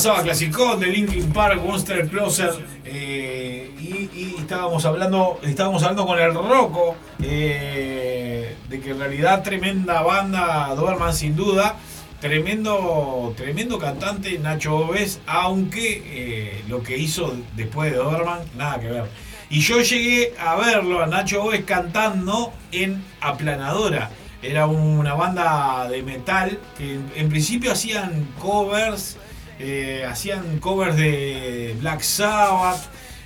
Pasaba 0.04 0.22
Clasicón 0.22 0.82
de 0.82 0.88
Linkin 0.88 1.32
Park, 1.32 1.62
Monster 1.66 2.10
Closer. 2.10 2.52
eh, 2.84 3.72
y, 3.80 4.36
estábamos 4.38 4.84
hablando 4.84 5.40
estábamos 5.44 5.82
hablando 5.82 6.06
con 6.06 6.20
el 6.20 6.34
Rocco 6.34 6.98
eh, 7.22 8.54
de 8.68 8.82
que 8.82 8.90
en 8.90 9.00
realidad 9.00 9.44
tremenda 9.44 10.02
banda 10.02 10.76
Doberman 10.76 11.14
sin 11.14 11.38
duda. 11.38 11.78
Tremendo, 12.20 13.34
tremendo 13.38 13.80
cantante 13.80 14.38
Nacho 14.40 14.76
Oves, 14.76 15.22
aunque 15.26 16.04
eh, 16.06 16.64
lo 16.68 16.84
que 16.84 16.98
hizo 16.98 17.34
después 17.56 17.90
de 17.94 17.98
Doberman, 17.98 18.40
nada 18.58 18.82
que 18.82 18.88
ver. 18.88 19.06
Y 19.50 19.62
yo 19.62 19.80
llegué 19.80 20.34
a 20.38 20.56
verlo 20.58 21.02
a 21.02 21.08
Nacho 21.08 21.46
Oves 21.46 21.64
cantando 21.64 22.52
en 22.74 23.02
Aplanadora. 23.22 24.10
Era 24.42 24.68
una 24.68 25.14
banda 25.14 25.88
de 25.88 26.04
metal 26.04 26.60
que 26.78 27.00
en 27.16 27.30
principio 27.30 27.72
hacían 27.72 28.28
covers, 28.42 29.16
eh, 29.66 30.06
hacían 30.06 30.60
covers 30.60 30.98
de 30.98 31.74
Black 31.80 32.02
Sabbath, 32.02 32.82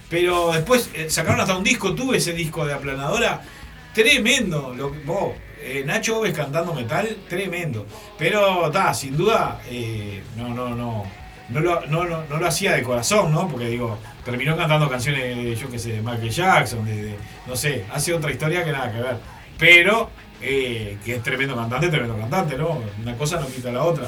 pero 0.07 0.51
después 0.53 0.87
eh, 0.93 1.09
sacaron 1.09 1.41
hasta 1.41 1.57
un 1.57 1.63
disco, 1.63 1.95
tuve 1.95 2.17
ese 2.17 2.33
disco 2.33 2.63
de 2.63 2.75
Aplanadora, 2.75 3.41
tremendo. 3.91 4.75
Eh, 5.59 5.81
Nacho 5.83 6.19
Oves 6.19 6.35
cantando 6.35 6.75
metal, 6.75 7.17
tremendo. 7.27 7.87
Pero 8.19 8.67
está, 8.67 8.93
sin 8.93 9.17
duda, 9.17 9.59
no, 10.37 10.49
no, 10.49 10.75
no. 10.75 11.05
No 11.49 11.59
lo, 11.61 12.45
hacía 12.45 12.73
de 12.73 12.83
corazón, 12.83 13.31
¿no? 13.31 13.47
Porque 13.47 13.69
digo, 13.69 13.97
terminó 14.23 14.55
cantando 14.55 14.87
canciones, 14.89 15.57
yo 15.59 15.71
qué 15.71 15.79
sé, 15.79 15.93
de 15.93 16.01
Michael 16.01 16.29
Jackson, 16.29 16.85
de, 16.85 17.15
no 17.47 17.55
sé, 17.55 17.85
hace 17.91 18.13
otra 18.13 18.31
historia 18.31 18.63
que 18.63 18.71
nada 18.71 18.91
que 18.91 18.99
ver. 18.99 19.15
Pero, 19.57 20.11
que 20.39 20.99
es 21.05 21.23
tremendo 21.23 21.55
cantante, 21.55 21.87
tremendo 21.87 22.17
cantante, 22.17 22.57
¿no? 22.57 22.79
Una 23.01 23.15
cosa 23.17 23.39
no 23.39 23.47
quita 23.47 23.71
la 23.71 23.83
otra. 23.83 24.07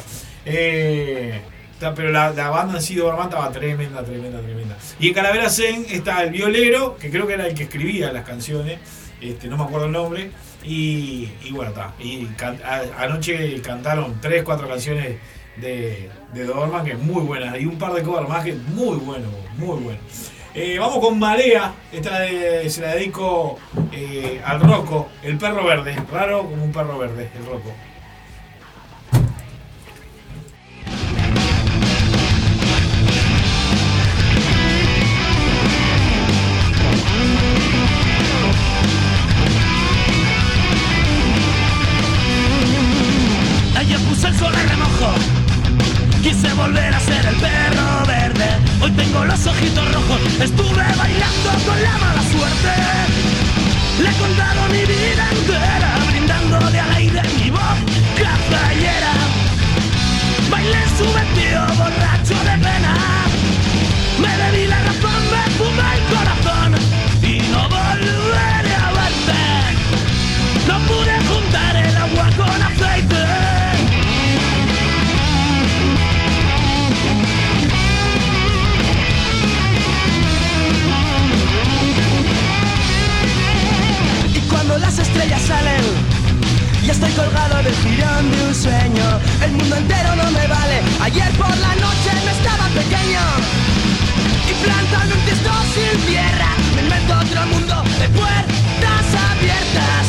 Pero 1.80 2.11
la, 2.11 2.31
banda 2.49 2.76
en 2.76 2.81
sí 2.81 2.95
de 2.95 3.01
Doberman 3.01 3.27
estaba 3.30 3.51
tremenda, 3.51 4.03
tremenda, 4.03 4.39
tremenda. 4.41 4.77
Y 4.99 5.07
en 5.10 5.14
Calavera 5.14 5.49
Zen 5.49 5.85
está 5.89 6.23
el 6.23 6.31
violero, 6.31 6.97
que 6.97 7.10
creo 7.10 7.26
que 7.26 7.34
era 7.34 7.47
el 7.47 7.53
que 7.53 7.64
escribía 7.64 8.11
las 8.11 8.26
canciones, 8.26 8.80
este, 9.22 9.47
no 9.47 9.57
me 9.57 9.64
acuerdo 9.64 9.85
el 9.85 9.91
nombre. 9.91 10.31
Y, 10.64 11.30
bueno, 11.51 11.72
está. 11.72 11.93
Y 11.99 12.27
anoche 12.97 13.61
cantaron 13.61 14.19
tres, 14.22 14.43
cuatro 14.43 14.68
canciones 14.68 15.18
de, 15.56 16.10
de 16.34 16.43
Doberman 16.43 16.85
que 16.85 16.95
muy 16.95 17.23
buenas. 17.23 17.60
Y 17.60 17.65
un 17.65 17.77
par 17.77 17.93
de 17.93 18.03
covers 18.03 18.27
más 18.27 18.43
que 18.43 18.53
muy 18.53 18.97
bueno, 18.97 19.27
muy 19.57 19.80
bueno. 19.81 19.99
Eh, 20.53 20.77
vamos 20.80 20.99
con 20.99 21.18
Marea. 21.18 21.73
Esta 21.91 22.19
de- 22.22 22.69
se 22.69 22.81
la 22.81 22.95
dedico 22.95 23.57
eh, 23.93 24.41
al 24.43 24.60
Rocco, 24.60 25.10
el 25.23 25.38
perro 25.38 25.64
verde. 25.64 25.95
Raro 26.11 26.43
como 26.43 26.64
un 26.64 26.72
perro 26.72 26.97
verde, 26.97 27.30
el 27.38 27.45
Rocco. 27.45 27.72
Quise 46.30 46.53
volver 46.53 46.93
a 46.93 46.99
ser 46.99 47.26
el 47.26 47.35
perro 47.38 48.06
verde 48.06 48.45
Hoy 48.84 48.91
tengo 48.91 49.26
los 49.26 49.47
ojitos 49.47 49.93
rojos 49.93 50.22
Estuve 50.39 50.85
bailando 50.95 51.49
con 51.65 51.81
la 51.81 51.97
mala 51.97 52.22
suerte 52.22 52.73
Le 53.97 54.10
he 54.10 54.14
contado 54.14 54.61
mi 54.69 54.85
vida 54.85 55.27
entera, 55.31 55.97
brindándole 56.07 56.80
al 56.80 56.91
aire 56.97 57.22
mi 57.35 57.49
voz 57.49 57.80
cazallera. 58.15 59.14
Bailé 60.51 60.84
su 60.99 61.06
vestido 61.18 61.65
borracho 61.80 62.38
de 62.45 62.57
pena. 62.64 62.93
Me 64.22 64.38
bebí 64.38 64.68
salen, 85.49 85.85
ya 86.85 86.93
estoy 86.93 87.11
colgado 87.13 87.55
del 87.63 87.76
jirón 87.84 88.23
de 88.31 88.39
un 88.47 88.55
sueño. 88.55 89.07
El 89.45 89.51
mundo 89.57 89.76
entero 89.76 90.09
no 90.15 90.27
me 90.38 90.45
vale. 90.47 90.77
Ayer 91.01 91.31
por 91.41 91.55
la 91.65 91.73
noche 91.85 92.11
no 92.26 92.31
estaba 92.38 92.65
pequeño. 92.80 93.23
Y 94.49 94.53
plantando 94.63 95.15
un 95.17 95.21
tiesto 95.27 95.51
sin 95.73 95.95
tierra, 96.11 96.49
me 96.76 96.81
invento 96.85 97.13
otro 97.26 97.41
mundo 97.53 97.76
de 98.01 98.07
puertas 98.19 99.05
abiertas. 99.31 100.03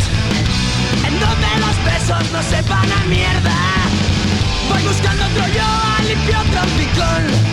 En 1.09 1.15
donde 1.25 1.51
los 1.65 1.77
besos 1.89 2.25
no 2.35 2.41
sepan 2.53 2.89
a 2.99 3.01
mierda. 3.17 3.59
Voy 4.69 4.83
buscando 4.91 5.23
otro 5.31 5.45
yo 5.57 5.69
a 5.95 6.03
limpio 6.09 6.39
trompicón. 6.53 7.50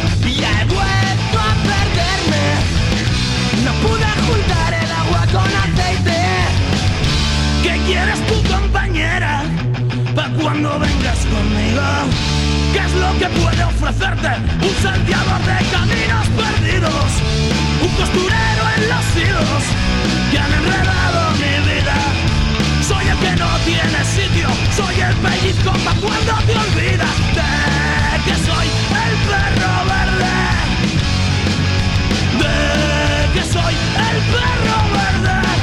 Lo 13.00 13.12
que 13.20 13.28
puede 13.40 13.64
ofrecerte? 13.64 14.30
Un 14.62 14.76
salteador 14.82 15.42
de 15.50 15.58
caminos 15.72 16.28
perdidos. 16.42 17.10
Un 17.82 17.92
costurero 17.96 18.64
en 18.76 18.82
los 18.92 19.06
hilos 19.16 19.62
que 20.32 20.40
han 20.40 20.52
enredado 20.54 21.32
mi 21.42 21.54
vida. 21.70 21.96
Soy 22.88 23.08
el 23.08 23.18
que 23.18 23.36
no 23.36 23.50
tiene 23.66 24.00
sitio. 24.06 24.48
Soy 24.76 24.96
el 25.02 25.16
pellizco 25.16 25.72
pa' 25.86 25.96
cuando 26.02 26.34
te 26.46 26.56
olvidas 26.66 27.18
de 27.38 27.52
que 28.26 28.36
soy 28.48 28.68
el 29.06 29.14
perro 29.30 29.74
verde. 29.92 30.36
De 32.42 33.34
que 33.34 33.44
soy 33.46 33.74
el 34.10 34.18
perro 34.34 34.78
verde. 34.98 35.57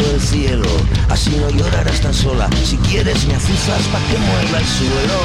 El 0.00 0.20
cielo. 0.20 0.68
Así 1.08 1.30
no 1.36 1.50
llorarás 1.50 2.00
tan 2.00 2.14
sola. 2.14 2.48
Si 2.64 2.76
quieres 2.78 3.26
me 3.26 3.34
azuzas 3.34 3.82
pa' 3.92 4.00
que 4.08 4.18
mueva 4.18 4.58
el 4.58 4.66
suelo. 4.66 5.20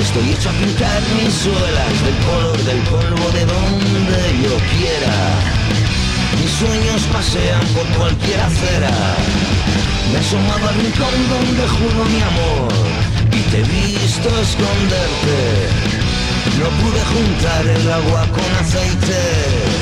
Estoy 0.00 0.30
hecho 0.30 0.50
a 0.50 0.52
pintar 0.52 1.02
mis 1.16 1.34
suelas 1.34 1.94
del 2.04 2.18
color 2.28 2.58
del 2.64 2.80
polvo 2.92 3.26
de 3.32 3.44
donde 3.46 4.20
yo 4.42 4.54
quiera. 4.72 5.16
Mis 6.40 6.50
sueños 6.50 7.02
pasean 7.12 7.66
por 7.74 7.86
cualquier 7.98 8.40
acera. 8.40 8.94
Me 10.12 10.18
he 10.18 10.20
asomado 10.20 10.68
al 10.68 10.74
rincón 10.76 11.16
donde 11.28 11.64
juro 11.76 12.04
mi 12.04 12.20
amor. 12.22 12.72
Y 13.32 13.40
te 13.50 13.58
he 13.58 13.64
visto 13.64 14.28
esconderte. 14.40 15.38
No 16.58 16.68
pude 16.80 17.00
juntar 17.12 17.66
el 17.66 17.92
agua 17.92 18.22
con 18.32 18.50
aceite. 18.60 19.77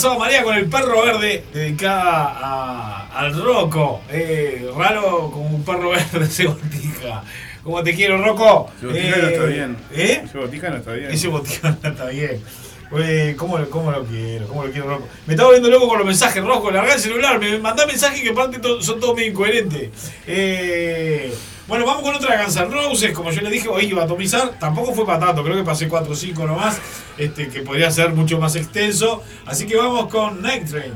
Pasaba 0.00 0.18
María 0.18 0.42
con 0.42 0.56
el 0.56 0.64
perro 0.64 1.02
verde, 1.04 1.44
dedicada 1.52 2.34
a- 2.40 3.08
al 3.20 3.34
Rocco. 3.38 4.00
Eh, 4.10 4.66
raro 4.74 5.30
como 5.30 5.50
un 5.50 5.62
perro 5.62 5.90
verde 6.12 6.26
se 6.26 6.46
botija. 6.46 7.22
¿Cómo 7.62 7.82
te 7.82 7.94
quiero, 7.94 8.16
Rocco? 8.16 8.70
Ese 8.78 8.86
botija 8.86 9.16
no 9.18 9.28
está 9.28 9.44
bien. 9.44 9.76
¿Eh? 9.92 10.22
Ese 10.24 10.38
botija 10.38 10.70
no 10.70 10.76
está 10.78 10.92
bien. 10.92 11.10
Ese 11.10 11.28
botija 11.28 11.76
no 11.82 11.90
está 11.90 12.06
bien. 12.06 12.40
Eh, 12.98 13.34
¿cómo, 13.36 13.58
lo- 13.58 13.68
¿Cómo 13.68 13.90
lo 13.92 14.02
quiero? 14.06 14.46
¿Cómo 14.48 14.64
lo 14.64 14.70
quiero, 14.72 14.88
Rocco? 14.88 15.06
Me 15.26 15.34
estaba 15.34 15.50
viendo 15.50 15.68
loco 15.68 15.86
con 15.86 15.98
los 15.98 16.06
mensajes, 16.06 16.42
Rocco. 16.42 16.70
Larga 16.70 16.94
el 16.94 17.00
celular. 17.00 17.38
Me 17.38 17.58
mandá 17.58 17.84
mensajes 17.86 18.22
que 18.22 18.30
aparte 18.30 18.58
to- 18.58 18.80
son 18.80 19.00
todos 19.00 19.14
medio 19.14 19.28
incoherentes. 19.32 19.90
Eh, 20.26 21.30
bueno, 21.70 21.86
vamos 21.86 22.02
con 22.02 22.16
otra 22.16 22.36
de 22.36 22.42
Guns 22.42 22.56
N' 22.56 22.68
Roses. 22.68 23.12
Como 23.12 23.30
yo 23.30 23.42
le 23.42 23.48
dije, 23.48 23.68
hoy 23.68 23.86
iba 23.86 24.02
a 24.02 24.04
atomizar. 24.04 24.58
Tampoco 24.58 24.92
fue 24.92 25.06
para 25.06 25.20
tanto. 25.26 25.44
Creo 25.44 25.56
que 25.56 25.62
pasé 25.62 25.86
4 25.86 26.12
o 26.12 26.16
5 26.16 26.44
nomás. 26.44 26.80
Este, 27.16 27.48
que 27.48 27.62
podría 27.62 27.88
ser 27.92 28.12
mucho 28.12 28.40
más 28.40 28.56
extenso. 28.56 29.22
Así 29.46 29.68
que 29.68 29.76
vamos 29.76 30.08
con 30.08 30.42
Night 30.42 30.68
Train. 30.68 30.92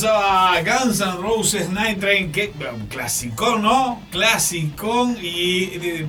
Pasaba 0.00 0.60
Guns 0.60 1.00
N' 1.00 1.16
Roses 1.22 1.70
Night 1.70 1.98
Train, 1.98 2.30
que 2.30 2.52
un 2.74 2.86
clasicón, 2.86 3.62
¿no? 3.62 4.02
Clasicón. 4.10 5.16
Y 5.22 5.70
eh, 5.72 6.06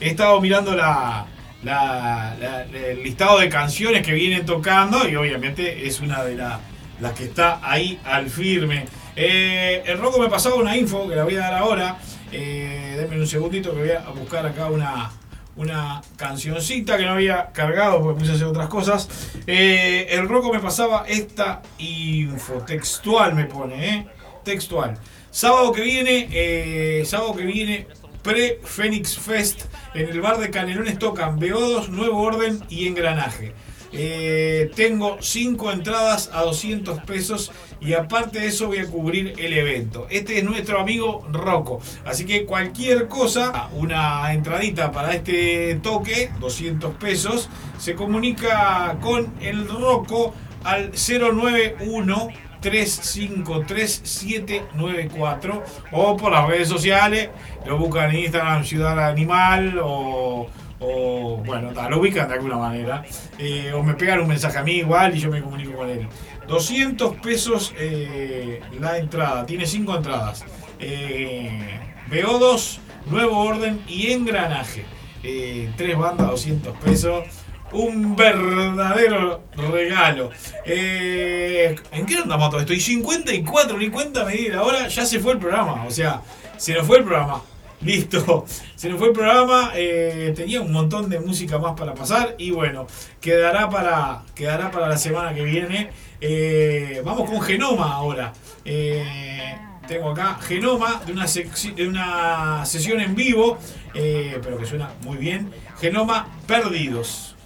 he 0.00 0.10
estado 0.10 0.40
mirando 0.40 0.76
la, 0.76 1.26
la- 1.64 2.36
la- 2.40 2.62
el 2.62 3.02
listado 3.02 3.40
de 3.40 3.48
canciones 3.48 4.06
que 4.06 4.12
vienen 4.12 4.46
tocando 4.46 5.08
y 5.08 5.16
obviamente 5.16 5.84
es 5.88 5.98
una 5.98 6.22
de 6.22 6.36
la- 6.36 6.60
las 7.00 7.12
que 7.14 7.24
está 7.24 7.58
ahí 7.68 7.98
al 8.04 8.30
firme. 8.30 8.84
Eh, 9.16 9.82
el 9.84 9.98
Rocco 9.98 10.20
me 10.20 10.28
pasaba 10.28 10.54
una 10.54 10.76
info 10.76 11.08
que 11.08 11.16
la 11.16 11.24
voy 11.24 11.34
a 11.34 11.40
dar 11.40 11.54
ahora. 11.54 11.98
Eh, 12.30 12.94
denme 13.00 13.18
un 13.20 13.26
segundito 13.26 13.74
que 13.74 13.80
voy 13.80 13.90
a 13.90 14.08
buscar 14.10 14.46
acá 14.46 14.66
una, 14.66 15.10
una 15.58 16.00
cancioncita 16.16 16.96
que 16.96 17.04
no 17.04 17.12
había 17.12 17.50
cargado 17.52 18.00
porque 18.00 18.20
puse 18.20 18.32
a 18.32 18.34
hacer 18.36 18.46
otras 18.46 18.68
cosas. 18.68 19.08
Eh, 19.46 20.06
el 20.10 20.28
Rocco 20.28 20.52
me 20.52 20.60
pasaba 20.60 21.04
esta 21.06 21.62
info, 21.78 22.54
textual 22.64 23.34
me 23.34 23.44
pone, 23.44 23.94
¿eh? 23.94 24.06
Textual. 24.44 24.96
Sábado 25.30 25.72
que 25.72 25.82
viene, 25.82 26.28
eh, 26.32 27.04
sábado 27.04 27.34
que 27.34 27.44
viene, 27.44 27.86
pre-Phoenix 28.22 29.18
Fest, 29.18 29.62
en 29.94 30.08
el 30.08 30.20
bar 30.20 30.38
de 30.38 30.50
Canelones 30.50 30.98
tocan 30.98 31.38
Beodos, 31.38 31.88
Nuevo 31.88 32.22
Orden 32.22 32.64
y 32.68 32.86
Engranaje. 32.86 33.52
Eh, 33.92 34.70
tengo 34.74 35.18
5 35.20 35.72
entradas 35.72 36.30
a 36.32 36.42
200 36.42 37.02
pesos 37.04 37.52
y 37.80 37.94
aparte 37.94 38.40
de 38.40 38.48
eso 38.48 38.66
voy 38.66 38.78
a 38.78 38.86
cubrir 38.86 39.34
el 39.38 39.52
evento. 39.52 40.06
Este 40.10 40.38
es 40.38 40.44
nuestro 40.44 40.80
amigo 40.80 41.26
Rocco. 41.32 41.80
Así 42.04 42.26
que 42.26 42.44
cualquier 42.44 43.08
cosa, 43.08 43.68
una 43.72 44.32
entradita 44.32 44.92
para 44.92 45.14
este 45.14 45.76
toque, 45.82 46.30
200 46.40 46.94
pesos, 46.96 47.48
se 47.78 47.94
comunica 47.94 48.98
con 49.00 49.32
el 49.40 49.68
Rocco 49.68 50.34
al 50.64 50.92
091 50.92 52.28
353-794 52.62 55.62
o 55.92 56.16
por 56.16 56.32
las 56.32 56.48
redes 56.48 56.68
sociales, 56.68 57.28
lo 57.66 57.76
buscan 57.78 58.10
en 58.10 58.24
Instagram 58.24 58.64
Ciudad 58.64 59.08
Animal 59.08 59.78
o, 59.82 60.48
o, 60.80 61.42
bueno, 61.44 61.72
ta, 61.72 61.88
lo 61.88 62.00
ubican 62.00 62.28
de 62.28 62.34
alguna 62.34 62.56
manera, 62.56 63.04
eh, 63.38 63.72
o 63.72 63.82
me 63.82 63.94
pegan 63.94 64.20
un 64.20 64.28
mensaje 64.28 64.58
a 64.58 64.62
mí 64.62 64.72
igual 64.72 65.16
y 65.16 65.20
yo 65.20 65.30
me 65.30 65.42
comunico 65.42 65.72
con 65.72 65.88
él. 65.88 66.06
200 66.46 67.16
pesos 67.16 67.74
eh, 67.76 68.60
la 68.80 68.98
entrada, 68.98 69.44
tiene 69.44 69.66
5 69.66 69.96
entradas. 69.96 70.44
Eh, 70.80 71.80
BO2, 72.10 72.78
Nuevo 73.06 73.38
Orden 73.38 73.82
y 73.86 74.12
Engranaje. 74.12 74.84
Eh, 75.22 75.70
tres 75.76 75.98
bandas, 75.98 76.28
200 76.28 76.76
pesos. 76.78 77.24
Un 77.70 78.16
verdadero 78.16 79.42
regalo. 79.54 80.30
¿En 80.64 82.06
qué 82.06 82.16
andamos 82.16 82.48
todo 82.48 82.60
esto? 82.60 82.72
Y 82.72 82.80
54, 82.80 83.76
ni 83.76 83.90
cuenta 83.90 84.24
me 84.24 84.32
di 84.32 84.48
la 84.48 84.62
hora, 84.62 84.88
ya 84.88 85.04
se 85.04 85.20
fue 85.20 85.32
el 85.34 85.38
programa. 85.38 85.84
O 85.84 85.90
sea, 85.90 86.22
se 86.56 86.72
nos 86.72 86.86
fue 86.86 86.98
el 86.98 87.04
programa. 87.04 87.42
Listo, 87.80 88.44
se 88.74 88.88
nos 88.88 88.98
fue 88.98 89.08
el 89.08 89.12
programa. 89.14 89.70
eh, 89.74 90.32
tenía 90.34 90.60
un 90.60 90.72
montón 90.72 91.08
de 91.08 91.20
música 91.20 91.58
más 91.58 91.78
para 91.78 91.94
pasar. 91.94 92.34
Y 92.38 92.50
bueno, 92.50 92.86
quedará 93.20 93.70
para, 93.70 94.22
quedará 94.34 94.70
para 94.70 94.88
la 94.88 94.96
semana 94.98 95.32
que 95.34 95.44
viene. 95.44 95.90
Eh, 96.20 97.00
vamos 97.04 97.30
con 97.30 97.40
Genoma 97.40 97.92
ahora. 97.92 98.32
Eh, 98.64 99.56
tengo 99.86 100.10
acá 100.10 100.38
Genoma 100.40 101.02
de 101.06 101.12
una, 101.12 101.26
de 101.26 101.88
una 101.88 102.66
sesión 102.66 103.00
en 103.00 103.14
vivo, 103.14 103.58
pero 103.92 104.58
que 104.58 104.66
suena 104.66 104.90
muy 105.02 105.16
bien. 105.16 105.50
Genoma 105.80 106.28
Perdidos. 106.46 107.36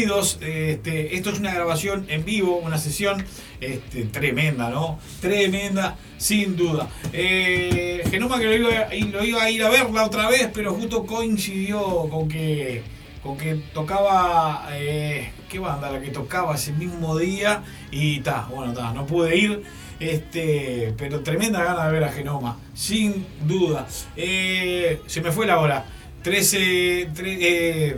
Perdidos. 0.00 0.38
Este, 0.42 1.16
esto 1.16 1.30
es 1.30 1.38
una 1.38 1.54
grabación 1.54 2.04
en 2.08 2.24
vivo, 2.24 2.56
una 2.58 2.76
sesión 2.76 3.24
este, 3.60 4.04
tremenda, 4.04 4.68
¿no? 4.68 4.98
Tremenda, 5.22 5.96
sin 6.18 6.54
duda. 6.56 6.88
Eh, 7.14 8.02
Genoma 8.10 8.38
que 8.38 8.44
lo 8.44 8.54
iba, 8.54 9.42
a 9.42 9.50
ir 9.50 9.62
a 9.64 9.70
verla 9.70 10.04
otra 10.04 10.28
vez, 10.28 10.50
pero 10.52 10.74
justo 10.74 11.06
coincidió 11.06 11.80
con 12.10 12.28
que, 12.28 12.82
con 13.22 13.38
que 13.38 13.54
tocaba. 13.72 14.68
Eh, 14.72 15.30
¿Qué 15.48 15.58
banda 15.60 15.90
la 15.90 16.00
que 16.00 16.10
tocaba 16.10 16.56
ese 16.56 16.72
mismo 16.72 17.16
día? 17.16 17.62
Y 17.90 18.20
ta, 18.20 18.48
bueno, 18.54 18.74
ta, 18.74 18.92
no 18.92 19.06
pude 19.06 19.34
ir. 19.36 19.62
Este, 19.98 20.92
pero 20.98 21.20
tremenda 21.20 21.64
gana 21.64 21.86
de 21.86 21.92
ver 21.92 22.04
a 22.04 22.12
Genoma, 22.12 22.58
sin 22.74 23.24
duda. 23.46 23.86
Eh, 24.14 25.00
se 25.06 25.22
me 25.22 25.32
fue 25.32 25.46
la 25.46 25.58
hora. 25.58 25.86
13, 26.22 27.10
tre- 27.14 27.38
eh, 27.40 27.96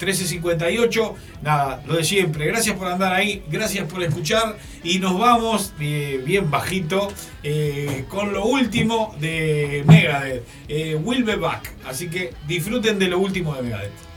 13.58. 0.00 1.14
Nada, 1.42 1.82
lo 1.86 1.96
de 1.96 2.04
siempre. 2.04 2.46
Gracias 2.46 2.76
por 2.76 2.88
andar 2.88 3.12
ahí, 3.12 3.42
gracias 3.50 3.86
por 3.86 4.02
escuchar. 4.02 4.56
Y 4.82 4.98
nos 4.98 5.18
vamos 5.18 5.74
eh, 5.78 6.20
bien 6.24 6.50
bajito 6.50 7.12
eh, 7.42 8.04
con 8.08 8.32
lo 8.32 8.44
último 8.46 9.14
de 9.20 9.84
Megadeth. 9.86 10.44
Eh, 10.68 10.94
Will 10.96 11.24
Be 11.24 11.36
Back. 11.36 11.72
Así 11.86 12.08
que 12.08 12.32
disfruten 12.48 12.98
de 12.98 13.08
lo 13.08 13.18
último 13.18 13.54
de 13.54 13.62
Megadeth. 13.62 14.09